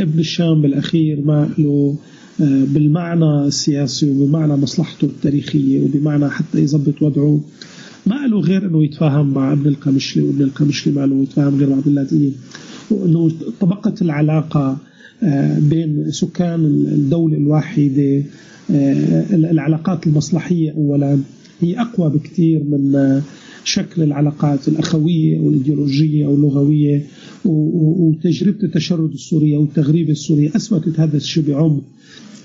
ابن 0.00 0.18
الشام 0.18 0.62
بالأخير 0.62 1.20
ما 1.20 1.50
له 1.58 1.96
بالمعنى 2.40 3.46
السياسي 3.46 4.10
وبمعنى 4.10 4.56
مصلحته 4.56 5.04
التاريخية 5.04 5.80
وبمعنى 5.80 6.28
حتى 6.28 6.58
يظبط 6.58 7.02
وضعه. 7.02 7.40
ما 8.06 8.26
له 8.26 8.40
غير 8.40 8.66
إنه 8.66 8.84
يتفاهم 8.84 9.34
مع 9.34 9.52
ابن 9.52 9.66
القمشلي 9.66 10.22
وابن 10.22 10.42
القمشلي 10.42 10.94
ما 10.94 11.06
له 11.06 11.22
يتفاهم 11.22 11.58
غير 11.58 11.68
مع 11.68 11.76
عبد 11.76 11.86
اللاتين 11.86 12.34
وإنه 12.90 13.30
طبقة 13.60 13.94
العلاقة 14.02 14.78
آه، 15.22 15.58
بين 15.58 16.10
سكان 16.10 16.64
الدولة 16.64 17.36
الواحدة 17.36 18.22
آه، 18.70 19.34
العلاقات 19.34 20.06
المصلحية 20.06 20.70
أولا. 20.72 21.18
هي 21.60 21.80
أقوى 21.80 22.10
بكثير 22.10 22.64
من 22.64 23.20
شكل 23.64 24.02
العلاقات 24.02 24.68
الأخوية 24.68 25.38
أو 25.38 25.48
الإيديولوجية 25.48 26.26
أو 26.26 26.34
اللغوية. 26.34 27.06
وتجربة 27.44 28.62
التشرد 28.62 29.12
السوري 29.12 29.56
أو 29.56 29.64
التغريب 29.64 30.10
السوري 30.10 30.48
أثبتت 30.48 31.00
هذا 31.00 31.16
الشيء 31.16 31.44
بعمق. 31.48 31.82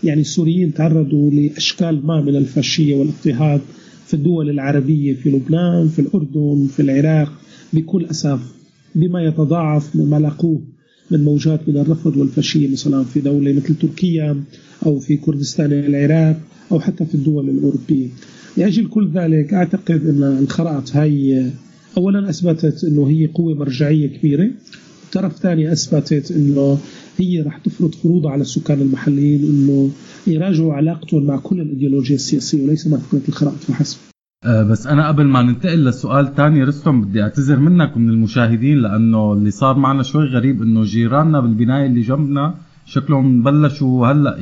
يعني 0.03 0.21
السوريين 0.21 0.73
تعرضوا 0.73 1.31
لأشكال 1.31 2.05
ما 2.05 2.21
من 2.21 2.35
الفاشية 2.35 2.95
والاضطهاد 2.95 3.61
في 4.07 4.13
الدول 4.13 4.49
العربية 4.49 5.13
في 5.13 5.29
لبنان 5.29 5.87
في 5.87 5.99
الأردن 5.99 6.67
في 6.75 6.81
العراق 6.81 7.31
بكل 7.73 8.05
أسف 8.05 8.39
بما 8.95 9.23
يتضاعف 9.23 9.95
مما 9.95 10.19
لاقوه 10.19 10.61
من 11.11 11.23
موجات 11.23 11.69
من 11.69 11.77
الرفض 11.77 12.17
والفاشية 12.17 12.67
مثلا 12.67 13.03
في 13.03 13.19
دولة 13.19 13.53
مثل 13.53 13.75
تركيا 13.75 14.43
أو 14.85 14.99
في 14.99 15.17
كردستان 15.17 15.73
العراق 15.73 16.39
أو 16.71 16.79
حتى 16.79 17.05
في 17.05 17.15
الدول 17.15 17.49
الأوروبية. 17.49 18.07
لأجل 18.57 18.87
كل 18.87 19.09
ذلك 19.13 19.53
أعتقد 19.53 20.07
أن 20.07 20.37
الخرائط 20.41 20.95
هاي 20.95 21.45
أولا 21.97 22.29
أثبتت 22.29 22.83
أنه 22.83 23.09
هي 23.09 23.27
قوة 23.27 23.55
مرجعية 23.55 24.07
كبيرة. 24.07 24.49
طرف 25.11 25.37
ثاني 25.37 25.71
أثبتت 25.71 26.31
أنه 26.31 26.77
هي 27.17 27.41
رح 27.41 27.57
تفرض 27.57 27.95
فروض 27.95 28.27
على 28.27 28.41
السكان 28.41 28.81
المحليين 28.81 29.43
أنه 29.43 29.91
يراجعوا 30.27 30.73
علاقتهم 30.73 31.23
مع 31.23 31.37
كل 31.37 31.61
الإيديولوجيا 31.61 32.15
السياسية 32.15 32.63
وليس 32.63 32.87
مع 32.87 32.97
فكرة 32.97 33.27
الخرائط 33.27 33.57
فحسب. 33.57 33.97
أه 34.45 34.63
بس 34.63 34.87
أنا 34.87 35.07
قبل 35.07 35.23
ما 35.23 35.41
ننتقل 35.41 35.77
للسؤال 35.77 36.35
ثاني 36.35 36.63
رستم 36.63 37.01
بدي 37.01 37.21
اعتذر 37.21 37.59
منك 37.59 37.95
ومن 37.95 38.09
المشاهدين 38.09 38.77
لأنه 38.77 39.33
اللي 39.33 39.51
صار 39.51 39.77
معنا 39.77 40.03
شوي 40.03 40.25
غريب 40.25 40.61
إنه 40.61 40.83
جيراننا 40.83 41.39
بالبناية 41.39 41.85
اللي 41.85 42.01
جنبنا 42.01 42.55
شكلهم 42.85 43.43
بلشوا 43.43 44.07
هلأ 44.07 44.37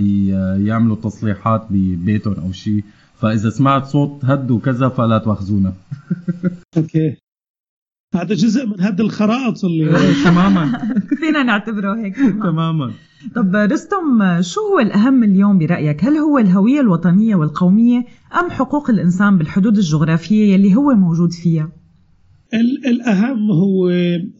يعملوا 0.67 0.95
تصليحات 0.95 1.67
ببيتهم 1.69 2.33
أو 2.33 2.51
شيء 2.51 2.83
فإذا 3.21 3.49
سمعت 3.49 3.85
صوت 3.85 4.25
هد 4.25 4.51
وكذا 4.51 4.89
فلا 4.89 5.17
تواخذونا. 5.17 5.73
أوكي. 6.77 7.20
هذا 8.15 8.35
جزء 8.35 8.65
من 8.65 8.81
هد 8.81 8.99
الخرائط 8.99 9.65
اللي 9.65 10.13
تماما 10.25 10.71
فينا 11.19 11.43
نعتبره 11.43 11.95
هيك 11.95 12.15
تماما 12.43 12.91
طب 13.35 13.55
رستم 13.55 14.41
شو 14.41 14.61
هو 14.61 14.79
الأهم 14.79 15.23
اليوم 15.23 15.57
برأيك؟ 15.57 16.03
هل 16.03 16.17
هو 16.17 16.37
الهوية 16.37 16.79
الوطنية 16.79 17.35
والقومية 17.35 18.05
أم 18.39 18.49
حقوق 18.49 18.89
الإنسان 18.89 19.37
بالحدود 19.37 19.77
الجغرافية 19.77 20.53
يلي 20.53 20.75
هو 20.75 20.95
موجود 20.95 21.31
فيها؟ 21.31 21.69
الأهم 22.85 23.51
هو 23.51 23.89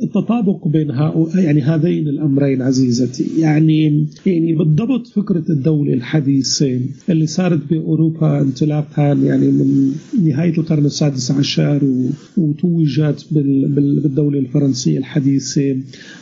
التطابق 0.03 0.67
بين 0.67 0.89
يعني 1.35 1.61
هذين 1.61 2.07
الأمرين 2.07 2.61
عزيزتي. 2.61 3.25
يعني 3.37 4.07
يعني 4.25 4.53
بالضبط 4.53 5.07
فكرة 5.07 5.43
الدولة 5.49 5.93
الحديثة 5.93 6.79
اللي 7.09 7.27
صارت 7.27 7.69
بأوروبا 7.69 8.41
انطلاقا 8.41 9.13
يعني 9.13 9.47
من 9.47 9.91
نهاية 10.23 10.57
القرن 10.57 10.85
السادس 10.85 11.31
عشر 11.31 11.81
وتوجت 12.37 13.27
بالدولة 13.31 14.39
الفرنسية 14.39 14.97
الحديثة 14.97 15.77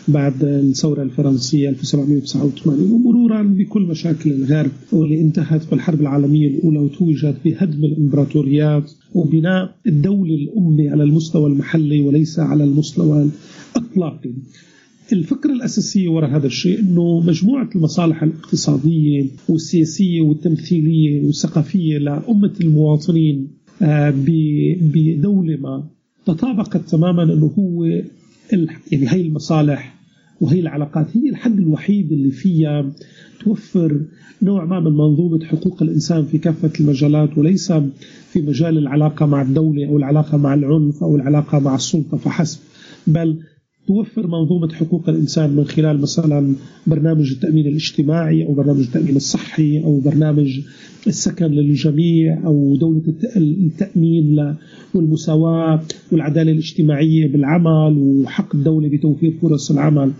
بعد 0.07 0.43
الثورة 0.43 1.03
الفرنسية 1.03 1.69
1789 1.69 2.91
ومرورا 2.91 3.43
بكل 3.43 3.81
مشاكل 3.81 4.31
الغرب 4.31 4.71
واللي 4.91 5.21
انتهت 5.21 5.71
بالحرب 5.71 6.01
العالمية 6.01 6.47
الأولى 6.47 6.79
وتوجت 6.79 7.35
بهدم 7.45 7.83
الإمبراطوريات. 7.85 8.91
وبناء 9.13 9.75
الدولة 9.87 10.35
الأمة 10.35 10.91
على 10.91 11.03
المستوى 11.03 11.49
المحلي 11.49 12.01
وليس 12.01 12.39
على 12.39 12.63
المستوى 12.63 13.29
الأطلاقي. 13.75 14.31
الفكرة 15.13 15.51
الأساسية 15.51 16.09
وراء 16.09 16.29
هذا 16.29 16.47
الشيء 16.47 16.79
أنه 16.79 17.19
مجموعة 17.19 17.69
المصالح 17.75 18.23
الاقتصادية 18.23 19.25
والسياسية 19.49 20.21
والتمثيلية 20.21 21.25
والثقافية 21.25 21.97
لأمة 21.97 22.53
المواطنين 22.61 23.47
آه، 23.81 24.13
بدولة 24.81 25.57
ما 25.57 25.83
تطابقت 26.25 26.89
تماما 26.89 27.23
أنه 27.23 27.51
هو 27.59 27.83
يعني 28.91 29.07
هاي 29.07 29.21
المصالح 29.21 29.98
وهي 30.41 30.59
العلاقات 30.59 31.17
هي 31.17 31.29
الحد 31.29 31.59
الوحيد 31.59 32.11
اللي 32.11 32.31
فيها 32.31 32.85
توفر 33.39 34.01
نوع 34.41 34.65
ما 34.65 34.79
من 34.79 34.91
منظومة 34.91 35.45
حقوق 35.45 35.83
الإنسان 35.83 36.25
في 36.25 36.37
كافة 36.37 36.71
المجالات 36.79 37.37
وليس 37.37 37.71
في 38.31 38.41
مجال 38.41 38.77
العلاقة 38.77 39.25
مع 39.25 39.41
الدولة 39.41 39.87
أو 39.87 39.97
العلاقة 39.97 40.37
مع 40.37 40.53
العنف 40.53 41.03
أو 41.03 41.15
العلاقة 41.15 41.59
مع 41.59 41.75
السلطة 41.75 42.17
فحسب. 42.17 42.59
بل 43.07 43.39
توفر 43.89 44.27
منظومة 44.27 44.73
حقوق 44.73 45.09
الإنسان 45.09 45.49
من 45.55 45.63
خلال 45.63 46.01
مثلا 46.01 46.55
برنامج 46.87 47.31
التأمين 47.31 47.67
الاجتماعي 47.67 48.45
أو 48.45 48.53
برنامج 48.53 48.79
التأمين 48.79 49.15
الصحي 49.15 49.83
أو 49.83 49.99
برنامج 49.99 50.59
السكن 51.07 51.45
للجميع 51.45 52.45
أو 52.45 52.75
دولة 52.75 53.01
التأمين 53.37 54.55
والمساواة 54.93 55.81
والعدالة 56.11 56.51
الاجتماعية 56.51 57.27
بالعمل 57.27 57.97
وحق 57.97 58.55
الدولة 58.55 58.89
بتوفير 58.89 59.33
فرص 59.41 59.71
العمل. 59.71 60.11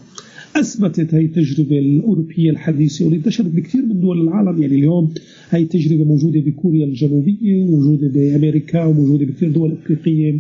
أثبتت 0.56 1.14
هي 1.14 1.26
التجربة 1.26 1.80
الأوروبية 1.80 2.52
الحديثة 2.52 3.06
واللي 3.06 3.18
انتشرت 3.18 3.48
بكثير 3.48 3.82
من 3.82 4.00
دول 4.00 4.22
العالم. 4.22 4.62
يعني 4.62 4.76
اليوم 4.76 5.14
هي 5.50 5.62
التجربة 5.64 6.04
موجودة 6.04 6.40
بكوريا 6.40 6.86
الجنوبية 6.86 7.64
وموجوده 7.64 8.08
بأمريكا 8.08 8.86
وموجودة 8.86 9.26
بكثير 9.26 9.52
دول 9.52 9.72
أفريقية 9.72 10.40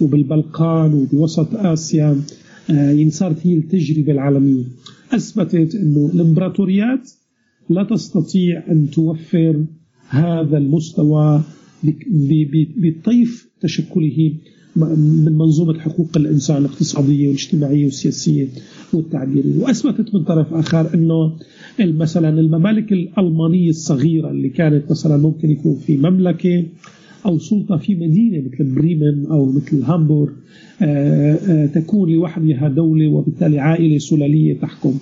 وبالبلقان 0.00 0.94
وبوسط 0.94 1.54
آسيا. 1.54 2.16
يعني 2.68 3.10
صارت 3.10 3.46
هي 3.46 3.54
التجربه 3.54 4.12
العالمية. 4.12 4.64
أثبتت 5.12 5.74
إنه 5.74 6.10
الامبراطوريات 6.14 7.10
لا 7.70 7.82
تستطيع 7.82 8.62
أن 8.70 8.90
توفر 8.90 9.64
هذا 10.08 10.58
المستوى 10.58 11.42
بطيف 12.76 13.48
تشكله 13.60 14.34
من 14.76 15.32
منظومة 15.32 15.78
حقوق 15.78 16.08
الإنسان 16.16 16.56
الاقتصادية 16.56 17.26
والاجتماعية 17.26 17.84
والسياسية 17.84 18.48
والتعبيرية. 18.92 19.62
وأثبتت 19.62 20.14
من 20.14 20.24
طرف 20.24 20.54
آخر 20.54 20.94
أنه 20.94 21.36
مثلا 21.80 22.40
الممالك 22.40 22.92
الألمانية 22.92 23.70
الصغيرة 23.70 24.30
اللي 24.30 24.48
كانت 24.48 24.90
مثلا 24.90 25.16
ممكن 25.16 25.50
يكون 25.50 25.76
في 25.78 25.96
مملكة 25.96 26.64
أو 27.26 27.38
سلطة 27.38 27.76
في 27.76 27.94
مدينة 27.94 28.48
مثل 28.48 28.64
بريمن 28.64 29.26
أو 29.26 29.52
مثل 29.52 29.82
هامبورغ 29.82 30.30
آه، 30.30 30.32
آه، 30.32 30.43
تكون 31.74 32.12
لوحدها 32.12 32.68
دولة 32.68 33.08
وبالتالي 33.08 33.58
عائلة 33.58 33.98
سلالية 33.98 34.60
تحكم. 34.60 34.98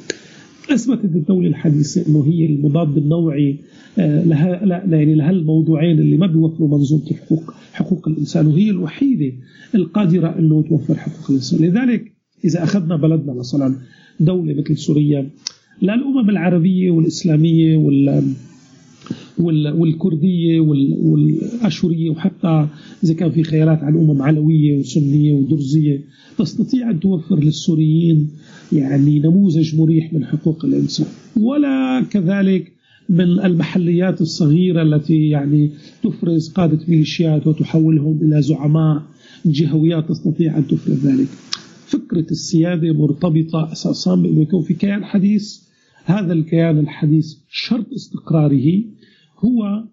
اثبتت 0.70 1.04
الدولة 1.04 1.48
الحديثة 1.48 2.08
إنه 2.08 2.26
هي 2.26 2.46
المضاد 2.46 2.96
النوعي 2.96 3.56
آه، 3.98 4.24
لها 4.24 4.64
لا 4.64 4.98
يعني 4.98 5.14
لهالموضوعين 5.14 5.98
اللي 5.98 6.16
ما 6.16 6.26
بيوفروا 6.26 6.68
منظومة 6.68 7.02
حقوق 7.12 7.54
حقوق 7.72 8.08
الإنسان 8.08 8.46
وهي 8.46 8.70
الوحيدة 8.70 9.32
القادرة 9.74 10.38
إنه 10.38 10.62
توفر 10.62 10.94
حقوق 10.94 11.30
الإنسان، 11.30 11.60
لذلك 11.60 12.12
إذا 12.44 12.62
أخذنا 12.62 12.96
بلدنا 12.96 13.32
مثلا 13.32 13.76
دولة 14.20 14.54
مثل 14.54 14.76
سوريا 14.76 15.28
لا 15.82 15.94
الأمم 15.94 16.30
العربية 16.30 16.90
والإسلامية 16.90 17.76
وال 17.76 18.22
والكردية 19.42 20.60
والأشورية 20.60 22.10
وحتى 22.10 22.68
إذا 23.04 23.14
كان 23.14 23.30
في 23.30 23.42
خيارات 23.42 23.78
عن 23.78 23.96
امم 23.96 24.22
علوية 24.22 24.78
وسنية 24.78 25.32
ودرزية 25.32 26.00
تستطيع 26.38 26.90
أن 26.90 27.00
توفر 27.00 27.38
للسوريين 27.38 28.30
يعني 28.72 29.18
نموذج 29.18 29.76
مريح 29.76 30.12
من 30.12 30.24
حقوق 30.24 30.64
الإنسان. 30.64 31.06
ولا 31.36 32.06
كذلك 32.10 32.72
من 33.08 33.40
المحليات 33.40 34.20
الصغيرة 34.20 34.82
التي 34.82 35.28
يعني 35.28 35.70
تفرز 36.04 36.48
قادة 36.48 36.78
ميليشيات 36.88 37.46
وتحولهم 37.46 38.18
إلى 38.22 38.42
زعماء 38.42 39.02
جهويات 39.46 40.08
تستطيع 40.08 40.58
أن 40.58 40.66
تفرز 40.66 41.06
ذلك. 41.06 41.28
فكرة 41.86 42.26
السيادة 42.30 42.92
مرتبطة 42.92 43.72
أساسا 43.72 44.14
بأنه 44.14 44.40
يكون 44.40 44.62
في 44.62 44.74
كيان 44.74 45.04
حديث 45.04 45.58
هذا 46.04 46.32
الكيان 46.32 46.78
الحديث 46.78 47.34
شرط 47.50 47.92
استقراره 47.92 48.82
هو 49.44 49.84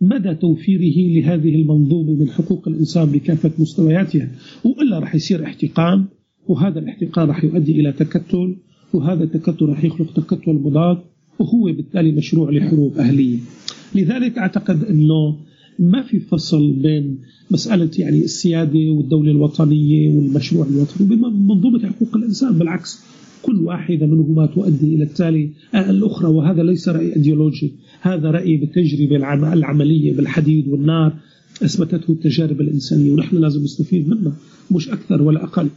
مدى 0.00 0.34
توفيره 0.34 1.20
لهذه 1.20 1.54
المنظومة 1.54 2.12
من 2.12 2.28
حقوق 2.28 2.68
الإنسان 2.68 3.04
بكافة 3.04 3.50
مستوياتها 3.58 4.28
وإلا 4.64 4.98
رح 4.98 5.14
يصير 5.14 5.44
احتقان 5.44 6.04
وهذا 6.48 6.78
الاحتقان 6.78 7.28
رح 7.28 7.44
يؤدي 7.44 7.80
إلى 7.80 7.92
تكتل 7.92 8.56
وهذا 8.92 9.24
التكتل 9.24 9.66
رح 9.66 9.84
يخلق 9.84 10.12
تكتل 10.12 10.52
مضاد 10.52 10.98
وهو 11.38 11.64
بالتالي 11.64 12.12
مشروع 12.12 12.50
لحروب 12.50 12.98
أهلية. 12.98 13.38
لذلك 13.94 14.38
أعتقد 14.38 14.84
أنه 14.84 15.36
ما 15.78 16.02
في 16.02 16.20
فصل 16.20 16.72
بين 16.72 17.18
مسألة 17.50 17.90
يعني 17.98 18.18
السيادة 18.18 18.78
والدولة 18.90 19.30
الوطنية 19.30 20.16
والمشروع 20.16 20.66
الوطني 20.66 21.06
بمنظومة 21.06 21.88
حقوق 21.88 22.16
الإنسان 22.16 22.58
بالعكس 22.58 23.04
كل 23.42 23.56
واحدة 23.56 24.06
منهما 24.06 24.46
تؤدي 24.46 24.94
إلى 24.94 25.04
التالي 25.04 25.50
الأخرى 25.74 26.28
وهذا 26.28 26.62
ليس 26.62 26.88
رأي 26.88 27.16
أيديولوجي 27.16 27.72
هذا 28.00 28.30
رأي 28.30 28.56
بالتجربة 28.56 29.16
العملية 29.52 30.16
بالحديد 30.16 30.68
والنار 30.68 31.12
أثبتته 31.62 32.12
التجارب 32.12 32.60
الإنسانية 32.60 33.12
ونحن 33.12 33.36
لازم 33.36 33.62
نستفيد 33.62 34.08
منها 34.08 34.32
مش 34.70 34.88
أكثر 34.88 35.22
ولا 35.22 35.44
أقل 35.44 35.68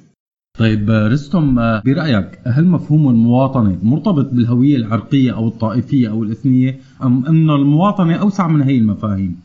طيب 0.60 0.90
رستم 0.90 1.56
برأيك 1.86 2.40
هل 2.46 2.66
مفهوم 2.66 3.10
المواطنة 3.10 3.80
مرتبط 3.84 4.34
بالهوية 4.34 4.76
العرقية 4.76 5.32
أو 5.36 5.48
الطائفية 5.48 6.10
أو 6.10 6.24
الإثنية 6.24 6.80
أم 7.04 7.26
أن 7.26 7.50
المواطنة 7.50 8.14
أوسع 8.14 8.48
من 8.48 8.62
هي 8.62 8.78
المفاهيم؟ 8.78 9.36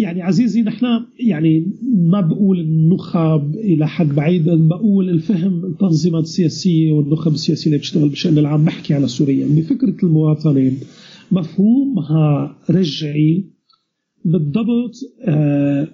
يعني 0.00 0.22
عزيزي 0.22 0.62
نحن 0.62 0.86
يعني 1.20 1.66
ما 1.94 2.20
بقول 2.20 2.60
النخب 2.60 3.54
إلى 3.54 3.88
حد 3.88 4.08
بعيد 4.08 4.48
بقول 4.48 5.10
الفهم 5.10 5.64
التنظيمات 5.64 6.22
السياسية 6.22 6.92
والنخب 6.92 7.32
السياسية 7.34 7.66
اللي 7.66 7.78
بتشتغل 7.78 8.08
بالشان 8.08 8.38
العام. 8.38 8.64
بحكي 8.64 8.94
على 8.94 9.08
سوريا. 9.08 9.46
يعني 9.46 9.62
فكره 9.62 9.96
المواطنه 10.02 10.72
مفهومها 11.32 12.56
رجعي 12.70 13.44
بالضبط 14.24 14.94
آه 15.24 15.88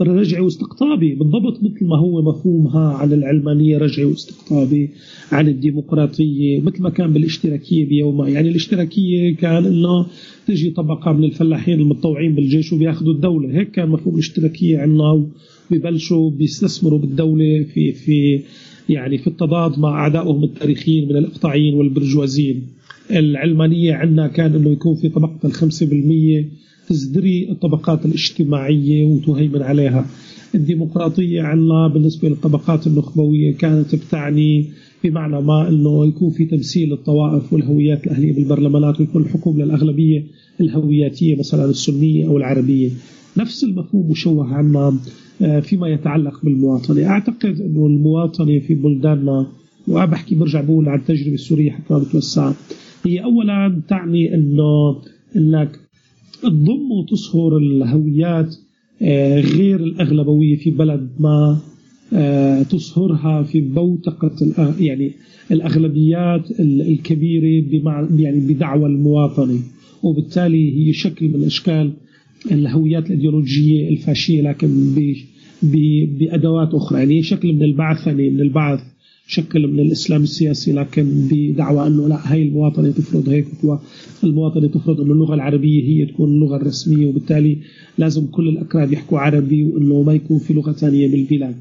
رجعي 0.00 0.40
واستقطابي 0.40 1.14
بالضبط 1.14 1.62
مثل 1.62 1.86
ما 1.86 1.98
هو 1.98 2.22
مفهومها 2.22 2.94
عن 2.94 3.12
العلمانية 3.12 3.78
رجعي 3.78 4.04
واستقطابي 4.04 4.90
عن 5.32 5.48
الديمقراطية 5.48 6.60
مثل 6.60 6.82
ما 6.82 6.90
كان 6.90 7.12
بالاشتراكية 7.12 7.86
بيومها 7.86 8.28
يعني 8.28 8.48
الاشتراكية 8.48 9.36
كان 9.36 9.66
إنه 9.66 10.06
تجي 10.46 10.70
طبقة 10.70 11.12
من 11.12 11.24
الفلاحين 11.24 11.80
المتطوعين 11.80 12.34
بالجيش 12.34 12.72
وبياخذوا 12.72 13.12
الدولة. 13.12 13.58
هيك 13.58 13.70
كان 13.70 13.88
مفهوم 13.88 14.14
الاشتراكية 14.14 14.78
عندنا 14.78 15.26
وبيبلشوا 15.70 16.30
بيستثمروا 16.30 16.98
بالدولة 16.98 17.62
في 17.74 17.92
في 17.92 18.40
يعني 18.88 19.18
في 19.18 19.26
التضاد 19.26 19.78
مع 19.78 19.88
أعدائهم 19.88 20.44
التاريخيين 20.44 21.08
من 21.08 21.16
الإقطاعيين 21.16 21.74
والبرجوازيين. 21.74 22.62
العلمانية 23.10 23.94
عندنا 23.94 24.26
كان 24.26 24.54
أنه 24.54 24.70
يكون 24.70 24.94
في 24.94 25.08
طبقة 25.08 25.38
الخمسة 25.44 25.86
بالمية 25.86 26.48
تزدري 26.88 27.50
الطبقات 27.50 28.06
الاجتماعية 28.06 29.04
وتهيمن 29.04 29.62
عليها. 29.62 30.06
الديمقراطية 30.54 31.42
عندنا 31.42 31.88
بالنسبة 31.88 32.28
للطبقات 32.28 32.86
النخبوية 32.86 33.54
كانت 33.56 33.94
بتعني 33.94 34.66
بمعنى 35.04 35.40
ما 35.40 35.68
أنه 35.68 36.06
يكون 36.06 36.30
في 36.30 36.44
تمثيل 36.44 36.88
للطوائف 36.88 37.52
والهويات 37.52 38.06
الأهلية 38.06 38.32
بالبرلمانات 38.34 39.00
ويكون 39.00 39.22
الحكم 39.22 39.62
للأغلبية 39.62 40.24
الهوياتية 40.60 41.36
مثلا 41.36 41.64
السنية 41.64 42.26
أو 42.28 42.36
العربية. 42.36 42.90
نفس 43.36 43.64
المفهوم 43.64 44.10
مشوه 44.10 44.46
عنا 44.54 44.98
آه، 45.42 45.60
فيما 45.60 45.88
يتعلق 45.88 46.44
بالمواطنة. 46.44 47.06
أعتقد 47.06 47.60
أنه 47.60 47.86
المواطنة 47.86 48.58
في 48.58 48.74
بلداننا 48.74 49.46
وأبحكي 49.88 50.34
برجع 50.34 50.60
بقول 50.60 50.88
عن 50.88 50.98
التجربة 50.98 51.34
السورية 51.34 51.70
حتى 51.70 51.94
ما 51.94 51.98
بتوسع 51.98 52.52
هي 53.06 53.24
أولا 53.24 53.82
تعني 53.88 54.34
أنه 54.34 54.96
أنك 55.36 55.81
تضم 56.42 56.92
وتصهر 56.92 57.56
الهويات 57.56 58.56
آه، 59.02 59.40
غير 59.40 59.84
الأغلبوية 59.84 60.56
في 60.56 60.70
بلد 60.70 61.08
ما 61.20 61.58
آه، 62.14 62.62
تصهرها 62.62 63.42
في 63.42 63.60
بوتقة 63.60 64.74
يعني 64.80 65.12
الأغلبيات 65.50 66.60
الكبيرة 66.60 67.64
يعني 68.16 68.40
بدعوى 68.40 68.86
المواطنة. 68.86 69.58
وبالتالي 70.02 70.78
هي 70.78 70.92
شكل 70.92 71.28
من 71.28 71.44
أشكال 71.44 71.92
الهويات 72.50 73.06
الأيديولوجية 73.06 73.88
الفاشية 73.88 74.42
لكن 74.42 74.94
بأدوات 75.62 76.74
أخرى. 76.74 76.98
يعني 76.98 77.22
شكل 77.22 77.52
من 77.52 77.62
البعثنة 77.62 78.14
من 78.14 78.40
البعث. 78.40 78.91
شكل 79.26 79.66
من 79.66 79.80
الإسلام 79.80 80.22
السياسي 80.22 80.72
لكن 80.72 81.28
بدعوى 81.30 81.86
أنه 81.86 82.08
لا 82.08 82.34
هي 82.34 82.42
المواطنة 82.42 82.90
تفرض 82.90 83.28
هيك 83.28 83.46
المواطنة 84.24 84.68
تفرض 84.68 85.00
أنه 85.00 85.12
اللغة 85.12 85.34
العربية 85.34 85.82
هي 85.84 86.06
تكون 86.06 86.28
اللغة 86.30 86.56
الرسمية 86.56 87.06
وبالتالي 87.06 87.58
لازم 87.98 88.26
كل 88.26 88.48
الأكراد 88.48 88.92
يحكوا 88.92 89.18
عربي 89.18 89.64
وأنه 89.64 90.02
ما 90.02 90.12
يكون 90.12 90.38
في 90.38 90.54
لغة 90.54 90.72
ثانية 90.72 91.08
بالبلاد. 91.08 91.54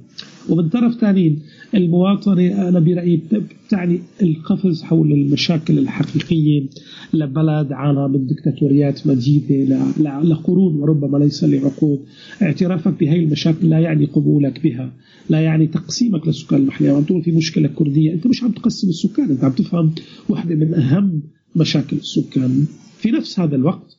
ومن 0.50 0.70
طرف 0.70 0.94
ثاني 0.96 1.38
المواطنة 1.76 2.70
أنا 2.70 2.80
برأيي 2.80 3.22
تعني 3.70 4.00
القفز 4.22 4.84
حول 4.84 5.12
المشاكل 5.12 5.80
الحقيقية 5.80 6.66
لبلد 7.14 7.72
عانى 7.72 8.08
من 8.08 8.28
دكتاتوريات 8.28 9.08
مجيدة 9.08 9.78
لقرون 10.22 10.76
وربما 10.76 11.18
ليس 11.18 11.44
لعقود 11.44 12.00
اعترافك 12.42 13.00
بهذه 13.00 13.20
المشاكل 13.20 13.70
لا 13.70 13.80
يعني 13.80 14.06
قبولك 14.06 14.64
بها 14.64 14.94
لا 15.30 15.42
يعني 15.42 15.68
تقسيمك 15.68 16.28
للسكان 16.28 16.60
المحلية. 16.62 16.92
عم 16.92 17.04
تقول 17.04 17.24
في 17.24 17.32
مشكلة 17.32 17.68
كردية 17.68 18.14
أنت 18.14 18.28
مش 18.28 18.44
عم 18.44 18.52
تقسم 18.52 18.90
السكان 18.90 19.30
أنت 19.30 19.44
عم 19.44 19.52
تفهم 19.52 19.92
واحدة 20.30 20.56
من 20.56 20.74
أهم 20.74 21.22
مشاكل 21.56 21.98
السكان. 21.98 22.66
في 22.98 23.12
نفس 23.12 23.40
هذا 23.40 23.56
الوقت 23.56 23.98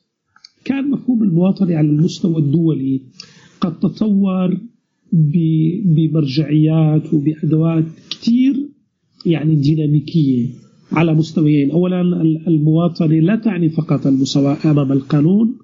كان 0.65 0.91
مفهوم 0.91 1.23
المواطنة 1.23 1.77
على 1.77 1.87
المستوى 1.87 2.39
الدولي 2.39 3.01
قد 3.61 3.79
تطور 3.81 4.59
بمرجعيات 5.85 7.15
وبأدوات 7.15 7.85
كثير 8.11 8.69
يعني 9.27 9.55
ديناميكية 9.55 10.49
على 10.93 11.15
مستويين. 11.15 11.71
أولا 11.71 12.01
المواطنة 12.49 13.21
لا 13.21 13.37
تعني 13.37 13.69
فقط 13.69 14.07
المساواة 14.07 14.57
أمام 14.65 14.93
القانون 14.93 15.55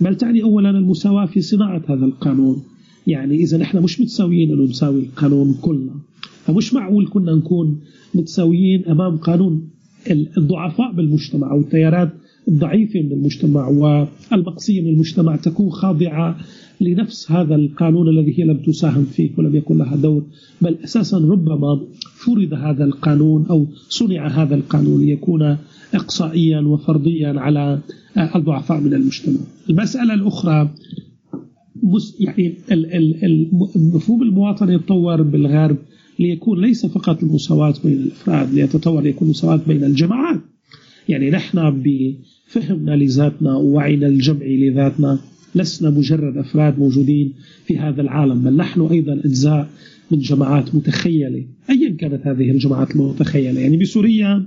بل 0.00 0.16
تعني 0.16 0.42
أولا 0.42 0.70
المساواة 0.70 1.26
في 1.26 1.40
صناعة 1.40 1.82
هذا 1.88 2.04
القانون. 2.04 2.62
يعني 3.06 3.34
إذا 3.34 3.58
نحن 3.58 3.82
مش 3.82 4.00
متساويين 4.00 4.52
أنه 4.52 4.62
نساوي 4.62 5.00
القانون 5.00 5.54
كله 5.62 5.94
فمش 6.44 6.74
معقول 6.74 7.08
كنا 7.08 7.34
نكون 7.34 7.80
متساويين 8.14 8.84
أمام 8.84 9.16
قانون 9.16 9.70
الضعفاء 10.38 10.92
بالمجتمع 10.92 11.50
أو 11.50 11.60
التيارات 11.60 12.12
الضعيفة 12.48 13.00
من 13.00 13.12
المجتمع 13.12 13.68
والمقصية 13.68 14.80
من 14.80 14.88
المجتمع 14.88 15.36
تكون 15.36 15.70
خاضعة 15.70 16.36
لنفس 16.80 17.32
هذا 17.32 17.54
القانون 17.54 18.08
الذي 18.08 18.38
هي 18.38 18.44
لم 18.44 18.56
تساهم 18.56 19.04
فيه 19.04 19.30
ولم 19.38 19.56
يكن 19.56 19.78
لها 19.78 19.96
دور. 19.96 20.24
بل 20.62 20.76
أساسا 20.84 21.18
ربما 21.18 21.80
فرض 22.24 22.54
هذا 22.54 22.84
القانون 22.84 23.46
أو 23.50 23.66
صنع 23.88 24.28
هذا 24.28 24.54
القانون 24.54 25.06
ليكون 25.06 25.56
إقصائيا 25.94 26.60
وفرضيا 26.60 27.40
على 27.40 27.78
الضعفاء 28.36 28.80
من 28.80 28.94
المجتمع. 28.94 29.40
المسألة 29.70 30.14
الأخرى 30.14 30.70
يعني 32.20 32.54
مفهوم 33.76 34.22
المواطنة 34.22 34.72
يتطور 34.72 35.22
بالغرب 35.22 35.76
ليكون 36.18 36.60
ليس 36.60 36.86
فقط 36.86 37.22
المساواة 37.22 37.74
بين 37.84 37.92
الأفراد 37.92 38.54
ليتطور 38.54 39.02
ليكون 39.02 39.28
مساواة 39.28 39.60
بين 39.66 39.84
الجماعات. 39.84 40.40
يعني 41.08 41.30
نحن 41.30 41.82
بفهمنا 41.82 42.96
لذاتنا 42.96 43.56
ووعينا 43.56 44.06
الجمعي 44.06 44.56
لذاتنا 44.56 45.18
لسنا 45.54 45.90
مجرد 45.90 46.36
أفراد 46.36 46.78
موجودين 46.78 47.32
في 47.66 47.78
هذا 47.78 48.02
العالم 48.02 48.42
بل 48.42 48.56
نحن 48.56 48.80
أيضا 48.80 49.12
أجزاء 49.24 49.68
من 50.10 50.18
جماعات 50.18 50.74
متخيلة. 50.74 51.44
أيا 51.70 51.96
كانت 51.98 52.26
هذه 52.26 52.50
الجماعات 52.50 52.90
المتخيلة؟ 52.90 53.60
يعني 53.60 53.76
بسوريا 53.76 54.46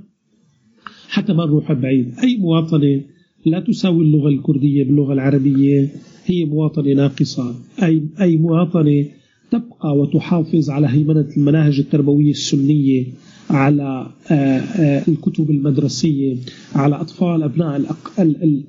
حتى 1.09 1.33
ما 1.33 1.45
نروح 1.45 1.73
بعيد. 1.73 2.13
أي 2.23 2.37
مواطنة 2.37 3.01
لا 3.45 3.59
تساوي 3.59 4.03
اللغة 4.03 4.29
الكردية 4.29 4.83
باللغة 4.83 5.13
العربية 5.13 5.89
هي 6.25 6.45
مواطنة 6.45 6.93
ناقصة. 6.93 7.55
أي, 7.83 8.03
أي 8.21 8.37
مواطنة 8.37 9.05
تبقى 9.51 9.97
وتحافظ 9.97 10.69
على 10.69 10.87
هيمنة 10.87 11.27
المناهج 11.37 11.79
التربوية 11.79 12.31
السنية 12.31 13.05
على 13.49 14.07
آه، 14.31 14.33
آه، 14.33 15.03
الكتب 15.07 15.49
المدرسية 15.49 16.37
على 16.75 16.95
أطفال 16.95 17.43
أبناء 17.43 17.95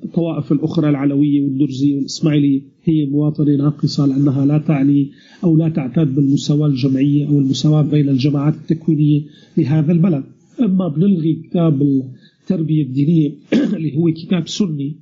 الطوائف 0.03 0.51
الأخرى 0.51 0.89
العلوية 0.89 1.41
والدرزية 1.41 1.95
والإسماعيلية 1.95 2.61
هي 2.83 3.05
مواطنة 3.05 3.55
ناقصة 3.55 4.05
لأنها 4.05 4.45
لا 4.45 4.57
تعني 4.57 5.11
أو 5.43 5.57
لا 5.57 5.69
تعتد 5.69 6.15
بالمساواة 6.15 6.67
الجمعية 6.67 7.27
أو 7.27 7.39
المساواة 7.39 7.81
بين 7.81 8.09
الجماعات 8.09 8.53
التكوينية 8.53 9.21
لهذا 9.57 9.91
البلد. 9.91 10.23
أما 10.61 10.87
بنلغي 10.87 11.33
كتاب 11.33 12.03
التربية 12.41 12.83
الدينية 12.83 13.31
اللي 13.75 13.97
هو 13.97 14.11
كتاب 14.13 14.47
سني 14.47 14.95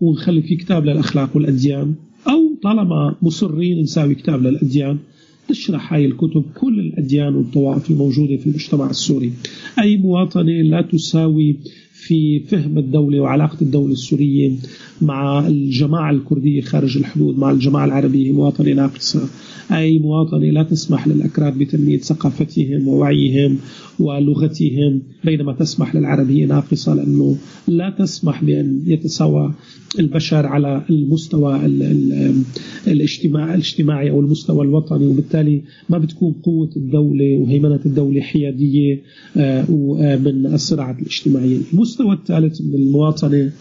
ونخلي 0.00 0.42
فيه 0.42 0.56
كتاب 0.56 0.84
للأخلاق 0.84 1.36
والأديان 1.36 1.94
أو 2.28 2.54
طالما 2.62 3.14
مصرين 3.22 3.82
نساوي 3.82 4.14
كتاب 4.14 4.42
للأديان 4.42 4.98
تشرح 5.48 5.92
هاي 5.92 6.04
الكتب 6.04 6.44
كل 6.54 6.80
الأديان 6.80 7.34
والطوائف 7.34 7.90
الموجودة 7.90 8.36
في 8.36 8.46
المجتمع 8.46 8.90
السوري. 8.90 9.32
أي 9.80 9.96
مواطنة 9.96 10.52
لا 10.62 10.82
تساوي 10.82 11.56
في 12.06 12.40
فهم 12.40 12.78
الدولة 12.78 13.20
وعلاقة 13.20 13.56
الدولة 13.62 13.92
السورية 13.92 14.52
مع 15.02 15.46
الجماعة 15.46 16.10
الكردية 16.10 16.60
خارج 16.60 16.98
الحدود 16.98 17.38
مع 17.38 17.50
الجماعة 17.50 17.84
العربية 17.84 18.32
مواطنة 18.32 18.72
ناقصة. 18.72 19.28
أي 19.72 19.98
مواطنة 19.98 20.50
لا 20.50 20.62
تسمح 20.62 21.08
للأكراد 21.08 21.58
بتنمية 21.58 21.98
ثقافتهم 21.98 22.88
ووعيهم 22.88 23.58
ولغتهم 23.98 25.02
بينما 25.24 25.52
تسمح 25.52 25.94
للعربية 25.96 26.46
ناقصة 26.46 26.94
لأنه 26.94 27.36
لا 27.68 27.90
تسمح 27.90 28.44
بأن 28.44 28.82
يتساوى 28.86 29.54
البشر 29.98 30.46
على 30.46 30.82
المستوى 30.90 31.60
الاجتماع 32.86 33.54
الاجتماعي 33.54 34.10
أو 34.10 34.20
المستوى 34.20 34.64
الوطني. 34.64 35.06
وبالتالي 35.06 35.62
ما 35.88 35.98
بتكون 35.98 36.32
قوة 36.32 36.70
الدولة 36.76 37.38
وهيمنة 37.38 37.80
الدولة 37.86 38.20
حيادية 38.20 39.02
آه، 39.36 40.16
من 40.16 40.46
الصراعات 40.46 40.98
الاجتماعية. 40.98 41.58
المستوى 42.00 42.14
الثالث 42.14 42.60
من 42.60 42.74
المواطنة 42.74 43.52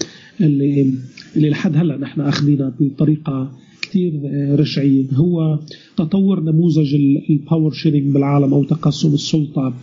اللي, 0.41 0.93
اللي 1.35 1.49
لحد 1.49 1.77
هلأ 1.77 1.97
نحن 1.97 2.21
أخذينها 2.21 2.73
بطريقة 2.79 3.51
كثير 3.81 4.13
رجعيه 4.59 5.05
هو 5.13 5.59
تطور 5.97 6.43
نموذج 6.43 6.95
ال 7.29 7.36
power 7.36 7.71
sharing 7.71 8.13
بالعالم 8.13 8.53
أو 8.53 8.63
تقاسم 8.63 9.13
السلطة. 9.13 9.73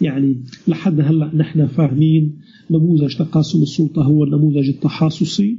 يعني 0.00 0.36
لحد 0.68 1.00
هلأ 1.00 1.30
نحن 1.34 1.66
فاهمين 1.66 2.38
نموذج 2.70 3.16
تقاسم 3.16 3.62
السلطة 3.62 4.02
هو 4.02 4.24
النموذج 4.24 4.68
التحاصصي. 4.68 5.56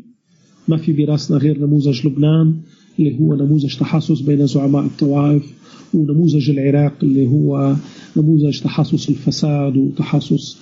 ما 0.68 0.78
في 0.78 0.94
براسنا 0.94 1.38
غير 1.38 1.60
نموذج 1.60 2.08
لبنان 2.08 2.56
اللي 3.00 3.20
هو 3.20 3.36
نموذج 3.36 3.78
تحاصص 3.78 4.22
بين 4.22 4.48
زعماء 4.48 4.86
الطوائف 4.86 5.54
ونموذج 5.94 6.50
العراق 6.50 6.94
اللي 7.04 7.28
هو 7.28 7.76
نموذج 8.18 8.60
تحاصص 8.60 9.10
الفساد 9.10 9.78
وتحاصص 9.78 10.58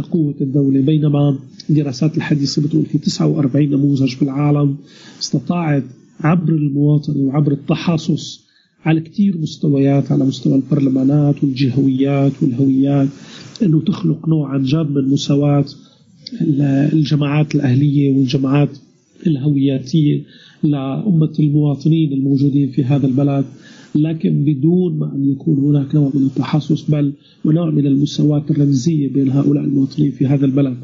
قوة 0.00 0.34
الدولة 0.40 0.80
بينما 0.80 1.38
الدراسات 1.70 2.16
الحديثة 2.16 2.62
بتقول 2.62 2.86
في 2.86 2.98
49 2.98 3.70
نموذج 3.70 4.14
بالعالم 4.20 4.76
استطاعت 5.20 5.84
عبر 6.20 6.52
المواطنة 6.52 7.16
وعبر 7.16 7.52
التحاصص 7.52 8.42
على 8.84 9.00
كثير 9.00 9.38
مستويات 9.38 10.12
على 10.12 10.24
مستوى 10.24 10.54
البرلمانات 10.54 11.44
والجهويات 11.44 12.32
والهويات 12.42 13.08
إنه 13.62 13.80
تخلق 13.80 14.28
نوع 14.28 14.48
عن 14.48 14.62
جد 14.62 14.90
من 14.90 15.08
مساواة 15.08 15.64
الجماعات 16.92 17.54
الأهلية 17.54 18.16
والجماعات 18.16 18.68
الهوياتية 19.26 20.22
لأمة 20.62 21.32
المواطنين 21.40 22.12
الموجودين 22.12 22.70
في 22.70 22.84
هذا 22.84 23.06
البلد. 23.06 23.44
لكن 23.94 24.44
بدون 24.44 24.98
ما 24.98 25.14
أن 25.14 25.32
يكون 25.32 25.58
هناك 25.58 25.94
نوع 25.94 26.10
من 26.14 26.22
التحسس 26.22 26.82
بل 26.82 27.12
ونوع 27.44 27.70
من 27.70 27.86
المساواة 27.86 28.44
الرمزية 28.50 29.08
بين 29.08 29.30
هؤلاء 29.30 29.64
المواطنين 29.64 30.10
في 30.10 30.26
هذا 30.26 30.46
البلد. 30.46 30.76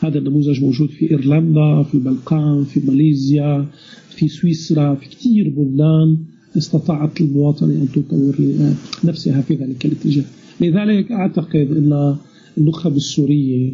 هذا 0.00 0.18
النموذج 0.18 0.64
موجود 0.64 0.88
في 0.88 1.10
إيرلندا 1.10 1.82
في 1.82 1.94
البلقان 1.94 2.64
في 2.64 2.80
ماليزيا 2.86 3.66
في 4.10 4.28
سويسرا 4.28 4.94
في 4.94 5.08
كثير 5.08 5.52
بلدان 5.56 6.18
استطاعت 6.56 7.20
المواطنة 7.20 7.74
أن 7.74 7.88
تطور 7.94 8.36
نفسها 9.04 9.40
في 9.40 9.54
ذلك 9.54 9.86
الاتجاه. 9.86 10.24
لذلك 10.60 11.12
أعتقد 11.12 11.68
أن 11.76 12.16
النخب 12.58 12.96
السورية 12.96 13.72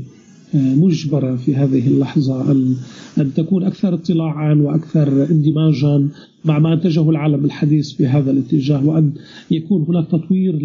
مجبرة 0.54 1.36
في 1.36 1.54
هذه 1.54 1.86
اللحظة 1.88 2.52
أن 3.18 3.34
تكون 3.34 3.64
أكثر 3.64 3.94
اطلاعا 3.94 4.54
وأكثر 4.54 5.30
اندماجا 5.30 6.08
مع 6.44 6.58
ما 6.58 6.72
أنتجه 6.72 7.10
العالم 7.10 7.44
الحديث 7.44 7.92
في 7.92 8.06
هذا 8.06 8.30
الاتجاه 8.30 8.86
وأن 8.86 9.12
يكون 9.50 9.84
هناك 9.88 10.06
تطوير 10.06 10.58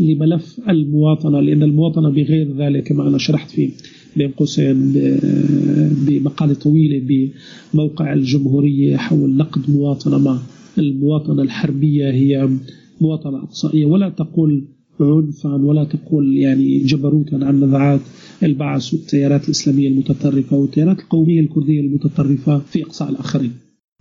لملف 0.00 0.60
المواطنة 0.68 1.40
لأن 1.40 1.62
المواطنة 1.62 2.10
بغير 2.10 2.56
ذلك 2.58 2.82
كما 2.82 3.08
أنا 3.08 3.18
شرحت 3.18 3.50
في 3.50 3.70
بين 4.16 4.30
قوسين 4.30 4.92
بمقالة 6.06 6.54
طويلة 6.54 7.30
بموقع 7.74 8.12
الجمهورية 8.12 8.96
حول 8.96 9.36
نقد 9.36 9.70
مواطنة 9.70 10.18
ما 10.18 10.38
المواطنة 10.78 11.42
الحربية 11.42 12.10
هي 12.10 12.48
مواطنة 13.00 13.38
إقصائية. 13.38 13.86
ولا 13.86 14.08
تقول 14.08 14.64
عنفا 15.00 15.54
ولا 15.54 15.84
تقول 15.84 16.36
يعني 16.36 16.78
جبروتا 16.78 17.36
عن 17.36 17.64
نزعات. 17.64 18.00
البعث 18.46 18.94
والتيارات 18.94 19.44
الإسلامية 19.44 19.88
المتطرفة 19.88 20.56
والتيارات 20.56 21.00
القومية 21.00 21.40
الكردية 21.40 21.80
المتطرفة 21.80 22.58
في 22.58 22.82
إقصاء 22.82 23.10
الآخرين. 23.10 23.52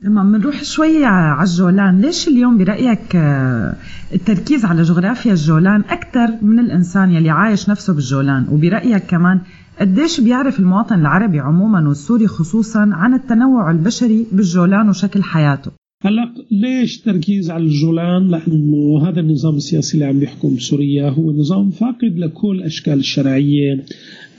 لما 0.03 0.23
بنروح 0.23 0.63
شوي 0.63 1.05
على 1.05 1.49
الجولان 1.49 2.01
ليش 2.01 2.27
اليوم 2.27 2.57
برأيك 2.57 3.15
آه، 3.15 3.75
التركيز 4.13 4.65
على 4.65 4.81
جغرافيا 4.81 5.31
الجولان 5.31 5.81
أكثر 5.89 6.45
من 6.45 6.59
الإنسان 6.59 7.11
يلي 7.11 7.29
عايش 7.29 7.69
نفسه 7.69 7.93
بالجولان؟ 7.93 8.47
وبرأيك 8.51 9.03
كمان 9.03 9.41
قديش 9.79 10.19
بيعرف 10.19 10.59
المواطن 10.59 10.99
العربي 10.99 11.39
عموما 11.39 11.87
والسوري 11.87 12.27
خصوصا 12.27 12.89
عن 12.93 13.13
التنوع 13.13 13.71
البشري 13.71 14.25
بالجولان 14.31 14.89
وشكل 14.89 15.23
حياته؟ 15.23 15.71
هلا 16.03 16.33
ليش 16.51 17.01
تركيز 17.01 17.49
على 17.51 17.63
الجولان؟ 17.63 18.27
لأنه 18.27 19.09
هذا 19.09 19.19
النظام 19.19 19.55
السياسي 19.55 19.93
اللي 19.93 20.05
عم 20.05 20.19
بيحكم 20.19 20.59
سوريا 20.59 21.09
هو 21.09 21.31
نظام 21.31 21.69
فاقد 21.69 22.13
لكل 22.17 22.55
الاشكال 22.55 22.99
الشرعية. 22.99 23.83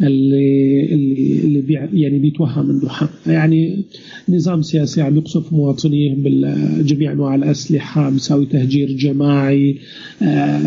اللي 0.03 0.89
اللي, 0.93 1.41
اللي 1.45 1.61
بي 1.61 1.75
يعني 1.75 2.19
بيتوهم 2.19 2.71
انه 2.71 2.91
يعني 3.27 3.85
نظام 4.29 4.63
سياسي 4.63 5.03
عم 5.03 5.17
يقصف 5.17 5.53
مواطنيه 5.53 6.15
بجميع 6.15 7.13
أنواع 7.13 7.35
الأسلحة 7.35 8.11
بيساوي 8.11 8.47
تهجير 8.47 8.93
جماعي 8.93 9.79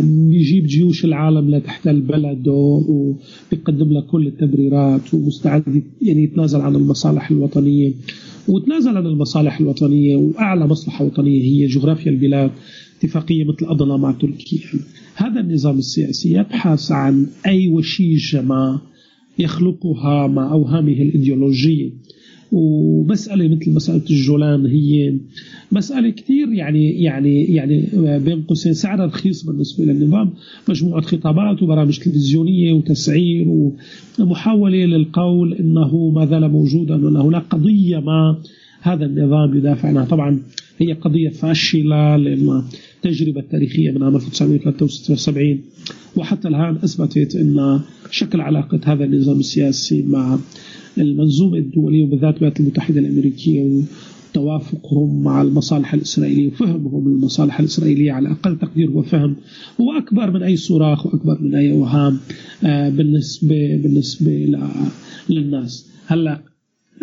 بيجيب 0.04 0.66
جيوش 0.66 1.06
العالم 1.06 1.56
لتحتل 1.56 2.02
بلده 2.02 2.52
وبيقدم 2.52 3.94
لك 3.94 4.06
كل 4.06 4.28
التبريرات 4.28 5.14
ومستعد 5.14 5.84
يعني 6.02 6.24
يتنازل 6.24 6.62
عن 6.62 6.76
المصالح 6.76 7.32
الوطنية. 7.32 7.94
وتنازل 8.48 8.98
عن 8.98 9.06
المصالح 9.06 9.60
الوطنية 9.60 10.16
وأعلى 10.16 10.68
مصلحة 10.68 11.06
وطنية 11.06 11.42
هي 11.42 11.68
جغرافيا 11.68 12.12
البلاد 12.12 12.52
اتفاقية 13.00 13.44
مثل 13.44 13.66
أضنا 13.66 13.98
مع 13.98 14.12
تركيا. 14.12 14.80
هذا 15.16 15.40
النظام 15.40 15.78
السياسي 15.78 16.34
يبحث 16.34 16.92
عن 16.92 17.28
أي 17.46 17.68
وشيجه 17.68 18.42
ما 18.42 18.82
يخلقها 19.40 20.28
مع 20.28 20.52
أوهامه 20.52 20.92
الإيديولوجية. 20.92 21.90
ومسألة 22.52 23.48
مثل 23.48 23.72
مسألة 23.74 24.02
الجولان 24.10 24.66
هي 24.66 25.18
مسألة 25.72 26.10
كثير 26.10 26.54
يعني 26.54 27.04
يعني 27.04 27.44
يعني 27.44 27.90
بين 28.20 28.42
قوسين. 28.42 28.74
سعرها 28.74 29.06
رخيص 29.06 29.44
بالنسبة 29.44 29.86
للنظام 29.86 30.30
مجموعة 30.70 31.02
خطابات 31.02 31.64
وبرامج 31.64 31.98
تلفزيونية 32.00 32.74
وتسعير 32.74 33.72
ومحاولة 34.20 34.86
للقول 34.86 35.54
أنه 35.54 36.10
ما 36.10 36.26
زال 36.26 36.52
موجودا 36.52 37.06
وأن 37.06 37.16
هناك 37.16 37.44
قضية 37.50 38.00
ما 38.00 38.38
هذا 38.82 39.06
النظام 39.06 39.58
يدافع 39.58 39.88
عنها. 39.90 40.06
طبعا 40.06 40.40
هي 40.78 40.94
قضية 40.94 41.30
فاشلة 41.30 42.16
لأن 42.16 42.64
التجربة 42.96 43.40
التاريخية 43.40 43.92
من 43.92 44.04
عام 44.04 44.16
1973 44.16 45.60
وحتى 46.18 46.48
الآن 46.48 46.76
أثبتت 46.84 47.36
أن 47.36 47.80
شكل 48.12 48.42
علاقة 48.42 48.80
هذا 48.84 49.04
النظام 49.04 49.40
السياسي 49.40 50.04
مع 50.04 50.40
المنظومة 50.98 51.58
الدولية 51.58 52.04
وبالذات 52.04 52.34
الولايات 52.38 52.60
المتحدة 52.60 53.00
الأمريكية 53.00 53.84
وتوافقهم 54.36 55.24
مع 55.24 55.42
المصالح 55.42 55.94
الإسرائيلية 55.94 56.48
وفهمهم 56.48 57.10
للمصالح 57.10 57.60
الإسرائيلية 57.60 58.12
على 58.12 58.32
أقل 58.32 58.58
تقدير 58.58 58.92
وفهم 58.92 59.36
هو 59.82 59.92
أكبر 59.98 60.32
من 60.32 60.44
أي 60.44 60.56
صراخ 60.56 61.06
وأكبر 61.06 61.42
من 61.42 61.56
أي 61.56 61.72
أوهام 61.72 62.18
آه، 62.64 62.90
بالنسبة 62.90 63.78
بالنسبة 63.84 64.58
للناس. 65.30 65.92
هلأ 66.08 66.42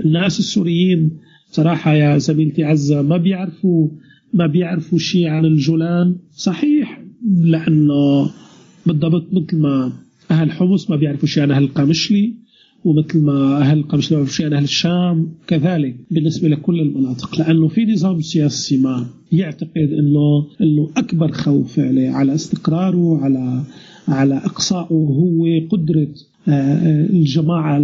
الناس 0.05 0.39
السوريين 0.39 1.11
صراحة 1.51 1.95
يا 1.95 2.19
زميلتي 2.19 2.65
عزة 2.65 3.03
ما 3.03 3.17
بيعرفوا 3.17 3.89
ما 4.35 4.47
بيعرفوا 4.47 4.99
شيء 4.99 5.27
عن 5.27 5.45
الجولان. 5.45 6.17
صحيح 6.37 7.03
لأنه 7.43 8.31
بالضبط 8.87 9.26
مثل 9.33 9.57
ما 9.57 9.93
أهل 10.30 10.53
حمص 10.53 10.91
ما 10.91 10.97
بيعرفوا 10.97 11.28
شيء 11.28 11.43
عن 11.43 11.51
أهل 11.51 11.64
القامشلي 11.64 12.35
ومثل 12.85 13.18
ما 13.18 13.59
أهل 13.59 13.83
قمش 13.83 14.12
عن 14.12 14.53
أهل 14.53 14.64
الشام 14.64 15.28
كذلك 15.47 15.97
بالنسبة 16.11 16.49
لكل 16.49 16.80
المناطق. 16.80 17.39
لأنه 17.39 17.68
في 17.68 17.85
نظام 17.85 18.20
سياسي 18.20 18.78
ما 18.78 19.07
يعتقد 19.33 19.93
أنه 19.99 20.47
أنه 20.61 20.91
أكبر 20.97 21.33
خوف 21.33 21.78
عليه 21.78 22.11
على 22.11 22.35
استقراره 22.35 23.18
على 23.24 23.62
على 24.09 24.35
إقصائه 24.35 24.95
هو 24.95 25.47
قدرة 25.70 26.03
آه، 26.03 26.32
الجماعة 26.49 27.76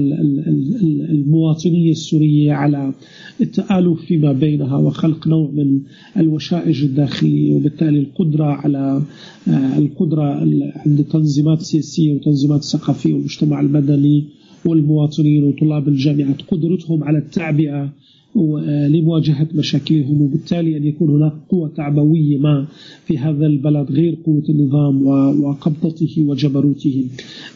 المواطنية 1.10 1.90
السورية 1.90 2.52
على 2.52 2.92
التآلف 3.40 4.00
فيما 4.00 4.32
بينها 4.32 4.76
وخلق 4.76 5.28
نوع 5.28 5.50
من 5.50 5.80
الوشائج 6.16 6.82
الداخلية 6.84 7.54
وبالتالي 7.54 7.98
القدرة 7.98 8.44
على 8.44 9.02
آه، 9.48 9.78
القدرة 9.78 10.24
عند 10.86 10.98
التنظيمات 10.98 11.60
السياسية 11.60 12.12
والتنظيمات 12.12 12.60
الثقافية 12.60 13.12
والمجتمع 13.12 13.60
المدني 13.60 14.24
والمواطنين 14.64 15.44
وطلاب 15.44 15.88
الجامعات 15.88 16.42
قدرتهم 16.42 17.04
على 17.04 17.18
التعبئة 17.18 17.92
لمواجهة 18.88 19.48
مشاكلهم 19.54 20.22
وبالتالي 20.22 20.76
أن 20.76 20.84
يكون 20.84 21.10
هناك 21.10 21.32
قوة 21.48 21.68
تعبوية 21.68 22.38
ما 22.38 22.66
في 23.04 23.18
هذا 23.18 23.46
البلد 23.46 23.92
غير 23.92 24.18
قوة 24.26 24.42
النظام 24.48 25.06
وقبضته 25.44 26.24
وجبروته. 26.26 27.04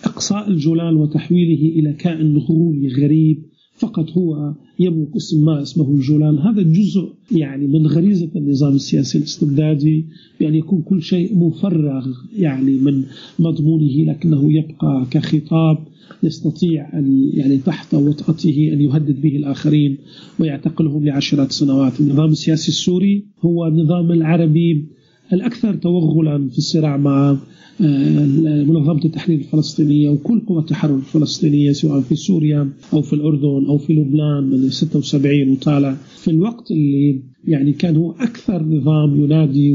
إقصاء 0.05 0.49
الجولان 0.51 0.97
وتحويله 0.97 1.79
إلى 1.79 1.93
كائن 1.93 2.37
غولي 2.37 2.89
غريب 2.89 3.43
فقط 3.77 4.11
هو 4.11 4.53
يملك 4.79 5.17
اسم 5.17 5.45
ما 5.45 5.63
اسمه 5.63 5.91
الجولان. 5.91 6.39
هذا 6.39 6.63
جزء 6.63 7.09
يعني 7.33 7.67
من 7.67 7.87
غريزة 7.87 8.29
النظام 8.37 8.75
السياسي 8.75 9.19
الاستبدادي 9.19 10.07
بأن 10.41 10.55
يكون 10.55 10.83
كل 10.83 11.03
شيء 11.03 11.39
مفرغ 11.39 12.07
يعني 12.39 12.73
من 12.73 13.05
مضمونه 13.39 14.05
لكنه 14.05 14.53
يبقى 14.53 15.07
كخطاب 15.11 15.79
يستطيع 16.23 16.99
أن 16.99 17.31
يعني 17.35 17.59
تحت 17.59 17.95
وطأته 17.95 18.71
أن 18.73 18.81
يهدد 18.81 19.21
به 19.21 19.37
الآخرين 19.37 19.99
ويعتقلهم 20.41 21.05
لعشرات 21.05 21.53
سنوات. 21.53 22.01
النظام 22.01 22.31
السياسي 22.31 22.69
السوري 22.69 23.25
هو 23.41 23.67
النظام 23.67 24.13
العربي 24.13 24.87
الأكثر 25.33 25.75
توغلا 25.75 26.49
في 26.49 26.59
الصراع 26.59 26.97
مع 26.97 27.37
آه، 27.81 28.65
منظمة 28.65 29.05
التحرير 29.05 29.39
الفلسطينية 29.39 30.09
وكل 30.11 30.41
قوى 30.41 30.61
التحرر 30.61 30.97
الفلسطينية 30.97 31.73
سواء 31.73 32.01
في 32.01 32.15
سوريا 32.15 32.69
أو 32.93 33.03
في 33.03 33.13
الأردن 33.13 33.67
أو 33.69 33.79
في 33.79 33.93
لبنان 33.93 34.45
من 34.45 34.71
76 34.71 35.49
وطالع. 35.53 35.97
في 36.17 36.31
الوقت 36.31 36.71
اللي 36.71 37.23
يعني 37.45 37.73
كان 37.73 37.97
هو 37.97 38.11
أكثر 38.11 38.63
نظام 38.63 39.25
ينادي 39.25 39.73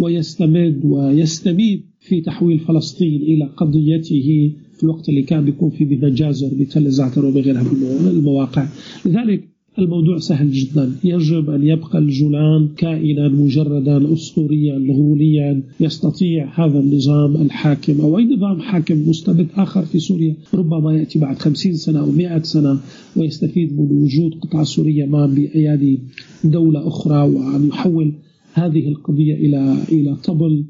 ويستمد 0.00 0.80
ويستميد 0.84 1.82
في 2.00 2.20
تحويل 2.20 2.58
فلسطين 2.58 3.22
إلى 3.22 3.44
قضيته 3.56 4.52
في 4.76 4.84
الوقت 4.84 5.08
اللي 5.08 5.22
كان 5.22 5.44
بيكون 5.44 5.70
في 5.70 5.84
بمجازر 5.84 6.50
بتل 6.52 6.86
الزعتر 6.86 7.24
وبغيرها 7.24 7.62
من 7.62 8.08
المواقع. 8.08 8.66
لذلك 9.06 9.47
الموضوع 9.78 10.18
سهل 10.18 10.50
جدا. 10.50 10.92
يجب 11.04 11.50
أن 11.50 11.66
يبقى 11.66 11.98
الجولان 11.98 12.68
كائنا 12.76 13.28
مجردا 13.28 14.12
أسطوريا 14.12 14.78
غوليا 14.92 15.62
يستطيع 15.80 16.64
هذا 16.64 16.78
النظام 16.78 17.36
الحاكم 17.36 18.00
أو 18.00 18.18
أي 18.18 18.24
نظام 18.24 18.60
حاكم 18.60 19.08
مستبد 19.08 19.46
آخر 19.56 19.82
في 19.82 19.98
سوريا 19.98 20.34
ربما 20.54 20.92
يأتي 20.94 21.18
بعد 21.18 21.38
خمسين 21.38 21.74
سنة 21.74 22.00
أو 22.00 22.10
مئة 22.10 22.42
سنة 22.42 22.78
ويستفيد 23.16 23.72
من 23.72 24.02
وجود 24.02 24.34
قطعة 24.40 24.64
سورية 24.64 25.04
ما 25.04 25.26
بأيادي 25.26 25.98
دولة 26.44 26.88
أخرى 26.88 27.22
وأن 27.22 27.68
يحول 27.68 28.12
هذه 28.54 28.88
القضية 28.88 29.34
إلى 29.34 29.76
إلى 29.92 30.16
طبل. 30.16 30.64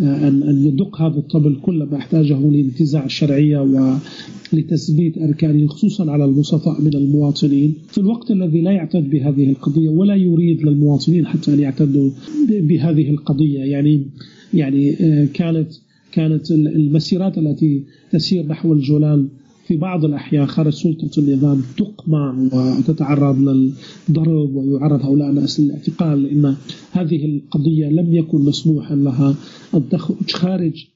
أن 0.00 0.42
أن 0.42 0.66
يدق 0.66 1.02
هذا 1.02 1.18
الطبل 1.18 1.56
كل 1.62 1.82
ما 1.82 1.96
احتاجه 1.96 2.38
لانتزاع 2.38 3.04
الشرعية 3.04 3.60
ولتثبيت 4.52 5.18
أركانه 5.18 5.66
خصوصا 5.66 6.10
على 6.10 6.24
البسطاء 6.24 6.80
من 6.80 6.94
المواطنين. 6.94 7.74
في 7.88 7.98
الوقت 7.98 8.30
الذي 8.30 8.60
لا 8.60 8.70
يعتد 8.70 9.10
بهذه 9.10 9.50
القضية 9.50 9.88
ولا 9.88 10.14
يريد 10.14 10.62
للمواطنين 10.62 11.26
حتى 11.26 11.54
أن 11.54 11.60
يعتدوا 11.60 12.10
بهذه 12.48 13.10
القضية. 13.10 13.58
يعني 13.58 14.06
يعني 14.54 14.94
آه، 15.00 15.28
كانت 15.34 15.68
كانت 16.12 16.50
المسيرات 16.50 17.38
التي 17.38 17.82
تسير 18.12 18.46
نحو 18.46 18.72
الجولان 18.72 19.28
في 19.66 19.76
بعض 19.76 20.04
الأحيان 20.04 20.46
خارج 20.46 20.72
سلطة 20.72 21.10
النظام 21.18 21.62
تقمع 21.76 22.34
وتتعرض 22.52 23.38
للضرب 23.38 24.54
ويعرض 24.54 25.02
هؤلاء 25.02 25.30
الناس 25.30 25.60
للاعتقال 25.60 26.22
لأن 26.22 26.56
هذه 26.92 27.24
القضية 27.24 27.88
لم 27.88 28.14
يكن 28.14 28.38
مسموحا 28.38 28.94
لها 28.94 29.34
تخرج 29.90 30.30
خارج 30.30 30.86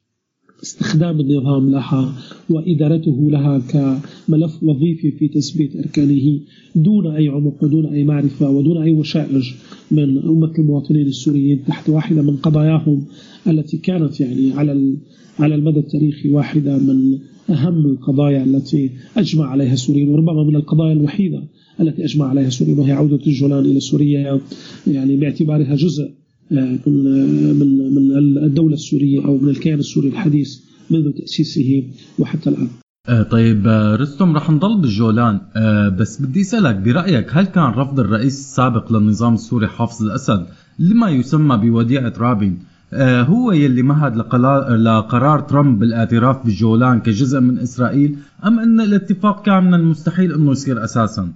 استخدام 0.63 1.21
النظام 1.21 1.71
لها 1.71 2.15
وإدارته 2.51 3.31
لها 3.31 3.59
كملف 3.59 4.63
وظيفي 4.63 5.11
في 5.11 5.29
تثبيت 5.29 5.77
أركانه 5.77 6.41
دون 6.77 7.07
أي 7.07 7.29
عمق 7.29 7.65
ودون 7.65 7.87
أي 7.87 8.05
معرفة 8.05 8.51
ودون 8.51 8.83
أي 8.83 8.91
وشائج 8.91 9.53
من 9.91 10.19
أمة 10.19 10.53
المواطنين 10.59 11.07
السوريين 11.07 11.65
تحت 11.65 11.91
واحدة 11.91 12.23
من 12.23 12.37
قضاياهم 12.37 13.05
التي 13.47 13.77
كانت 13.77 14.21
يعني 14.21 14.53
على 14.53 14.97
على 15.39 15.55
المدى 15.55 15.79
التاريخي 15.79 16.29
واحدة 16.31 16.79
من 16.79 17.19
أهم 17.51 17.87
القضايا 17.87 18.45
التي 18.45 18.91
أجمع 19.17 19.47
عليها 19.47 19.73
السوريين 19.73 20.09
وربما 20.09 20.45
من 20.45 20.57
القضايا 20.57 20.93
الوحيدة 20.93 21.43
التي 21.81 22.05
أجمع 22.05 22.27
عليها 22.27 22.47
السوريين 22.47 22.79
وهي 22.79 22.93
عودة 22.93 23.21
الجولان 23.27 23.65
إلى 23.65 23.81
سوريا 23.81 24.41
يعني 24.87 25.17
باعتبارها 25.17 25.75
جزء 25.77 26.11
آه، 26.53 26.79
من 26.87 27.95
من 27.95 28.17
الدولة 28.45 28.75
السورية 28.75 29.25
أو 29.25 29.39
من 29.39 29.49
الكيان 29.49 29.79
السوري 29.79 30.09
الحديث 30.09 30.59
منذ 30.91 31.11
تأسيسه 31.11 31.85
وحتى 32.19 32.51
الآن. 32.51 32.69
آه 33.09 33.23
طيب 33.23 33.67
آه 33.67 33.97
رستم 33.97 34.37
رح 34.37 34.51
نضل 34.51 34.81
بالجولان. 34.81 35.41
آه 35.57 35.89
بس 35.89 36.23
بدي 36.23 36.41
أسألك 36.41 36.77
برأيك 36.77 37.27
هل 37.31 37.45
كان 37.45 37.65
رفض 37.65 38.01
الرئيس 38.01 38.39
السابق 38.39 38.93
للنظام 38.93 39.35
السوري 39.35 39.67
حافظ 39.67 40.05
الأسد 40.05 40.47
لما 40.79 41.11
يسمى 41.11 41.57
بوديعة 41.57 42.13
رابين؟ 42.19 42.53
آه، 42.53 42.68
هو 42.95 43.53
يلي 43.53 43.83
مهد 43.83 44.17
لقرار 44.17 45.41
ترامب 45.41 45.79
بالاعتراف 45.79 46.45
بالجولان 46.45 47.01
كجزء 47.01 47.41
من 47.41 47.59
إسرائيل 47.59 48.19
أم 48.47 48.59
إن 48.59 48.81
الاتفاق 48.81 49.47
كان 49.47 49.65
من 49.65 49.75
المستحيل 49.75 50.33
إنه 50.33 50.51
يصير 50.51 50.85
أساسا؟ 50.85 51.33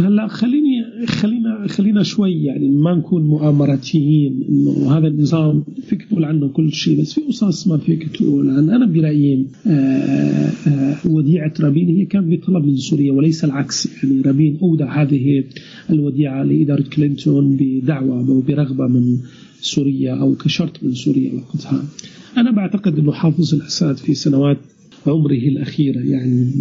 هلأ 0.00 0.28
خليني 0.28 1.06
خلينا 1.06 1.47
خلينا 1.68 2.02
شوي 2.02 2.44
يعني 2.44 2.68
ما 2.68 2.94
نكون 2.94 3.22
مؤامراتيين 3.22 4.44
إنه 4.48 4.98
هذا 4.98 5.08
النظام 5.08 5.64
فيك 5.88 6.02
تقول 6.02 6.24
عنه 6.24 6.48
كل 6.48 6.72
شيء 6.72 7.00
بس 7.00 7.12
في 7.12 7.20
قصص 7.20 7.68
ما 7.68 7.76
فيك 7.76 8.08
تقول 8.08 8.48
أنا 8.50 8.86
برأيي 8.86 9.46
آه، 9.66 9.70
آه، 10.66 10.96
وديعة 11.06 11.52
رابين 11.60 11.88
هي 11.88 12.04
كانت 12.04 12.26
بطلب 12.26 12.64
من 12.64 12.76
سوريا 12.76 13.12
وليس 13.12 13.44
العكس. 13.44 13.88
يعني 14.02 14.20
رابين 14.20 14.58
أودع 14.62 15.02
هذه 15.02 15.44
الوديعة 15.90 16.42
لإدارة 16.42 16.82
كلينتون 16.82 17.56
بدعوة 17.56 18.28
أو 18.28 18.40
برغبة 18.40 18.86
من 18.86 19.18
سوريا 19.60 20.14
أو 20.14 20.34
كشرط 20.34 20.84
من 20.84 20.94
سوريا 20.94 21.32
وقتها. 21.32 21.84
أنا 22.36 22.50
بعتقد 22.50 22.98
إنه 22.98 23.12
حافظ 23.12 23.54
الأسد 23.54 23.96
في 23.96 24.14
سنوات 24.14 24.58
عمره 25.06 25.32
الأخيرة 25.32 26.00
يعني 26.00 26.52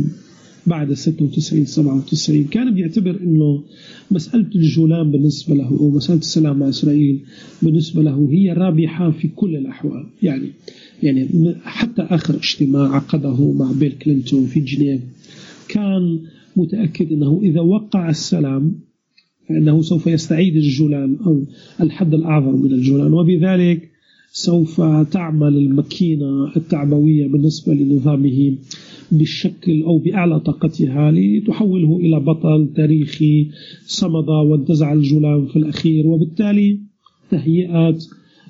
بعد 0.67 0.93
96 0.93 1.65
97 1.65 2.43
كان 2.43 2.73
بيعتبر 2.73 3.19
إنه 3.23 3.63
مسألة 4.11 4.49
الجولان 4.55 5.11
بالنسبة 5.11 5.55
له 5.55 5.67
أو 5.79 5.89
مسألة 5.89 6.19
السلام 6.19 6.59
مع 6.59 6.69
إسرائيل 6.69 7.19
بالنسبة 7.61 8.01
له 8.03 8.27
هي 8.31 8.53
رابحة 8.53 9.11
في 9.11 9.27
كل 9.27 9.55
الأحوال. 9.55 10.05
يعني 10.23 10.49
يعني 11.03 11.55
حتى 11.63 12.01
آخر 12.01 12.35
اجتماع 12.35 12.95
عقده 12.95 13.51
مع 13.51 13.71
بيل 13.71 13.91
كلينتون 13.91 14.45
في 14.45 14.59
جنيف 14.59 15.01
كان 15.69 16.19
متأكد 16.55 17.11
إنه 17.11 17.39
إذا 17.43 17.61
وقع 17.61 18.09
السلام 18.09 18.79
فانه 19.49 19.81
سوف 19.81 20.07
يستعيد 20.07 20.55
الجولان 20.55 21.17
أو 21.25 21.43
الحد 21.81 22.13
الأعظم 22.13 22.61
من 22.61 22.71
الجولان. 22.71 23.13
وبذلك 23.13 23.89
سوف 24.31 24.81
تعمل 25.11 25.57
الماكينة 25.57 26.55
التعبوية 26.55 27.27
بالنسبة 27.27 27.73
لنظامه. 27.73 28.55
بالشكل 29.11 29.83
أو 29.83 29.97
بأعلى 29.97 30.39
طاقتها 30.39 31.11
لتحوله 31.11 31.97
إلى 31.97 32.19
بطل 32.19 32.73
تاريخي 32.75 33.49
صمد 33.85 34.29
وانتزع 34.29 34.93
الجولان 34.93 35.45
في 35.45 35.55
الأخير 35.55 36.07
وبالتالي 36.07 36.79
تهيئة 37.31 37.97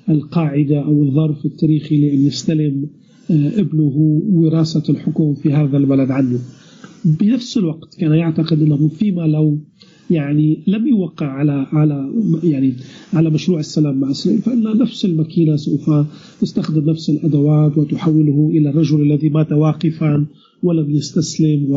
القاعدة 0.08 0.80
أو 0.84 1.02
الظرف 1.02 1.46
التاريخي 1.46 2.00
لأن 2.00 2.26
يستلم 2.26 2.86
آه، 3.30 3.60
ابنه 3.60 4.22
وراثة 4.32 4.92
الحكم 4.92 5.34
في 5.34 5.52
هذا 5.52 5.76
البلد 5.76 6.10
عنه. 6.10 6.38
بنفس 7.04 7.58
الوقت 7.58 7.94
كان 8.00 8.12
يعتقد 8.12 8.62
أنه 8.62 8.88
فيما 8.88 9.22
لو 9.22 9.58
يعني 10.10 10.58
لم 10.66 10.86
يوقع 10.86 11.26
على 11.26 11.66
على 11.72 12.12
يعني 12.44 12.74
على 13.12 13.30
مشروع 13.30 13.60
السلام 13.60 14.00
مع 14.00 14.10
إسرائيل 14.10 14.42
فإن 14.42 14.78
نفس 14.78 15.04
الماكينة 15.04 15.56
سوف 15.56 15.90
تستخدم 16.40 16.90
نفس 16.90 17.10
الأدوات 17.10 17.78
وتحوله 17.78 18.50
إلى 18.52 18.70
الرجل 18.70 19.02
الذي 19.02 19.28
مات 19.28 19.52
واقفا 19.52 20.26
ولم 20.62 20.90
يستسلم 20.90 21.72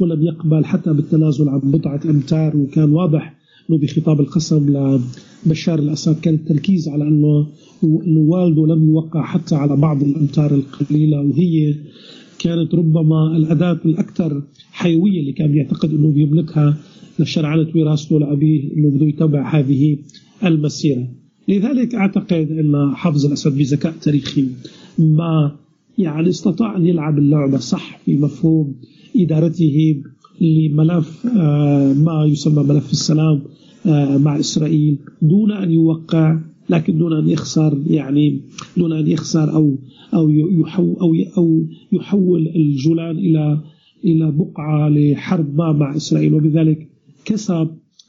ولم 0.00 0.22
يقبل 0.22 0.64
حتى 0.64 0.92
بالتنازل 0.92 1.48
عن 1.48 1.58
بضعة 1.58 2.00
أمتار 2.04 2.56
وكان 2.56 2.92
واضح 2.92 3.34
أنه 3.70 3.78
بخطاب 3.78 4.20
القسم 4.20 4.98
لبشار 5.46 5.78
الأسد 5.78 6.20
كان 6.20 6.34
التركيز 6.34 6.88
على 6.88 7.04
أنه 7.04 7.46
أنه 7.84 8.20
والده 8.20 8.66
لم 8.66 8.84
يوقع 8.84 9.22
حتى 9.22 9.54
على 9.54 9.76
بعض 9.76 10.02
الأمتار 10.02 10.54
القليلة 10.54 11.20
وهي 11.20 11.74
كانت 12.38 12.74
ربما 12.74 13.36
الأداة 13.36 13.78
الأكثر 13.84 14.42
حيوية 14.72 15.20
اللي 15.20 15.32
كان 15.32 15.54
يعتقد 15.54 15.90
أنه 15.90 16.12
بيملكها 16.12 16.76
لشرعنة 17.18 17.68
وراثته 17.76 18.20
لأبيه 18.20 18.72
أنه 18.76 18.90
بده 18.90 19.06
يتبع 19.06 19.58
هذه 19.58 19.98
المسيرة. 20.44 21.08
لذلك 21.48 21.94
أعتقد 21.94 22.50
أن 22.50 22.92
حافظ 22.94 23.26
الأسد 23.26 23.58
بذكاء 23.58 23.92
تاريخي 23.92 24.46
ما 24.98 25.56
يعني 25.98 26.28
استطاع 26.28 26.76
أن 26.76 26.86
يلعب 26.86 27.18
اللعبة 27.18 27.58
صح 27.58 27.98
في 28.04 28.16
مفهوم 28.16 28.74
إدارته 29.16 30.02
لملف 30.40 31.26
آه، 31.26 31.92
ما 31.92 32.24
يسمى 32.24 32.62
ملف 32.62 32.92
السلام 32.92 33.42
آه، 33.86 34.18
مع 34.18 34.38
إسرائيل 34.38 34.98
دون 35.22 35.52
أن 35.52 35.70
يوقع 35.70 36.38
لكن 36.70 36.98
دون 36.98 37.12
أن 37.12 37.28
يخسر 37.28 37.78
يعني 37.86 38.40
دون 38.76 38.92
أن 38.92 39.08
يخسر 39.08 39.54
أو 39.54 39.78
أو 40.14 40.30
يحول 40.30 40.96
أو 41.00 41.14
أو 41.38 41.64
يحول 41.92 42.48
الجولان 42.56 43.18
إلى 43.18 43.60
إلى 44.04 44.30
بقعة 44.30 44.88
لحرب 44.88 45.56
ما 45.56 45.72
مع 45.72 45.96
إسرائيل. 45.96 46.34
وبذلك 46.34 46.87
كسب 47.28 47.68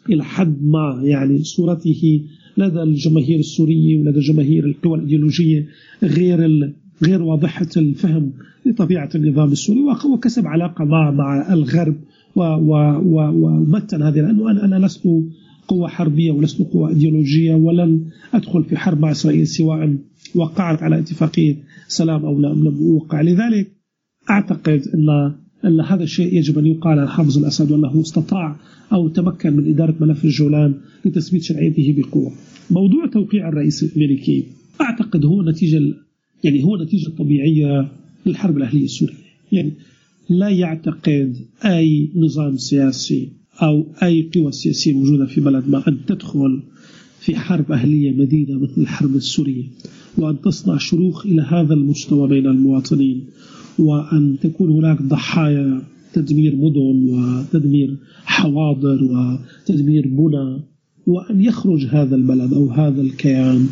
إلى 0.09 0.24
حد 0.24 0.63
ما 0.63 1.01
يعني 1.03 1.43
صورته 1.43 2.22
لدى 2.57 2.84
الجماهير 2.84 3.39
السورية 3.39 3.99
ولدى 3.99 4.20
جماهير 4.20 4.65
القوى 4.65 4.95
الإيديولوجية 4.95 5.67
غير 6.03 6.72
غير 7.03 7.22
واضحة 7.22 7.67
الفهم 7.78 8.34
لطبيعة 8.65 9.09
النظام 9.15 9.51
السوري 9.51 9.80
وكسب 10.13 10.47
علاقة 10.47 10.86
مع 10.86 11.11
مع 11.11 11.53
الغرب 11.53 11.95
ومتن 12.36 14.01
هذه 14.01 14.15
لأنه 14.15 14.51
أنا 14.51 14.65
أنا 14.65 14.86
لست 14.86 15.07
قوة 15.67 15.88
حربية 15.88 16.32
ولست 16.32 16.61
قوة 16.61 16.89
إيديولوجية 16.89 17.53
ولن 17.55 18.05
أدخل 18.34 18.63
في 18.63 18.78
حرب 18.78 18.99
مع 18.99 19.11
إسرائيل 19.11 19.47
سواء 19.47 19.97
وقعت 20.36 20.84
على 20.84 20.99
اتفاقية 20.99 21.57
سلام 21.88 22.26
أو 22.26 22.39
لم 22.39 22.78
أوقع. 22.82 23.22
لذلك 23.22 23.72
أعتقد 24.30 24.82
أن 24.95 25.36
أن 25.66 25.80
هذا 25.80 26.03
الشيء 26.03 26.34
يجب 26.34 26.57
أن 26.57 26.66
يقال 26.66 26.99
عن 26.99 27.07
حافظ 27.07 27.38
الأسد 27.38 27.72
وأنه 27.72 28.01
استطاع 28.01 28.55
أو 28.93 29.07
تمكن 29.07 29.53
من 29.53 29.70
إدارة 29.70 29.95
ملف 29.99 30.26
الجولان 30.26 30.74
لتثبيت 31.05 31.43
شرعيته 31.43 31.95
بقوة. 31.97 32.32
موضوع 32.72 33.05
توقيع 33.05 33.49
الرئيس 33.49 33.84
الأمريكي 33.84 34.43
أعتقد 34.82 35.26
هو 35.26 35.41
نتيجة 35.41 35.93
يعني 36.43 36.64
هو 36.64 36.84
نتيجة 36.84 37.10
طبيعية 37.10 37.88
للحرب 38.26 38.57
الأهلية 38.57 38.84
السورية. 38.84 39.14
يعني 39.51 39.72
لا 40.30 40.49
يعتقد 40.49 41.38
أي 41.66 42.10
نظام 42.16 42.57
سياسي 42.57 43.30
أو 43.62 43.86
أي 44.03 44.30
قوى 44.36 44.51
سياسية 44.51 44.93
موجودة 44.93 45.26
في 45.26 45.41
بلد 45.41 45.70
ما 45.70 45.88
أن 45.88 45.97
تدخل 46.07 46.64
في 47.20 47.36
حرب 47.36 47.72
أهلية 47.72 48.12
مديدة 48.12 48.60
مثل 48.60 48.82
الحرب 48.82 49.16
السورية 49.16 49.64
وأن 50.18 50.41
تصنع 50.41 50.78
شروخ 50.78 51.26
إلى 51.26 51.41
هذا 51.41 51.74
المستوى 51.74 52.30
بين 52.30 52.47
المواطنين. 52.47 53.26
وأن 53.80 54.38
تكون 54.41 54.71
هناك 54.71 55.01
ضحايا 55.01 55.82
تدمير 56.13 56.55
مدن 56.55 57.09
وتدمير 57.09 57.97
حواضر 58.25 58.99
وتدمير 59.03 60.07
بنى 60.07 60.61
وأن 61.07 61.41
يخرج 61.41 61.86
هذا 61.86 62.15
البلد 62.15 62.53
أو 62.53 62.69
هذا 62.69 63.01
الكيان. 63.01 63.67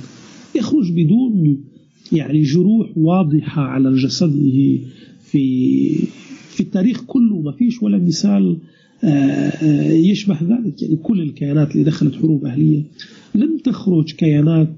يخرج 0.56 0.92
بدون 0.92 1.64
يعني 2.12 2.42
جروح 2.42 2.90
واضحة 2.98 3.62
على 3.62 3.96
جسده 3.96 4.80
في 5.24 5.96
في 6.50 6.60
التاريخ 6.60 7.04
كله. 7.04 7.42
ما 7.42 7.52
فيش 7.52 7.84
ولا 7.84 7.98
مثال 7.98 8.58
آه، 9.04 9.08
آه، 9.08 9.92
يشبه 9.92 10.38
ذلك. 10.44 10.82
يعني 10.82 10.96
كل 10.96 11.22
الكيانات 11.22 11.72
اللي 11.72 11.84
دخلت 11.84 12.16
حروب 12.16 12.46
أهلية 12.46 12.84
لم 13.36 13.58
تخرج 13.58 14.12
كيانات 14.12 14.70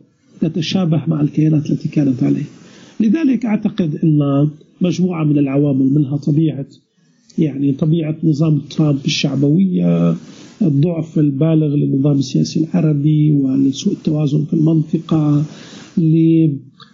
تتشابه 0.41 1.03
مع 1.07 1.21
الكيانات 1.21 1.71
التي 1.71 1.89
كانت 1.89 2.23
عليه. 2.23 2.45
لذلك 2.99 3.45
أعتقد 3.45 3.95
أن 4.03 4.49
مجموعة 4.81 5.23
من 5.23 5.37
العوامل 5.37 5.93
منها 5.93 6.17
طبيعة 6.17 6.65
يعني 7.37 7.71
طبيعة 7.73 8.15
نظام 8.23 8.59
ترامب 8.59 8.99
الشعبوية 9.05 10.15
الضعف 10.61 11.19
البالغ 11.19 11.75
للنظام 11.75 12.17
السياسي 12.17 12.59
العربي 12.63 13.31
ولسوء 13.31 13.93
التوازن 13.93 14.45
في 14.45 14.53
المنطقة 14.53 15.43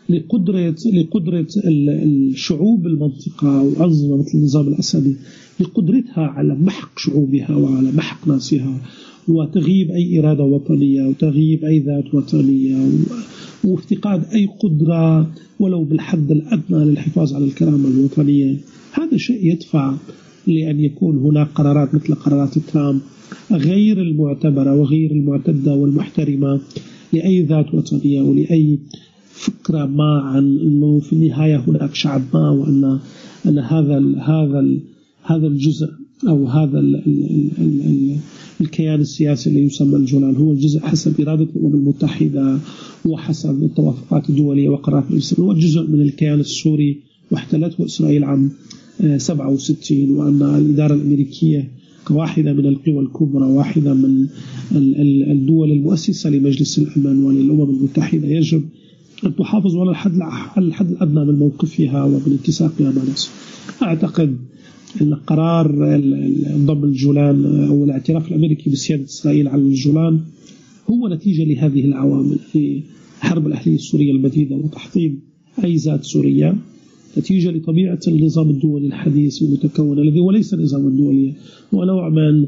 لقدرة 0.09 0.75
لقدرة 0.93 1.47
الشعوب 1.67 2.87
المنطقة 2.87 3.61
وأنظمة 3.61 4.17
مثل 4.17 4.37
النظام 4.37 4.67
الأسدي 4.67 5.15
لقدرتها 5.59 6.23
على 6.23 6.55
محق 6.55 6.99
شعوبها 6.99 7.55
وعلى 7.55 7.91
محق 7.91 8.27
ناسها 8.27 8.81
وتغييب 9.27 9.91
أي 9.91 10.19
إرادة 10.19 10.43
وطنية 10.43 11.03
وتغييب 11.07 11.65
أي 11.65 11.79
ذات 11.79 12.13
وطنية 12.13 12.89
وافتقاد 13.63 14.23
أي 14.33 14.45
قدرة 14.59 15.31
ولو 15.59 15.83
بالحد 15.83 16.31
الأدنى 16.31 16.85
للحفاظ 16.85 17.33
على 17.33 17.45
الكرامة 17.45 17.87
الوطنية 17.87 18.57
هذا 18.91 19.17
شيء 19.17 19.51
يدفع 19.53 19.93
لأن 20.47 20.79
يكون 20.79 21.17
هناك 21.17 21.47
قرارات 21.55 21.95
مثل 21.95 22.15
قرارات 22.15 22.59
ترامب 22.59 23.01
غير 23.51 24.01
المعتبرة 24.01 24.75
وغير 24.75 25.11
المعتدة 25.11 25.73
والمحترمة 25.75 26.59
لأي 27.13 27.41
ذات 27.41 27.73
وطنية 27.73 28.21
ولأي 28.21 28.79
فكرة 29.31 29.85
ما 29.85 30.21
عن 30.21 30.57
أنه 30.59 30.99
في 30.99 31.13
النهاية 31.13 31.57
هناك 31.67 31.95
شعب 31.95 32.21
ما 32.33 32.49
وأن 32.49 32.99
أن 33.45 33.59
هذا 33.59 33.97
هذا 34.21 34.65
هذا 35.23 35.47
الجزء 35.47 35.89
أو 36.27 36.47
هذا 36.47 36.79
ال 36.79 36.95
ال 36.95 37.51
ال 37.57 37.81
ال 37.81 38.17
الكيان 38.61 39.01
السياسي 39.01 39.49
اللي 39.49 39.63
يسمى 39.65 39.95
الجولان 39.95 40.35
هو 40.35 40.51
الجزء 40.51 40.79
حسب 40.79 41.21
إرادة 41.21 41.43
الأمم 41.55 41.75
المتحدة 41.75 42.59
وحسب 43.05 43.63
التوافقات 43.63 44.29
الدولية 44.29 44.69
وقرارات 44.69 45.03
الإسلام 45.11 45.47
هو 45.47 45.53
جزء 45.53 45.87
من 45.87 46.01
الكيان 46.01 46.39
السوري 46.39 46.99
واحتلته 47.31 47.85
إسرائيل 47.85 48.23
عام 48.23 48.51
67 49.17 50.11
وأن 50.11 50.41
الإدارة 50.41 50.93
الأمريكية 50.93 51.71
كواحدة 52.07 52.53
من 52.53 52.65
القوى 52.65 52.99
الكبرى 52.99 53.43
واحدة 53.43 53.93
من 53.93 54.27
الدول 55.31 55.71
المؤسسة 55.71 56.29
لمجلس 56.29 56.79
الأمن 56.79 57.23
وللأمم 57.23 57.69
المتحدة. 57.69 58.27
يجب 58.27 58.63
أن 59.25 59.35
تحافظ 59.35 59.77
على 59.77 59.89
الحد 59.89 60.19
الحد 60.57 60.91
الأدنى 60.91 61.25
من 61.25 61.39
موقفها 61.39 62.03
ومن 62.03 62.37
اتساقها 62.43 62.91
مع 62.91 63.01
نفسها 63.09 63.31
أعتقد 63.83 64.37
القرار 65.01 65.71
ضم 66.57 66.83
الجولان 66.83 67.67
أو 67.67 67.83
الاعتراف 67.83 68.27
الأمريكي 68.27 68.69
بسيادة 68.69 69.03
إسرائيل 69.03 69.47
على 69.47 69.61
الجولان 69.61 70.19
هو 70.89 71.07
نتيجة 71.07 71.43
لهذه 71.43 71.85
العوامل 71.85 72.39
في 72.51 72.83
الحرب 73.17 73.47
الأهلية 73.47 73.75
السورية 73.75 74.11
المديدة 74.11 74.55
وتحطيم 74.55 75.19
أي 75.63 75.75
ذات 75.75 76.03
سورية 76.03 76.55
نتيجة 77.17 77.51
لطبيعة 77.51 77.99
النظام 78.07 78.49
الدولي 78.49 78.87
الحديث 78.87 79.41
المتكون 79.41 79.99
الذي 79.99 80.19
هو 80.19 80.31
ليس 80.31 80.53
نظاما 80.53 80.89
دوليا 80.89 81.33
هو 81.73 81.83
نوع 81.83 82.09
من 82.09 82.47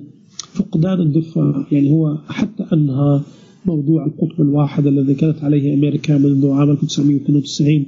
فقدان 0.53 1.01
الدفع 1.01 1.65
يعني 1.71 1.89
هو 1.89 2.17
حتى 2.27 2.65
أنهى 2.73 3.21
موضوع 3.65 4.05
القطب 4.05 4.41
الواحد 4.41 4.87
الذي 4.87 5.13
كانت 5.13 5.43
عليه 5.43 5.73
أمريكا 5.73 6.17
منذ 6.17 6.49
عام 6.49 6.69
1992 6.71 7.85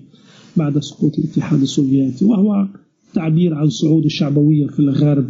بعد 0.57 0.79
سقوط 0.79 1.19
الاتحاد 1.19 1.61
السوفيتي 1.61 2.25
وهو 2.25 2.67
تعبير 3.13 3.53
عن 3.53 3.69
صعود 3.69 4.05
الشعبوية 4.05 4.67
في 4.67 4.79
الغرب 4.79 5.25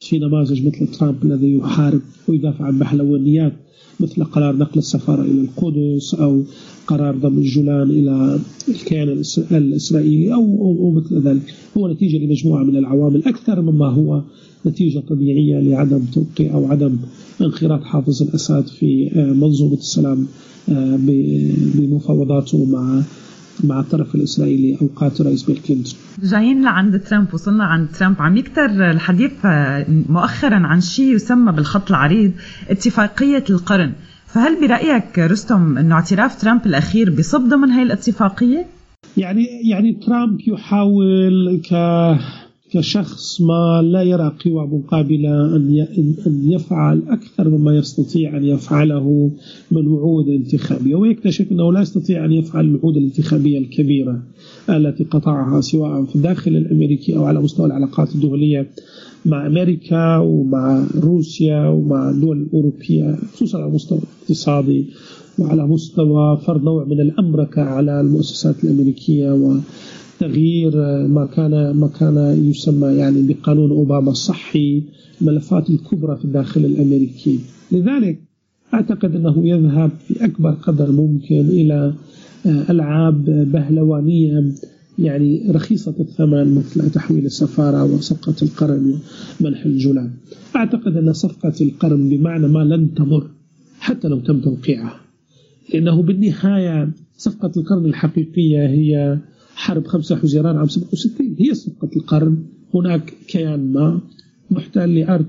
في 0.00 0.18
نماذج 0.18 0.66
مثل 0.66 0.86
ترامب 0.86 1.24
الذي 1.24 1.54
يحارب 1.54 2.00
ويدافع 2.28 2.64
عن 2.64 2.78
بحلوانيات 2.78 3.52
مثل 4.00 4.24
قرار 4.24 4.56
نقل 4.56 4.78
السفارة 4.78 5.22
إلى 5.22 5.40
القدس 5.40 6.14
أو 6.14 6.42
قرار 6.86 7.16
ضم 7.16 7.38
الجولان 7.38 7.90
إلى 7.90 8.40
الكيان 8.68 9.22
الإسرائيلي 9.50 10.34
أو, 10.34 10.40
أو, 10.40 10.78
أو 10.78 10.90
مثل 10.90 11.20
ذلك. 11.20 11.54
هو 11.76 11.88
نتيجة 11.88 12.18
لمجموعة 12.18 12.64
من 12.64 12.76
العوامل 12.76 13.24
أكثر 13.24 13.60
مما 13.60 13.86
هو 13.86 14.22
نتيجة 14.66 14.98
طبيعية 14.98 15.60
لعدم 15.60 16.04
توقيع 16.14 16.54
أو 16.54 16.66
عدم 16.66 16.96
انخراط 17.40 17.82
حافظ 17.82 18.22
الأسد 18.22 18.66
في 18.66 19.10
آه، 19.14 19.32
منظومة 19.32 19.74
السلام 19.74 20.26
آه، 20.68 20.98
بمفاوضاته 21.74 22.64
مع 22.64 23.02
مع 23.64 23.80
الطرف 23.80 24.14
الإسرائيلي 24.14 24.78
اوقات 24.82 25.20
رئيس 25.20 25.42
بيل 25.42 25.56
كلينتون. 25.56 25.94
جايين 26.22 26.62
لعند 26.64 27.00
ترامب 27.00 27.34
وصلنا 27.34 27.64
عند 27.64 27.88
ترامب 27.98 28.22
عم 28.22 28.36
يكتر 28.36 28.90
الحديث 28.90 29.32
آه، 29.44 29.86
مؤخرا 30.08 30.56
عن 30.66 30.80
شيء 30.80 31.14
يسمى 31.14 31.52
بالخط 31.52 31.90
العريض 31.90 32.32
اتفاقية 32.70 33.44
القرن، 33.50 33.92
فهل 34.26 34.60
برأيك 34.60 35.18
رستم 35.18 35.78
إنه 35.78 35.94
اعتراف 35.94 36.40
ترامب 36.40 36.66
الأخير 36.66 37.10
بصب 37.10 37.48
ضمن 37.48 37.70
هي 37.70 37.82
الاتفاقية؟ 37.82 38.66
يعني 39.16 39.46
يعني 39.70 40.00
ترامب 40.06 40.40
يحاول 40.40 41.62
ك 41.70 41.74
كشخص 42.76 43.40
ما 43.40 43.82
لا 43.82 44.02
يرى 44.02 44.32
قوى 44.44 44.66
مقابلة 44.66 45.56
أن 46.26 46.40
يفعل 46.44 47.02
أكثر 47.08 47.48
مما 47.48 47.76
يستطيع 47.76 48.36
أن 48.36 48.44
يفعله 48.44 49.30
من 49.70 49.88
وعود 49.88 50.28
انتخابية 50.28 50.94
ويكتشف 50.94 51.52
أنه 51.52 51.72
لا 51.72 51.80
يستطيع 51.80 52.24
أن 52.24 52.32
يفعل 52.32 52.64
الوعود 52.64 52.96
الانتخابية 52.96 53.58
الكبيرة 53.58 54.22
التي 54.70 55.04
قطعها 55.04 55.60
سواء 55.60 56.04
في 56.04 56.16
الداخل 56.16 56.56
الأمريكي 56.56 57.16
أو 57.16 57.24
على 57.24 57.40
مستوى 57.40 57.66
العلاقات 57.66 58.14
الدولية 58.14 58.70
مع 59.26 59.46
أمريكا 59.46 60.16
ومع 60.16 60.86
روسيا 61.00 61.68
ومع 61.68 62.10
الدول 62.10 62.42
الأوروبية 62.42 63.16
خصوصا 63.34 63.58
على 63.58 63.68
المستوى 63.68 63.98
الاقتصادي 63.98 64.86
وعلى 65.38 65.66
مستوى 65.66 66.40
فرض 66.46 66.64
نوع 66.64 66.84
من 66.84 67.00
الأمركة 67.00 67.62
على 67.62 68.00
المؤسسات 68.00 68.64
الأمريكية 68.64 69.32
و 69.32 69.56
تغيير 70.20 70.76
ما 71.08 71.26
كان 71.26 71.70
ما 71.70 71.88
كان 71.88 72.48
يسمى 72.50 72.88
يعني 72.88 73.22
بقانون 73.22 73.70
أوباما 73.70 74.10
الصحي 74.10 74.82
الملفات 75.20 75.70
الكبرى 75.70 76.16
في 76.16 76.24
الداخل 76.24 76.64
الأمريكي. 76.64 77.38
لذلك 77.72 78.20
أعتقد 78.74 79.14
أنه 79.14 79.48
يذهب 79.48 79.90
في 80.08 80.24
اكبر 80.24 80.50
قدر 80.50 80.92
ممكن 80.92 81.40
إلى 81.40 81.94
آه، 82.46 82.70
ألعاب 82.70 83.24
بهلوانية 83.52 84.52
يعني 84.98 85.50
رخيصة 85.50 85.94
الثمن 86.00 86.54
مثل 86.54 86.90
تحويل 86.90 87.26
السفارة 87.26 87.84
وصفقة 87.84 88.34
القرن 88.42 88.98
ومنح 89.40 89.64
الجولان. 89.64 90.10
أعتقد 90.56 90.96
أن 90.96 91.12
صفقة 91.12 91.52
القرن 91.60 92.08
بمعنى 92.08 92.48
ما 92.48 92.64
لن 92.64 92.94
تمر 92.94 93.26
حتى 93.78 94.08
لو 94.08 94.20
تم 94.20 94.40
توقيعها. 94.40 95.00
لأنه 95.74 96.02
بالنهاية 96.02 96.90
صفقة 97.16 97.52
القرن 97.56 97.84
الحقيقية 97.84 98.66
هي 98.66 99.18
حرب 99.56 99.86
5 99.86 100.16
حزيران 100.16 100.56
عام 100.56 100.68
67 100.68 101.36
هي 101.38 101.54
صفقة 101.54 101.90
القرن. 101.96 102.44
هناك 102.74 103.12
كيان 103.28 103.72
ما 103.72 104.00
محتل 104.50 104.94
لأرض. 104.94 105.26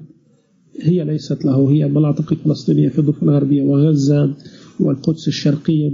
هي 0.82 1.04
ليست 1.04 1.46
له. 1.46 1.72
هي 1.72 1.86
المناطق 1.86 2.32
الفلسطينية 2.32 2.90
في 2.90 3.00
الضفة 3.00 3.24
الغربية 3.24 3.64
وغزة 3.64 4.34
والقدس 4.80 5.28
الشرقية 5.28 5.92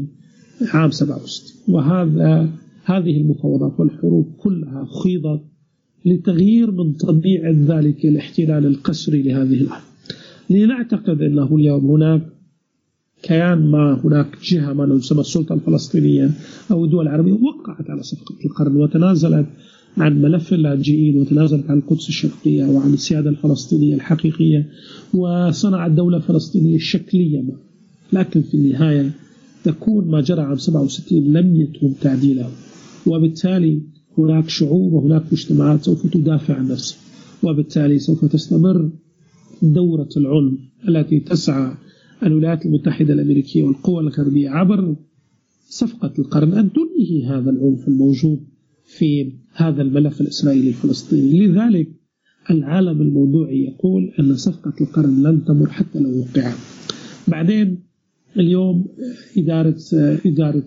عام 0.74 0.92
67 0.92 1.76
وهذا 1.76 2.50
هذه 2.86 3.18
المفاوضات 3.18 3.80
والحروب 3.80 4.36
كلها 4.38 4.88
خيضت 5.04 5.42
لتغيير 6.06 6.72
من 6.72 6.94
طبيعة 6.94 7.52
ذلك 7.52 8.06
الاحتلال 8.06 8.66
القسري 8.66 9.22
لهذه 9.22 9.62
الأرض. 9.62 9.84
لنعتقد 10.50 11.22
أنه 11.22 11.56
اليوم 11.56 11.86
هناك 11.86 12.22
كيان 13.24 13.72
ما 13.72 14.02
هناك 14.04 14.38
جهة 14.44 14.74
ما 14.74 14.98
تسمى 14.98 15.22
السلطة 15.22 15.54
الفلسطينية 15.54 16.32
أو 16.72 16.86
الدول 16.86 17.08
العربية 17.08 17.34
وقعت 17.34 17.90
على 17.90 18.04
صفقة 18.04 18.36
القرن 18.46 18.76
وتنازلت 18.76 19.46
عن 19.98 20.22
ملف 20.22 20.54
اللاجئين 20.54 21.18
وتنازلت 21.22 21.70
عن 21.70 21.78
القدس 21.78 22.10
الشرقية 22.10 22.66
وعن 22.66 22.94
السيادة 22.94 23.30
الفلسطينية 23.30 23.96
الحقيقية 23.96 24.70
وصنعت 25.14 25.92
دولة 25.92 26.20
فلسطينية 26.20 26.78
شكلية 26.78 27.42
ما. 27.42 27.58
لكن 28.14 28.42
في 28.42 28.54
النهاية 28.54 29.12
تكون 29.64 30.08
ما 30.08 30.22
جرى 30.22 30.42
عام 30.42 30.58
67 30.58 31.34
لم 31.34 31.56
يتم 31.56 31.94
تعديله. 32.02 32.50
وبالتالي 33.06 33.82
هناك 34.18 34.50
شعوب 34.50 34.94
وهناك 34.94 35.24
مجتمعات 35.32 35.84
سوف 35.84 36.08
تدافع 36.08 36.54
عن 36.54 36.68
نفسها. 36.68 36.98
وبالتالي 37.44 38.00
سوف 38.00 38.26
تستمر 38.26 38.90
دورة 39.62 40.10
العنف 40.18 40.60
التي 40.88 41.20
تسعى 41.20 41.74
الولايات 42.26 42.66
المتحدة 42.66 43.14
الأمريكية 43.14 43.64
والقوى 43.64 44.04
الغربية 44.04 44.50
عبر 44.50 44.96
صفقة 45.70 46.14
القرن 46.20 46.54
أن 46.54 46.70
تنهي 46.74 47.26
هذا 47.26 47.50
العنف 47.50 47.88
الموجود 47.88 48.40
في 48.86 49.34
هذا 49.54 49.82
الملف 49.82 50.22
الإسرائيلي 50.22 50.70
الفلسطيني. 50.70 51.48
لذلك 51.48 51.88
العالم 52.52 53.02
الموضوعي 53.02 53.64
يقول 53.64 54.12
أن 54.20 54.36
صفقة 54.36 54.74
القرن 54.82 55.24
لن 55.24 55.46
تمر 55.46 55.70
حتى 55.70 56.00
لو 56.00 56.20
وقعت 56.20 56.56
بعدين 57.28 57.84
اليوم 58.38 58.86
إدارة 59.38 59.78
إدارة 60.26 60.64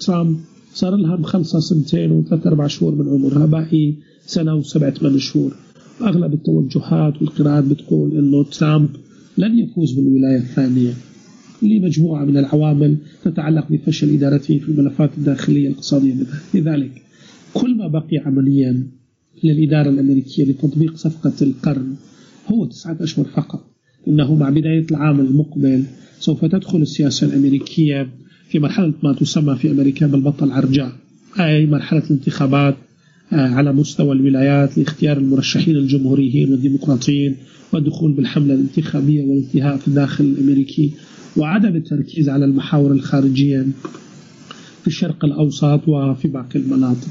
ترامب 0.00 0.36
صار 0.72 0.96
لها 0.96 1.16
مخلصة 1.16 1.60
سنتين 1.60 2.12
وثلاث 2.12 2.46
أربع 2.46 2.66
شهور 2.66 2.94
من 2.94 3.08
عمرها 3.08 3.46
باقي 3.46 3.94
سنة 4.26 4.54
وسبعة 4.54 4.90
ثمان 4.90 5.18
شهور. 5.18 5.52
أغلب 6.02 6.34
التوجهات 6.34 7.22
والقراءات 7.22 7.64
بتقول 7.64 8.18
أنه 8.18 8.44
ترامب 8.44 8.88
لن 9.38 9.58
يفوز 9.58 9.92
بالولاية 9.92 10.36
الثانية. 10.36 10.92
لمجموعة 11.62 12.24
من 12.24 12.36
العوامل 12.36 12.96
تتعلق 13.24 13.72
بفشل 13.72 14.14
إدارته 14.14 14.58
في 14.58 14.68
الملفات 14.68 15.10
الداخلية 15.18 15.68
الاقتصادية. 15.68 16.14
لذلك 16.54 17.02
كل 17.54 17.76
ما 17.76 17.88
بقي 17.88 18.18
عمليا 18.26 18.86
للإدارة 19.44 19.88
الأمريكية 19.88 20.44
لتطبيق 20.44 20.96
صفقة 20.96 21.32
القرن 21.42 21.94
هو 22.52 22.64
تسعة 22.64 22.96
أشهر 23.00 23.24
فقط. 23.24 23.76
إنه 24.08 24.34
مع 24.34 24.50
بداية 24.50 24.86
العام 24.90 25.20
المقبل 25.20 25.84
سوف 26.20 26.44
تدخل 26.44 26.82
السياسة 26.82 27.26
الأمريكية 27.26 28.08
في 28.48 28.58
مرحلة 28.58 28.94
ما 29.02 29.12
تسمى 29.12 29.56
في 29.56 29.70
أمريكا 29.70 30.06
بالبطل 30.06 30.50
عرجاء 30.50 30.92
أي 31.40 31.66
مرحلة 31.66 32.02
الانتخابات 32.04 32.76
على 33.32 33.72
مستوى 33.72 34.12
الولايات 34.12 34.78
لاختيار 34.78 35.18
المرشحين 35.18 35.76
الجمهوريين 35.76 36.52
والديمقراطيين 36.52 37.36
والدخول 37.72 38.12
بالحملة 38.12 38.54
الانتخابية 38.54 39.22
والانتهاء 39.22 39.76
في 39.76 39.88
الداخل 39.88 40.24
الأمريكي 40.24 40.92
وعدم 41.36 41.76
التركيز 41.76 42.28
على 42.28 42.44
المحاور 42.44 42.92
الخارجية 42.92 43.66
في 44.80 44.86
الشرق 44.86 45.24
الأوسط 45.24 45.88
وفي 45.88 46.28
باقي 46.28 46.58
المناطق. 46.58 47.08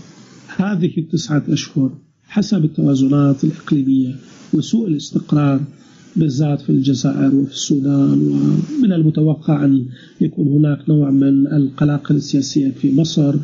هذه 0.57 0.91
التسعة 0.97 1.43
أشهر 1.49 1.91
حسب 2.27 2.65
التوازنات 2.65 3.43
الإقليمية 3.43 4.15
وسوء 4.53 4.87
الاستقرار 4.87 5.61
بالذات 6.15 6.61
في 6.61 6.69
الجزائر 6.69 7.35
وفي 7.35 7.51
السودان 7.51 8.21
ومن 8.21 8.93
المتوقع 8.93 9.65
أن 9.65 9.85
يكون 10.21 10.47
هناك 10.47 10.89
نوع 10.89 11.11
من 11.11 11.47
القلاقل 11.47 12.15
السياسية 12.15 12.71
في 12.71 12.95
مصر 12.95 13.35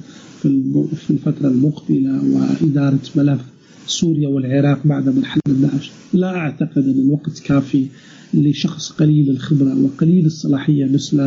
في 0.41 1.09
الفترة 1.09 1.47
المقبلة 1.47 2.21
وإدارة 2.23 2.99
ملف 3.15 3.41
سوريا 3.87 4.27
والعراق 4.27 4.87
بعد 4.87 5.09
مرحلة 5.09 5.41
داعش 5.47 5.91
لا 6.13 6.35
أعتقد 6.35 6.83
أن 6.83 6.99
الوقت 6.99 7.39
كافي 7.39 7.85
لشخص 8.33 8.91
قليل 8.91 9.29
الخبرة 9.29 9.83
وقليل 9.83 10.25
الصلاحية 10.25 10.85
مثل 10.85 11.19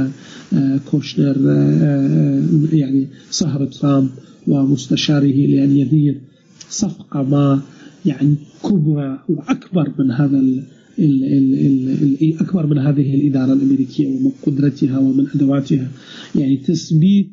آه، 0.52 0.80
كوشنر 0.90 1.36
آه، 1.36 1.78
آه، 1.82 2.42
يعني 2.72 3.06
صهر 3.30 3.64
ترامب 3.66 4.10
ومستشاره 4.48 5.46
لأن 5.46 5.76
يدير 5.76 6.20
صفقة 6.68 7.22
ما 7.22 7.62
يعني 8.06 8.34
كبرى 8.62 9.18
وأكبر 9.28 9.92
من 9.98 10.10
هذا 10.10 10.38
ال 10.38 10.62
ال 10.98 11.24
ال 11.24 12.22
ال 12.22 12.40
أكبر 12.40 12.66
من 12.66 12.78
هذه 12.78 13.14
الإدارة 13.14 13.52
الأمريكية 13.52 14.06
ومن 14.06 14.30
قدرتها 14.46 14.98
ومن 14.98 15.26
أدواتها. 15.34 15.88
يعني 16.34 16.56
تثبيت 16.56 17.32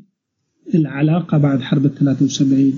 العلاقة 0.75 1.37
بعد 1.37 1.61
حرب 1.61 1.85
ال 1.85 1.95
73 1.95 2.73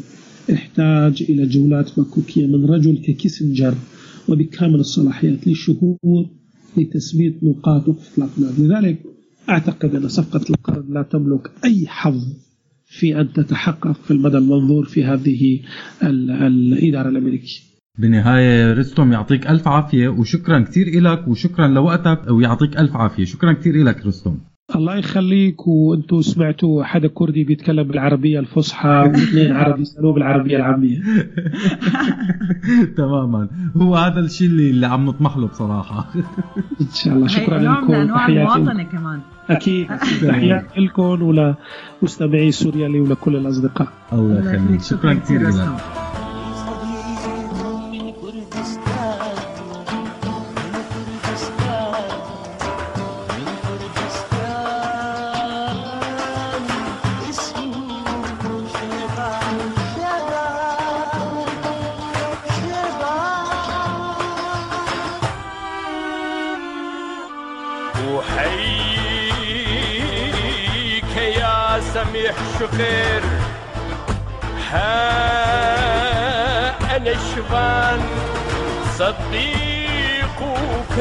احتاج 0.53 1.23
إلى 1.29 1.45
جولات 1.45 1.99
مكوكية 1.99 2.47
من 2.47 2.65
رجل 2.65 2.97
ككيسنجر 2.97 3.75
وبكامل 4.29 4.75
الصلاحيات 4.75 5.47
للشهود 5.47 6.27
لتثبيت 6.77 7.43
نقاط 7.43 7.87
وقف 7.87 8.17
الأقلام 8.17 8.53
لذلك 8.57 9.03
أعتقد 9.49 9.95
أن 9.95 10.07
صفقة 10.07 10.45
القرن 10.49 10.93
لا 10.93 11.01
تملك 11.01 11.51
أي 11.65 11.87
حظ 11.87 12.23
في 12.85 13.21
أن 13.21 13.33
تتحقق 13.33 13.91
في 13.91 14.11
المدى 14.11 14.37
المنظور 14.37 14.85
في 14.85 15.03
هذه 15.03 15.59
الإدارة 16.03 17.09
الأمريكية. 17.09 17.59
بالنهاية 17.99 18.73
رستم 18.73 19.11
يعطيك 19.11 19.47
ألف 19.47 19.67
عافية 19.67 20.07
وشكرا 20.07 20.59
كثير 20.59 21.01
لك 21.01 21.27
وشكرا 21.27 21.67
لوقتك 21.67 22.31
ويعطيك 22.31 22.77
ألف 22.77 22.95
عافية. 22.95 23.25
شكرا 23.25 23.53
كثير 23.53 23.83
لك 23.83 24.05
رستم. 24.05 24.37
الله 24.75 24.95
يخليك 24.95 25.67
وأنتم 25.67 26.21
سمعتوا 26.21 26.83
حدا 26.83 27.07
كردي 27.07 27.43
بيتكلم 27.43 27.83
بالعربية 27.83 28.39
الفصحى 28.39 28.89
واثنين 28.89 29.51
عربي 29.51 29.81
يسالوه 29.81 30.13
بالعربيه 30.13 30.57
العامية. 30.57 31.01
تماما. 32.97 33.47
هو 33.77 33.95
هذا 33.95 34.19
الشيء 34.19 34.47
اللي, 34.47 34.69
اللي 34.69 34.87
عم 34.87 35.05
نطمح 35.05 35.37
له 35.37 35.47
بصراحة. 35.47 36.09
إن 36.81 36.87
شاء 36.93 37.13
الله. 37.13 37.27
شكرا 37.27 37.59
لكم. 37.59 38.13
تحياتي 38.13 38.83
كمان. 38.83 39.19
أكيد. 39.49 39.87
تحياتي 40.27 40.79
لكم 40.79 41.21
ولمستمعي 41.21 42.51
سوريالي 42.51 42.99
ولكل 42.99 43.35
الأصدقاء. 43.35 43.87
الله 44.13 44.53
يخليك. 44.53 44.81
شكرا 44.81 45.13
كثير. 45.13 45.49
لك. 45.49 46.12
شقير 72.73 73.23
ها 74.71 74.95
أنا 76.95 77.11
الشبان 77.11 78.01
صديقك 78.97 80.97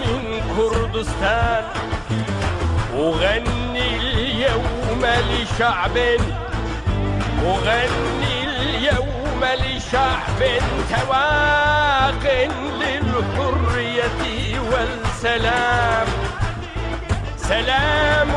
من 0.00 0.22
كردستان. 0.56 1.64
أغني 2.94 3.88
اليوم 3.96 5.02
لشعب 5.04 5.96
أغني 7.44 8.34
اليوم 8.44 9.40
لشعب 9.44 10.40
تواق 10.90 12.24
للحرية 12.80 14.60
والسلام. 14.70 16.06
سلام 17.36 18.28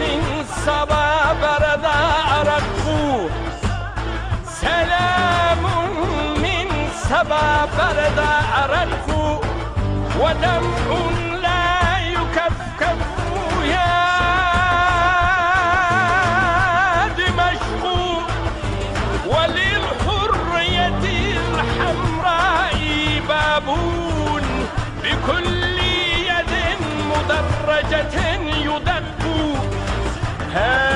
من 0.00 0.37
صبا 0.66 1.32
بردا 1.42 1.98
أرقو 2.40 3.28
سلام 4.60 5.62
من 6.42 6.68
صبا 7.08 7.48
أرقو 8.64 9.40
ودمع 10.20 10.88
لا 11.42 11.98
يكفكف 11.98 13.00
يا 13.64 13.94
دمشق. 17.18 17.84
وللحرية 19.26 21.04
الحمراء 21.38 22.80
بابون. 23.28 24.44
بكل 25.02 25.78
يد 26.30 26.52
مدرجة 27.10 28.16
Hey! 30.50 30.87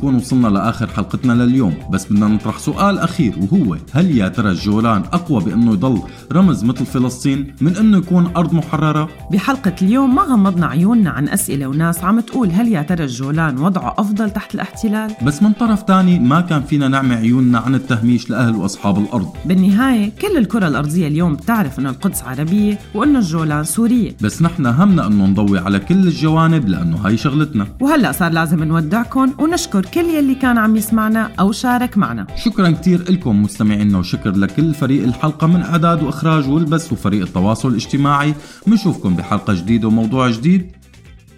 بنكون 0.00 0.14
وصلنا 0.14 0.48
لآخر 0.48 0.86
حلقتنا 0.86 1.32
لليوم. 1.32 1.74
بس 1.90 2.06
بدنا 2.06 2.28
نطرح 2.28 2.58
سؤال 2.58 2.98
أخير 2.98 3.34
وهو 3.38 3.76
هل 3.92 4.16
يا 4.16 4.28
ترى 4.28 4.50
الجولان 4.50 5.02
أقوى 5.12 5.44
بأنه 5.44 5.72
يضل 5.72 6.02
رمز 6.32 6.64
مثل 6.64 6.86
فلسطين 6.86 7.54
من 7.60 7.76
أنه 7.76 7.98
يكون 7.98 8.30
أرض 8.36 8.54
محررة؟ 8.54 9.08
بحلقة 9.32 9.74
اليوم 9.82 10.14
ما 10.14 10.22
غمضنا 10.22 10.66
عيوننا 10.66 11.10
عن 11.10 11.28
أسئلة 11.28 11.66
وناس 11.66 12.04
عم 12.04 12.20
تقول 12.20 12.50
هل 12.50 12.68
يا 12.68 12.82
ترى 12.82 13.04
الجولان 13.04 13.58
وضعه 13.58 13.94
أفضل 13.98 14.30
تحت 14.30 14.54
الاحتلال؟ 14.54 15.10
بس 15.22 15.42
من 15.42 15.52
طرف 15.52 15.82
تاني 15.82 16.18
ما 16.18 16.40
كان 16.40 16.62
فينا 16.62 16.88
نعمي 16.88 17.14
عيوننا 17.14 17.58
عن 17.58 17.74
التهميش 17.74 18.30
لأهل 18.30 18.56
وأصحاب 18.56 18.98
الأرض. 18.98 19.28
بالنهاية 19.44 20.12
كل 20.20 20.36
الكرة 20.36 20.68
الأرضية 20.68 21.08
اليوم 21.08 21.34
بتعرف 21.34 21.78
أنه 21.78 21.90
القدس 21.90 22.22
عربية 22.22 22.78
وأنه 22.94 23.18
الجولان 23.18 23.64
سورية. 23.64 24.16
بس 24.20 24.42
نحن 24.42 24.66
همنا 24.66 25.06
إنه 25.06 25.26
نضوي 25.26 25.58
على 25.58 25.78
كل 25.78 25.94
الجوانب 25.94 26.68
لأنه 26.68 26.96
هاي 26.96 27.16
شغلتنا. 27.16 27.66
وهلأ 27.80 28.12
صار 28.12 28.32
لازم 28.32 28.64
نودعكم 28.64 29.32
ونشكر 29.38 29.84
كل 29.94 30.04
يلي 30.04 30.34
كان 30.34 30.58
عم 30.58 30.76
يسمعنا 30.76 31.30
أو 31.40 31.52
شارك 31.52 31.98
معنا. 31.98 32.26
شكرا 32.36 32.70
كتير 32.70 33.12
لكم 33.12 33.42
مستمعينا 33.42 33.98
وشكر 33.98 34.30
لكل 34.30 34.74
فريق 34.74 35.02
الحلقة 35.02 35.46
من 35.46 35.62
إعداد 35.62 36.02
وإخراج 36.02 36.48
والبث 36.48 36.92
وفريق 36.92 37.22
التواصل 37.22 37.68
الاجتماعي. 37.68 38.34
بنشوفكم 38.66 39.16
بحلقة 39.16 39.54
جديدة 39.54 39.88
وموضوع 39.88 40.30
جديد. 40.30 40.72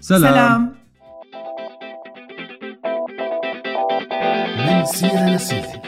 سلام, 0.01 0.33
سلام. 0.33 0.73
من 4.59 4.85
سيرة 4.85 5.35
لسيرة 5.35 5.82